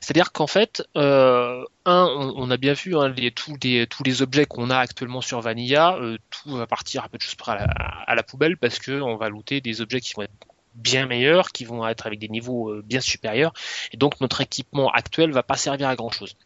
[0.01, 2.07] C'est-à-dire qu'en fait, euh, un,
[2.37, 6.57] on, a bien vu hein, tous, les, objets qu'on a actuellement sur Vanilla, euh, tout
[6.57, 9.61] va partir un peu de choses près à la, poubelle parce que on va looter
[9.61, 10.33] des objets qui vont être
[10.75, 13.53] bien meilleurs, qui vont être avec des niveaux euh, bien supérieurs,
[13.93, 16.37] et donc notre équipement actuel va pas servir à grand chose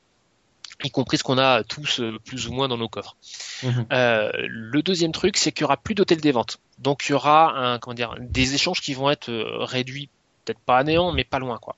[0.84, 3.16] y compris ce qu'on a tous euh, plus ou moins dans nos coffres.
[3.62, 3.86] Mhm.
[3.92, 6.58] Euh, le deuxième truc, c'est qu'il y aura plus d'hôtels des ventes.
[6.78, 10.08] Donc il y aura un, comment dire, des échanges qui vont être euh, réduits,
[10.44, 11.76] peut-être pas à néant, mais pas loin, quoi.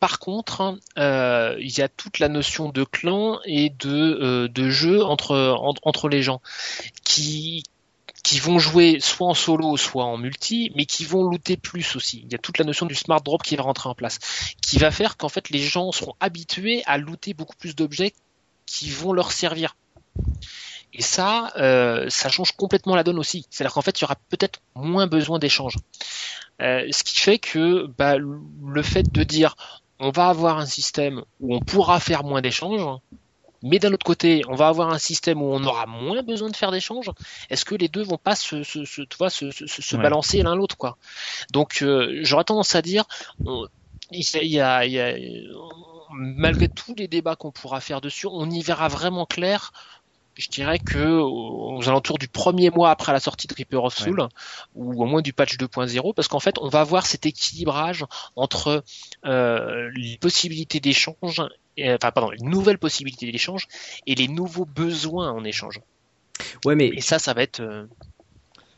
[0.00, 5.56] par contre, il y a toute la notion de clan et de, de jeu entre,
[5.82, 6.40] entre les gens
[7.04, 7.64] qui,
[8.22, 12.22] qui vont jouer soit en solo, soit en multi, mais qui vont looter plus aussi.
[12.24, 14.18] Il y a toute la notion du smart drop qui va rentrer en place,
[14.62, 18.12] qui va faire qu'en fait les gens seront habitués à looter beaucoup plus d'objets
[18.66, 19.76] qui vont leur servir.
[20.92, 23.46] Et ça, euh, ça change complètement la donne aussi.
[23.48, 25.76] C'est-à-dire qu'en fait, il y aura peut-être moins besoin d'échanges.
[26.60, 29.56] Euh, ce qui fait que bah, le fait de dire
[30.00, 32.98] on va avoir un système où on pourra faire moins d'échanges,
[33.62, 36.56] mais d'un autre côté, on va avoir un système où on aura moins besoin de
[36.56, 37.10] faire d'échanges.
[37.50, 40.42] Est-ce que les deux vont pas se, se, se tu vois, se, se, se balancer
[40.42, 40.96] l'un l'autre, quoi?
[41.52, 43.04] Donc, euh, j'aurais tendance à dire,
[44.12, 45.14] il y a, il y a,
[46.12, 49.72] malgré tous les débats qu'on pourra faire dessus, on y verra vraiment clair
[50.34, 54.28] je dirais que aux alentours du premier mois après la sortie de Reaper of Soul
[54.74, 58.04] ou au moins du patch 2.0 parce qu'en fait on va voir cet équilibrage
[58.36, 58.84] entre
[59.24, 61.42] euh, les possibilités d'échange
[61.78, 63.66] enfin pardon une nouvelle possibilité d'échange
[64.06, 65.80] et les nouveaux besoins en échange
[66.64, 67.86] ouais mais et ça ça va être euh,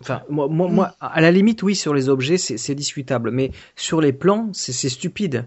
[0.01, 4.01] Enfin, moi, moi, moi, à la limite, oui, sur les objets, c'est discutable, mais sur
[4.01, 5.47] les plans, c'est stupide.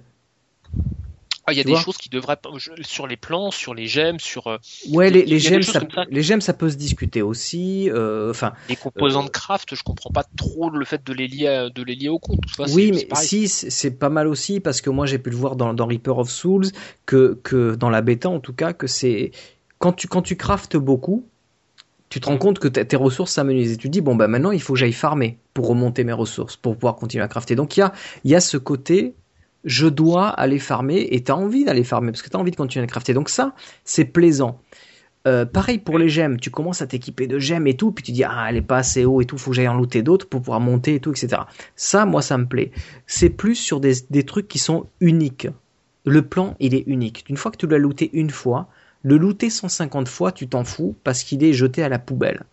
[1.47, 2.37] Ah, il y a des choses qui devraient
[2.81, 4.47] sur les plans, sur les gemmes, sur.
[4.47, 4.57] Euh,
[4.89, 7.89] ouais, les, les gemmes, ça, les gemmes, ça peut se discuter aussi.
[7.91, 8.53] Euh, enfin.
[8.67, 11.95] les composants de craft, je comprends pas trop le fait de les lier, de les
[11.95, 12.39] lier au compte.
[12.73, 15.73] oui, mais si, c'est pas mal aussi parce que moi j'ai pu le voir dans,
[15.73, 16.67] dans Reaper of Souls
[17.05, 19.31] que que dans la bêta en tout cas que c'est
[19.79, 21.27] quand tu quand tu craftes beaucoup,
[22.09, 24.51] tu te rends compte que tes ressources s'amenuisent et tu te dis bon bah maintenant
[24.51, 27.55] il faut que j'aille farmer pour remonter mes ressources pour pouvoir continuer à crafter.
[27.55, 27.93] Donc il y a
[28.23, 29.13] il y a ce côté
[29.65, 32.51] je dois aller farmer et tu as envie d'aller farmer parce que tu as envie
[32.51, 33.13] de continuer à crafter.
[33.13, 34.61] Donc ça, c'est plaisant.
[35.27, 38.11] Euh, pareil pour les gemmes, tu commences à t'équiper de gemmes et tout, puis tu
[38.11, 40.29] dis ah elle est pas assez haut et tout, faut que j'aille en looter d'autres
[40.29, 41.41] pour pouvoir monter et tout, etc.
[41.75, 42.71] Ça, moi, ça me plaît.
[43.07, 45.47] C'est plus sur des, des trucs qui sont uniques.
[46.05, 47.25] Le plan, il est unique.
[47.27, 48.69] Une fois que tu l'as looté une fois,
[49.01, 52.43] le looter 150 fois, tu t'en fous parce qu'il est jeté à la poubelle.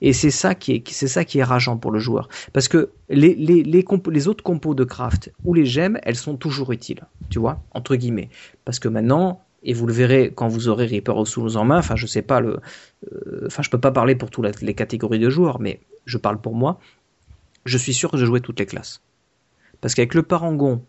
[0.00, 2.28] Et c'est ça qui est, c'est ça qui est rageant pour le joueur.
[2.52, 6.72] Parce que les, les, les, autres compos de craft ou les gemmes, elles sont toujours
[6.72, 7.06] utiles.
[7.28, 7.62] Tu vois?
[7.72, 8.30] Entre guillemets.
[8.64, 11.78] Parce que maintenant, et vous le verrez quand vous aurez Reaper of Souls en main,
[11.78, 12.60] enfin, je sais pas le,
[13.12, 16.40] euh, enfin, je peux pas parler pour toutes les catégories de joueurs, mais je parle
[16.40, 16.80] pour moi.
[17.64, 19.02] Je suis sûr que je jouais toutes les classes.
[19.80, 20.82] Parce qu'avec le parangon,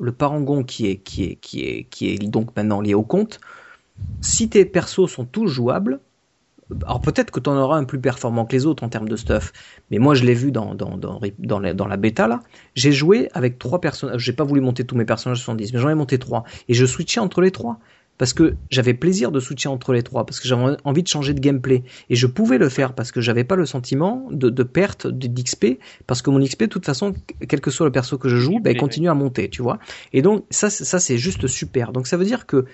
[0.00, 3.40] le parangon qui est, qui est, qui est, qui est donc maintenant lié au compte,
[4.20, 6.00] si tes persos sont tous jouables,
[6.82, 9.16] alors peut-être que tu en auras un plus performant que les autres en termes de
[9.16, 9.52] stuff,
[9.90, 12.40] mais moi je l'ai vu dans, dans, dans, dans, la, dans la bêta là,
[12.74, 15.88] j'ai joué avec trois personnages, j'ai pas voulu monter tous mes personnages 70, mais j'en
[15.88, 17.78] ai monté trois, et je switchais entre les trois,
[18.18, 21.32] parce que j'avais plaisir de switcher entre les trois, parce que j'avais envie de changer
[21.32, 24.62] de gameplay, et je pouvais le faire parce que j'avais pas le sentiment de, de
[24.64, 27.14] perte d'XP, parce que mon XP de toute façon,
[27.48, 29.78] quel que soit le perso que je joue, ben, continue à monter, tu vois,
[30.12, 32.66] et donc ça, ça c'est juste super, donc ça veut dire que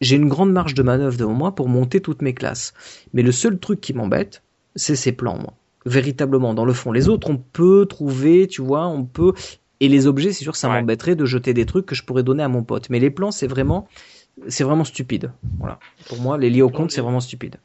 [0.00, 2.74] j'ai une grande marge de manœuvre devant moi pour monter toutes mes classes.
[3.12, 4.42] Mais le seul truc qui m'embête,
[4.76, 5.54] c'est ces plans, moi.
[5.86, 6.92] Véritablement, dans le fond.
[6.92, 9.32] Les autres, on peut trouver, tu vois, on peut.
[9.80, 12.22] Et les objets, c'est sûr que ça m'embêterait de jeter des trucs que je pourrais
[12.22, 12.90] donner à mon pote.
[12.90, 13.88] Mais les plans, c'est vraiment,
[14.48, 15.32] c'est vraiment stupide.
[15.58, 15.78] Voilà.
[16.08, 17.56] Pour moi, les liés au compte, c'est vraiment stupide.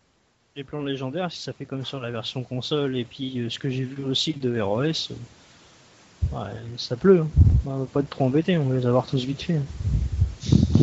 [0.55, 3.57] Les plans légendaires, si ça fait comme sur la version console, et puis euh, ce
[3.57, 7.21] que j'ai vu aussi de ROS, euh, ouais, ça pleut.
[7.21, 7.27] Hein.
[7.65, 9.55] On va pas être trop embêté, on va les avoir tous vite fait.
[9.55, 10.82] Hein.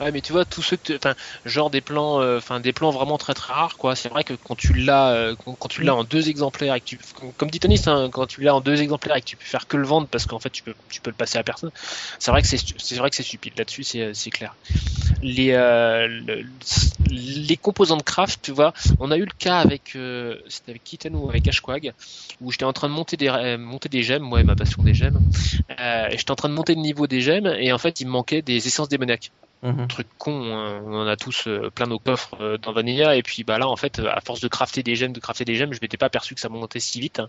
[0.00, 1.14] Ouais, mais tu vois, tous ceux que, enfin,
[1.44, 3.94] genre des plans, euh, enfin, des plans vraiment très très rares, quoi.
[3.94, 6.86] C'est vrai que quand tu l'as, euh, quand, tu l'as en deux exemplaires et que
[6.86, 6.98] tu,
[7.36, 9.66] comme- dit Tony, hein, quand tu l'as en deux exemplaires et que tu peux faire
[9.66, 10.74] que le vendre parce qu'en fait tu peux,
[11.06, 11.70] le passer à personne.
[12.18, 13.58] C'est vrai que c'est, c'est vrai que c'est stupide.
[13.58, 14.56] Là-dessus, c'est, c'est clair.
[15.22, 16.44] Les, euh, le-
[17.10, 20.84] les composants de craft, tu vois, on a eu le cas avec, euh, c'était avec
[20.84, 21.92] Kitten ou avec Ashquag,
[22.40, 24.82] où j'étais en train de monter des, euh, monter des gemmes, moi et ma passion
[24.82, 25.20] des gemmes.
[25.80, 28.12] Euh, j'étais en train de monter le niveau des gemmes et en fait il me
[28.12, 29.30] manquait des essences démoniaques
[29.62, 29.88] Mhm.
[29.88, 30.80] truc con, hein.
[30.86, 33.68] on en a tous euh, plein nos coffres euh, dans Vanilla et puis bah là
[33.68, 36.06] en fait à force de crafter des gemmes, de crafter des gemmes, je m'étais pas
[36.06, 37.20] aperçu que ça montait si vite.
[37.20, 37.28] hein.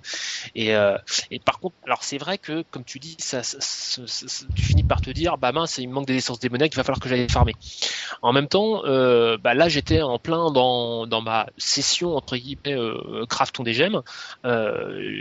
[0.56, 0.98] Et, euh,
[1.30, 4.64] et par contre, alors c'est vrai que comme tu dis, ça, ça- ça- ça- tu
[4.64, 7.02] finis par te dire bah mince, il me manque des essences démoniaques, il va falloir
[7.02, 7.54] que j'aille farmer.
[8.22, 12.78] En même temps, euh, bah là j'étais en plein dans, dans ma session entre guillemets
[12.78, 14.02] euh, craftons des gemmes.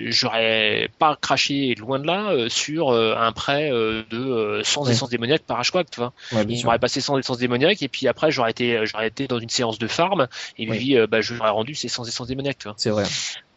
[0.07, 4.93] J'aurais pas craché loin de là sur un prêt de euh, 100 Ouais.
[4.93, 6.13] essences démoniaques par Ashquack, tu vois.
[6.33, 6.67] Ouais, bien Il sûr.
[6.67, 9.79] m'aurait passé 100 essences démoniaques et puis après j'aurais été j'aurais été dans une séance
[9.79, 10.79] de farm et Oui.
[10.79, 12.75] puis euh, bah, je j'aurais rendu ces 100 essences démoniaques tu vois.
[12.79, 13.05] C'est vrai.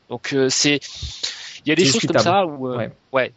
[0.10, 0.80] Donc euh, c'est
[1.65, 2.91] il y a des choses comme ça où euh, Ouais.
[3.11, 3.34] ouais.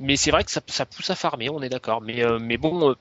[0.00, 2.00] Mais c'est vrai que ça, ça pousse à farmer, on est d'accord.
[2.00, 2.94] Mais euh, mais bon euh,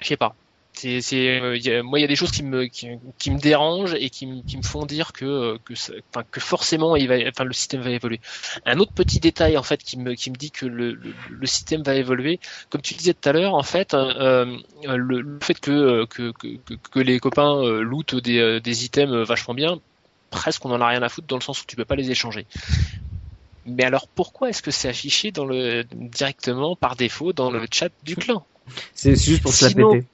[0.00, 0.34] je sais pas.
[0.72, 2.88] C'est c'est euh, moi il y a des choses qui me qui,
[3.18, 6.24] qui me dérangent et qui, me- qui me font dire que euh, que ça- enfin
[6.30, 8.20] que forcément il va enfin le système va évoluer.
[8.64, 11.46] Un autre petit détail en fait qui me qui me dit que le, le, le
[11.46, 12.38] système va évoluer,
[12.70, 14.46] comme tu disais tout à l'heure en fait euh,
[14.84, 19.54] le, le fait que, que que que que les copains lootent des des items vachement
[19.54, 19.80] bien,
[20.30, 22.10] presque on en a rien à foutre dans le sens où tu peux pas les
[22.10, 22.46] échanger.
[23.64, 27.90] Mais alors pourquoi est-ce que c'est affiché dans le directement par défaut dans le chat
[28.02, 28.46] du clan?
[28.94, 30.04] C'est juste pour se la péter.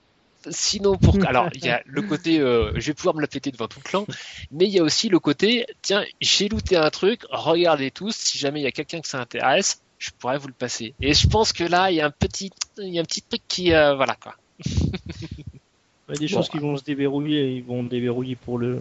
[0.51, 3.51] Sinon, pour alors il y a le côté euh, je vais pouvoir me la péter
[3.51, 4.07] devant tout le clan,
[4.51, 8.39] mais il y a aussi le côté tiens j'ai looté un truc, regardez tous, si
[8.39, 10.95] jamais il y a quelqu'un que ça intéresse, je pourrais vous le passer.
[11.01, 13.23] Et je pense que là il y a un petit il y a un petit
[13.23, 14.35] truc qui euh, voilà quoi.
[14.65, 18.81] Il y a des choses qui vont se déverrouiller, ils vont déverrouiller pour le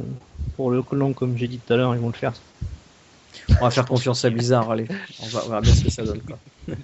[0.55, 2.33] pour le clan comme j'ai dit tout à l'heure, ils vont le faire.
[3.59, 4.87] On va faire confiance à Blizzard, allez.
[5.21, 6.21] On va, on verra bien ce que ça donne.
[6.21, 6.37] Quoi.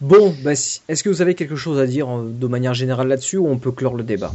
[0.00, 3.08] Bon, bah, si- est-ce que vous avez quelque chose à dire euh, de manière générale
[3.08, 4.32] là-dessus ou on peut clore le débat?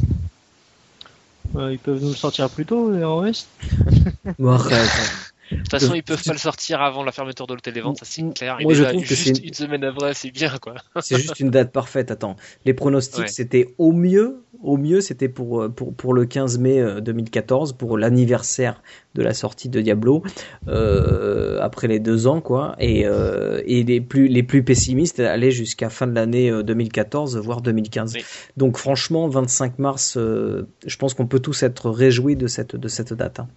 [1.56, 3.46] Euh, ils peuvent nous le sortir plus tôt, les ROS
[4.38, 4.90] Bon, arrête.
[5.50, 7.98] De toute façon ils peuvent pas le sortir avant la fermeture de l'hôtel des ventes,
[7.98, 8.56] ça c'est clair.
[8.62, 10.76] Moi, je déjà, trouve que juste c'est- une semaine après c'est bien quoi.
[11.02, 12.10] C'est juste une date parfaite.
[12.10, 13.28] Attends, les pronostics, Ouais.
[13.28, 17.72] c'était au mieux, au mieux, c'était pour, euh, pour, pour le 15 mai euh, 2014,
[17.74, 18.82] pour l'anniversaire
[19.14, 20.22] de la sortie de Diablo,
[20.68, 22.74] euh, après les deux ans, quoi.
[22.78, 27.36] Et, euh, et les plus, les plus pessimistes allaient jusqu'à fin de l'année euh, 2014,
[27.38, 28.14] voire 2015.
[28.14, 28.24] Oui.
[28.56, 32.88] Donc, franchement, 25 mars, euh, je pense qu'on peut tous être réjouis de cette, de
[32.88, 33.40] cette date.
[33.40, 33.48] hein.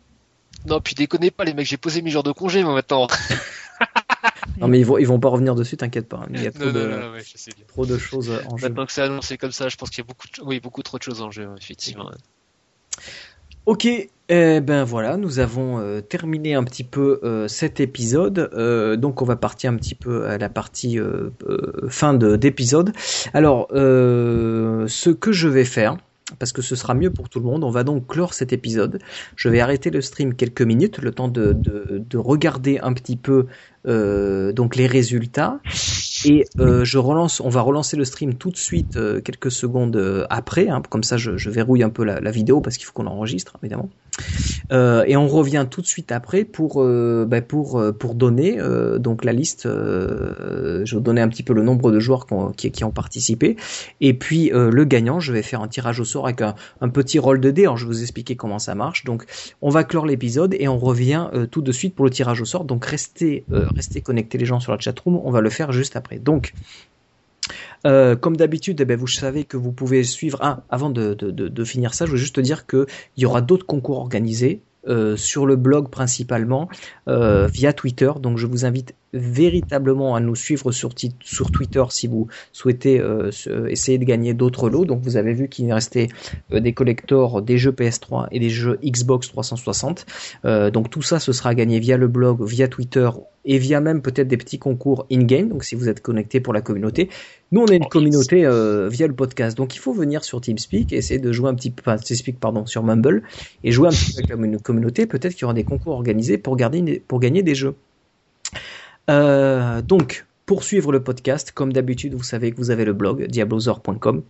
[0.67, 3.05] Non puis déconnez pas les mecs, j'ai posé mes jours de congé moi maintenant.
[4.59, 6.25] Non, mais ils vont, ils vont pas revenir dessus, t'inquiète pas.
[6.33, 7.65] Il y a trop, Non, de, non, non, non, ouais, je sais bien.
[7.67, 8.67] trop de choses en jeu.
[8.69, 10.43] Maintenant que c'est annoncé comme ça, je pense qu'il y a beaucoup, de...
[10.43, 12.09] oui, beaucoup trop de choses en jeu, effectivement.
[13.65, 18.49] Ok, eh ben voilà, nous avons euh, terminé un petit peu euh, cet épisode.
[18.53, 22.35] Euh, donc on va partir un petit peu à la partie euh, euh, fin de-
[22.35, 22.93] d'épisode.
[23.33, 25.97] Alors, euh, ce que je vais faire,
[26.37, 28.99] parce que ce sera mieux pour tout le monde, on va donc clore cet épisode.
[29.35, 33.15] Je vais arrêter le stream quelques minutes, le temps de, de, de regarder un petit
[33.15, 33.47] peu
[33.87, 35.59] euh, donc les résultats.
[36.25, 39.95] Et euh, je relance, on va relancer le stream tout de suite, euh, quelques secondes
[39.95, 42.85] euh, après, hein, comme ça je, je verrouille un peu la, la vidéo parce qu'il
[42.85, 43.89] faut qu'on enregistre évidemment.
[44.71, 48.59] Euh, et on revient tout de suite après pour euh, bah, pour euh, pour donner
[48.59, 49.65] euh, donc la liste.
[49.65, 52.71] Euh, je vais vous donner un petit peu le nombre de joueurs qui ont, qui,
[52.71, 53.55] qui ont participé.
[54.01, 56.55] Et puis euh, le gagnant, je vais faire un tirage au sort avec un,
[56.89, 57.63] petit rôle de dés.
[57.63, 59.03] Alors je vais vous expliquer comment ça marche.
[59.03, 59.25] Donc
[59.61, 62.65] on va clore l'épisode et on revient tout de suite pour le tirage au sort.
[62.65, 65.19] Donc restez restez connectés les gens sur la chatroom.
[65.23, 66.19] On va le faire juste après.
[66.19, 66.53] Donc
[67.85, 70.39] euh, comme d'habitude, eh ben, vous savez que vous pouvez suivre.
[70.41, 72.85] Ah, avant de, finir ça, je veux juste dire que
[73.17, 76.69] il y aura d'autres concours organisés euh, sur le blog principalement
[77.07, 78.11] euh, via Twitter.
[78.19, 83.31] Donc, je vous invite véritablement à nous suivre sur, sur Twitter si vous souhaitez euh,
[83.69, 84.85] essayer de gagner d'autres lots.
[84.85, 86.09] Donc, vous avez vu qu'il restait
[86.53, 90.05] euh, des collectors des jeux PS3 et des jeux Xbox 360.
[90.45, 93.09] Euh, donc, tout ça, ce sera gagné via le blog, via Twitter
[93.47, 95.49] et via même peut-être des petits concours in-game.
[95.49, 97.09] Donc, si vous êtes connecté pour la communauté.
[97.51, 100.41] Nous, on est une Oh, communauté euh, via le podcast, donc il faut venir sur
[100.41, 103.21] TeamSpeak et essayer de jouer un petit peu, enfin, TeamSpeak, pardon, sur Mumble
[103.63, 105.05] et jouer un petit peu avec la commun- communauté.
[105.05, 107.75] Peut-être qu'il y aura des concours organisés pour, garder, pour gagner des jeux.
[109.09, 113.27] Euh, donc, pour suivre le podcast, comme d'habitude, vous savez que vous avez le blog
[113.27, 114.23] diablozor.com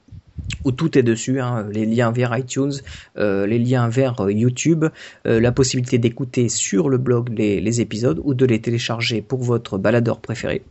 [0.64, 2.74] où tout est dessus, hein, les liens vers iTunes,
[3.18, 4.86] euh, les liens vers euh, YouTube,
[5.28, 9.78] euh, la possibilité d'écouter sur le blog les, épisodes ou de les télécharger pour votre
[9.78, 10.64] baladeur préféré.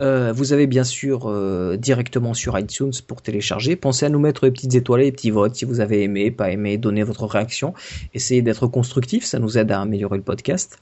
[0.00, 1.32] Vous avez bien sûr
[1.78, 3.74] directement sur iTunes pour télécharger.
[3.74, 6.50] Pensez à nous mettre les petites étoiles, les petits votes si vous avez aimé, pas
[6.50, 7.72] aimé, donnez votre réaction.
[8.12, 10.78] Essayez d'être constructif, ça nous aide à améliorer le podcast.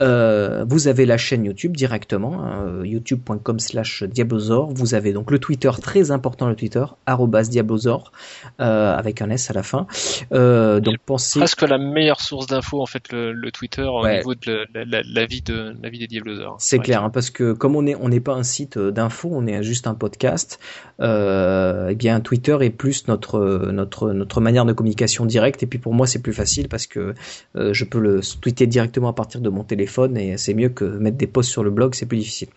[0.00, 4.72] Vous avez la chaîne YouTube directement, hein, youtube.com slash diablozor.
[4.72, 8.12] Vous avez donc le Twitter, très important le Twitter, arrobas diablozor,
[8.58, 9.86] avec un S à la fin.
[10.30, 11.40] donc pensez...
[11.40, 15.02] Presque la meilleure source d'infos en fait le, le Twitter au niveau de la, la,
[15.04, 16.56] la, vie de la vie des diablozors.
[16.58, 19.46] C'est clair, hein, parce que comme on est on n'est pas un site d'info, on
[19.46, 20.58] est juste un podcast.
[21.00, 25.62] Euh, eh bien, Twitter est plus notre notre notre manière de communication directe.
[25.62, 27.14] Et puis pour moi, c'est plus facile parce que
[27.56, 30.84] euh, je peux le tweeter directement à partir de mon téléphone et c'est mieux que
[30.84, 32.48] mettre des posts sur le blog, c'est plus difficile.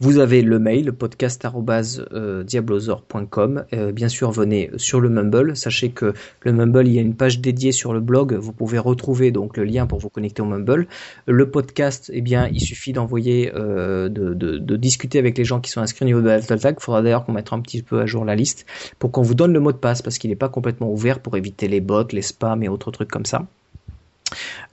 [0.00, 3.64] Vous avez le mail podcast@diablozor.com.
[3.82, 5.56] Euh, bien sûr, venez sur le Mumble.
[5.56, 8.34] Sachez que le Mumble, il y a une page dédiée sur le blog.
[8.34, 10.86] Vous pouvez retrouver donc le lien pour vous connecter au Mumble.
[11.26, 15.80] Le podcast, eh bien, il suffit d'envoyer, euh, de, discuter avec les gens qui sont
[15.80, 16.76] inscrits au niveau de BattleTag.
[16.78, 18.66] Il faudra d'ailleurs qu'on mette un petit peu à jour la liste
[18.98, 21.36] pour qu'on vous donne le mot de passe parce qu'il n'est pas complètement ouvert pour
[21.36, 23.46] éviter les bots, les spams et autres trucs comme ça.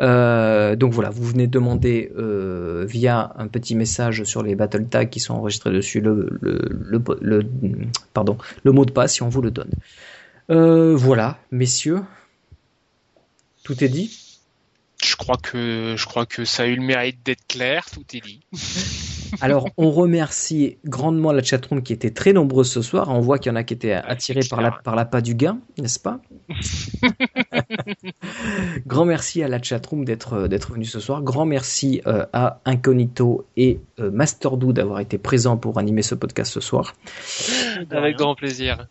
[0.02, 5.06] Euh, donc voilà, vous venez demander euh, via un petit message sur les battle tags
[5.06, 7.45] qui sont enregistrés dessus le, le, le, le
[8.14, 9.72] pardon, le mot de passe si on vous le donne.
[10.49, 12.02] Euh, voilà, messieurs,
[13.64, 14.40] tout est dit?
[15.03, 18.22] Je crois que je crois que ça a eu le mérite d'être clair, tout est
[18.22, 18.41] dit.
[19.41, 23.10] Alors, on remercie grandement la chatroom qui était très nombreuse ce soir.
[23.10, 25.35] On voit qu'il y en a qui étaient attirés par la, par la pas du
[25.35, 26.19] gain, n'est-ce pas
[28.88, 31.22] Grand merci à la chatroom d'être d'être venu ce soir.
[31.22, 36.51] Grand merci euh, à Incognito et euh, Masterdoo d'avoir été présents pour animer ce podcast
[36.51, 36.93] ce soir.
[37.91, 38.88] Avec grand plaisir.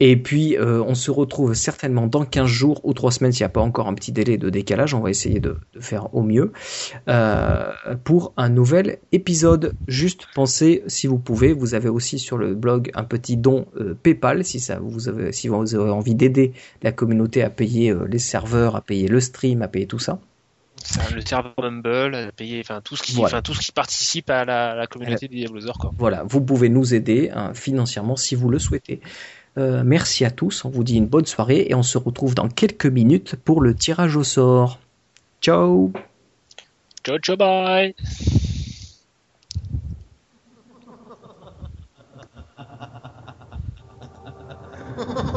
[0.00, 3.46] Et puis, euh, on se retrouve certainement dans 15 jours ou 3 semaines s'il n'y
[3.46, 4.94] a pas encore un petit délai de décalage.
[4.94, 6.52] On va essayer de, de faire au mieux
[7.08, 7.72] euh,
[8.04, 9.74] pour un nouvel épisode.
[9.88, 13.94] Juste pensez, si vous pouvez, vous avez aussi sur le blog un petit don euh,
[14.00, 16.52] PayPal si ça vous avez, si vous avez envie d'aider
[16.82, 20.20] la communauté à payer euh, les serveurs, à payer le stream, à payer tout ça.
[20.84, 23.26] Ça, le serveur Mumble, à payer, enfin tout ce qui, voilà.
[23.26, 25.76] enfin tout ce qui participe à la, la communauté des Diablosaur.
[25.76, 25.90] Quoi.
[25.98, 29.00] Voilà, vous pouvez nous aider hein, financièrement si vous le souhaitez.
[29.56, 32.48] Euh, merci à tous, on vous dit une bonne soirée et on se retrouve dans
[32.48, 34.78] quelques minutes pour le tirage au sort.
[35.40, 35.92] Ciao
[37.04, 37.94] Ciao, ciao, bye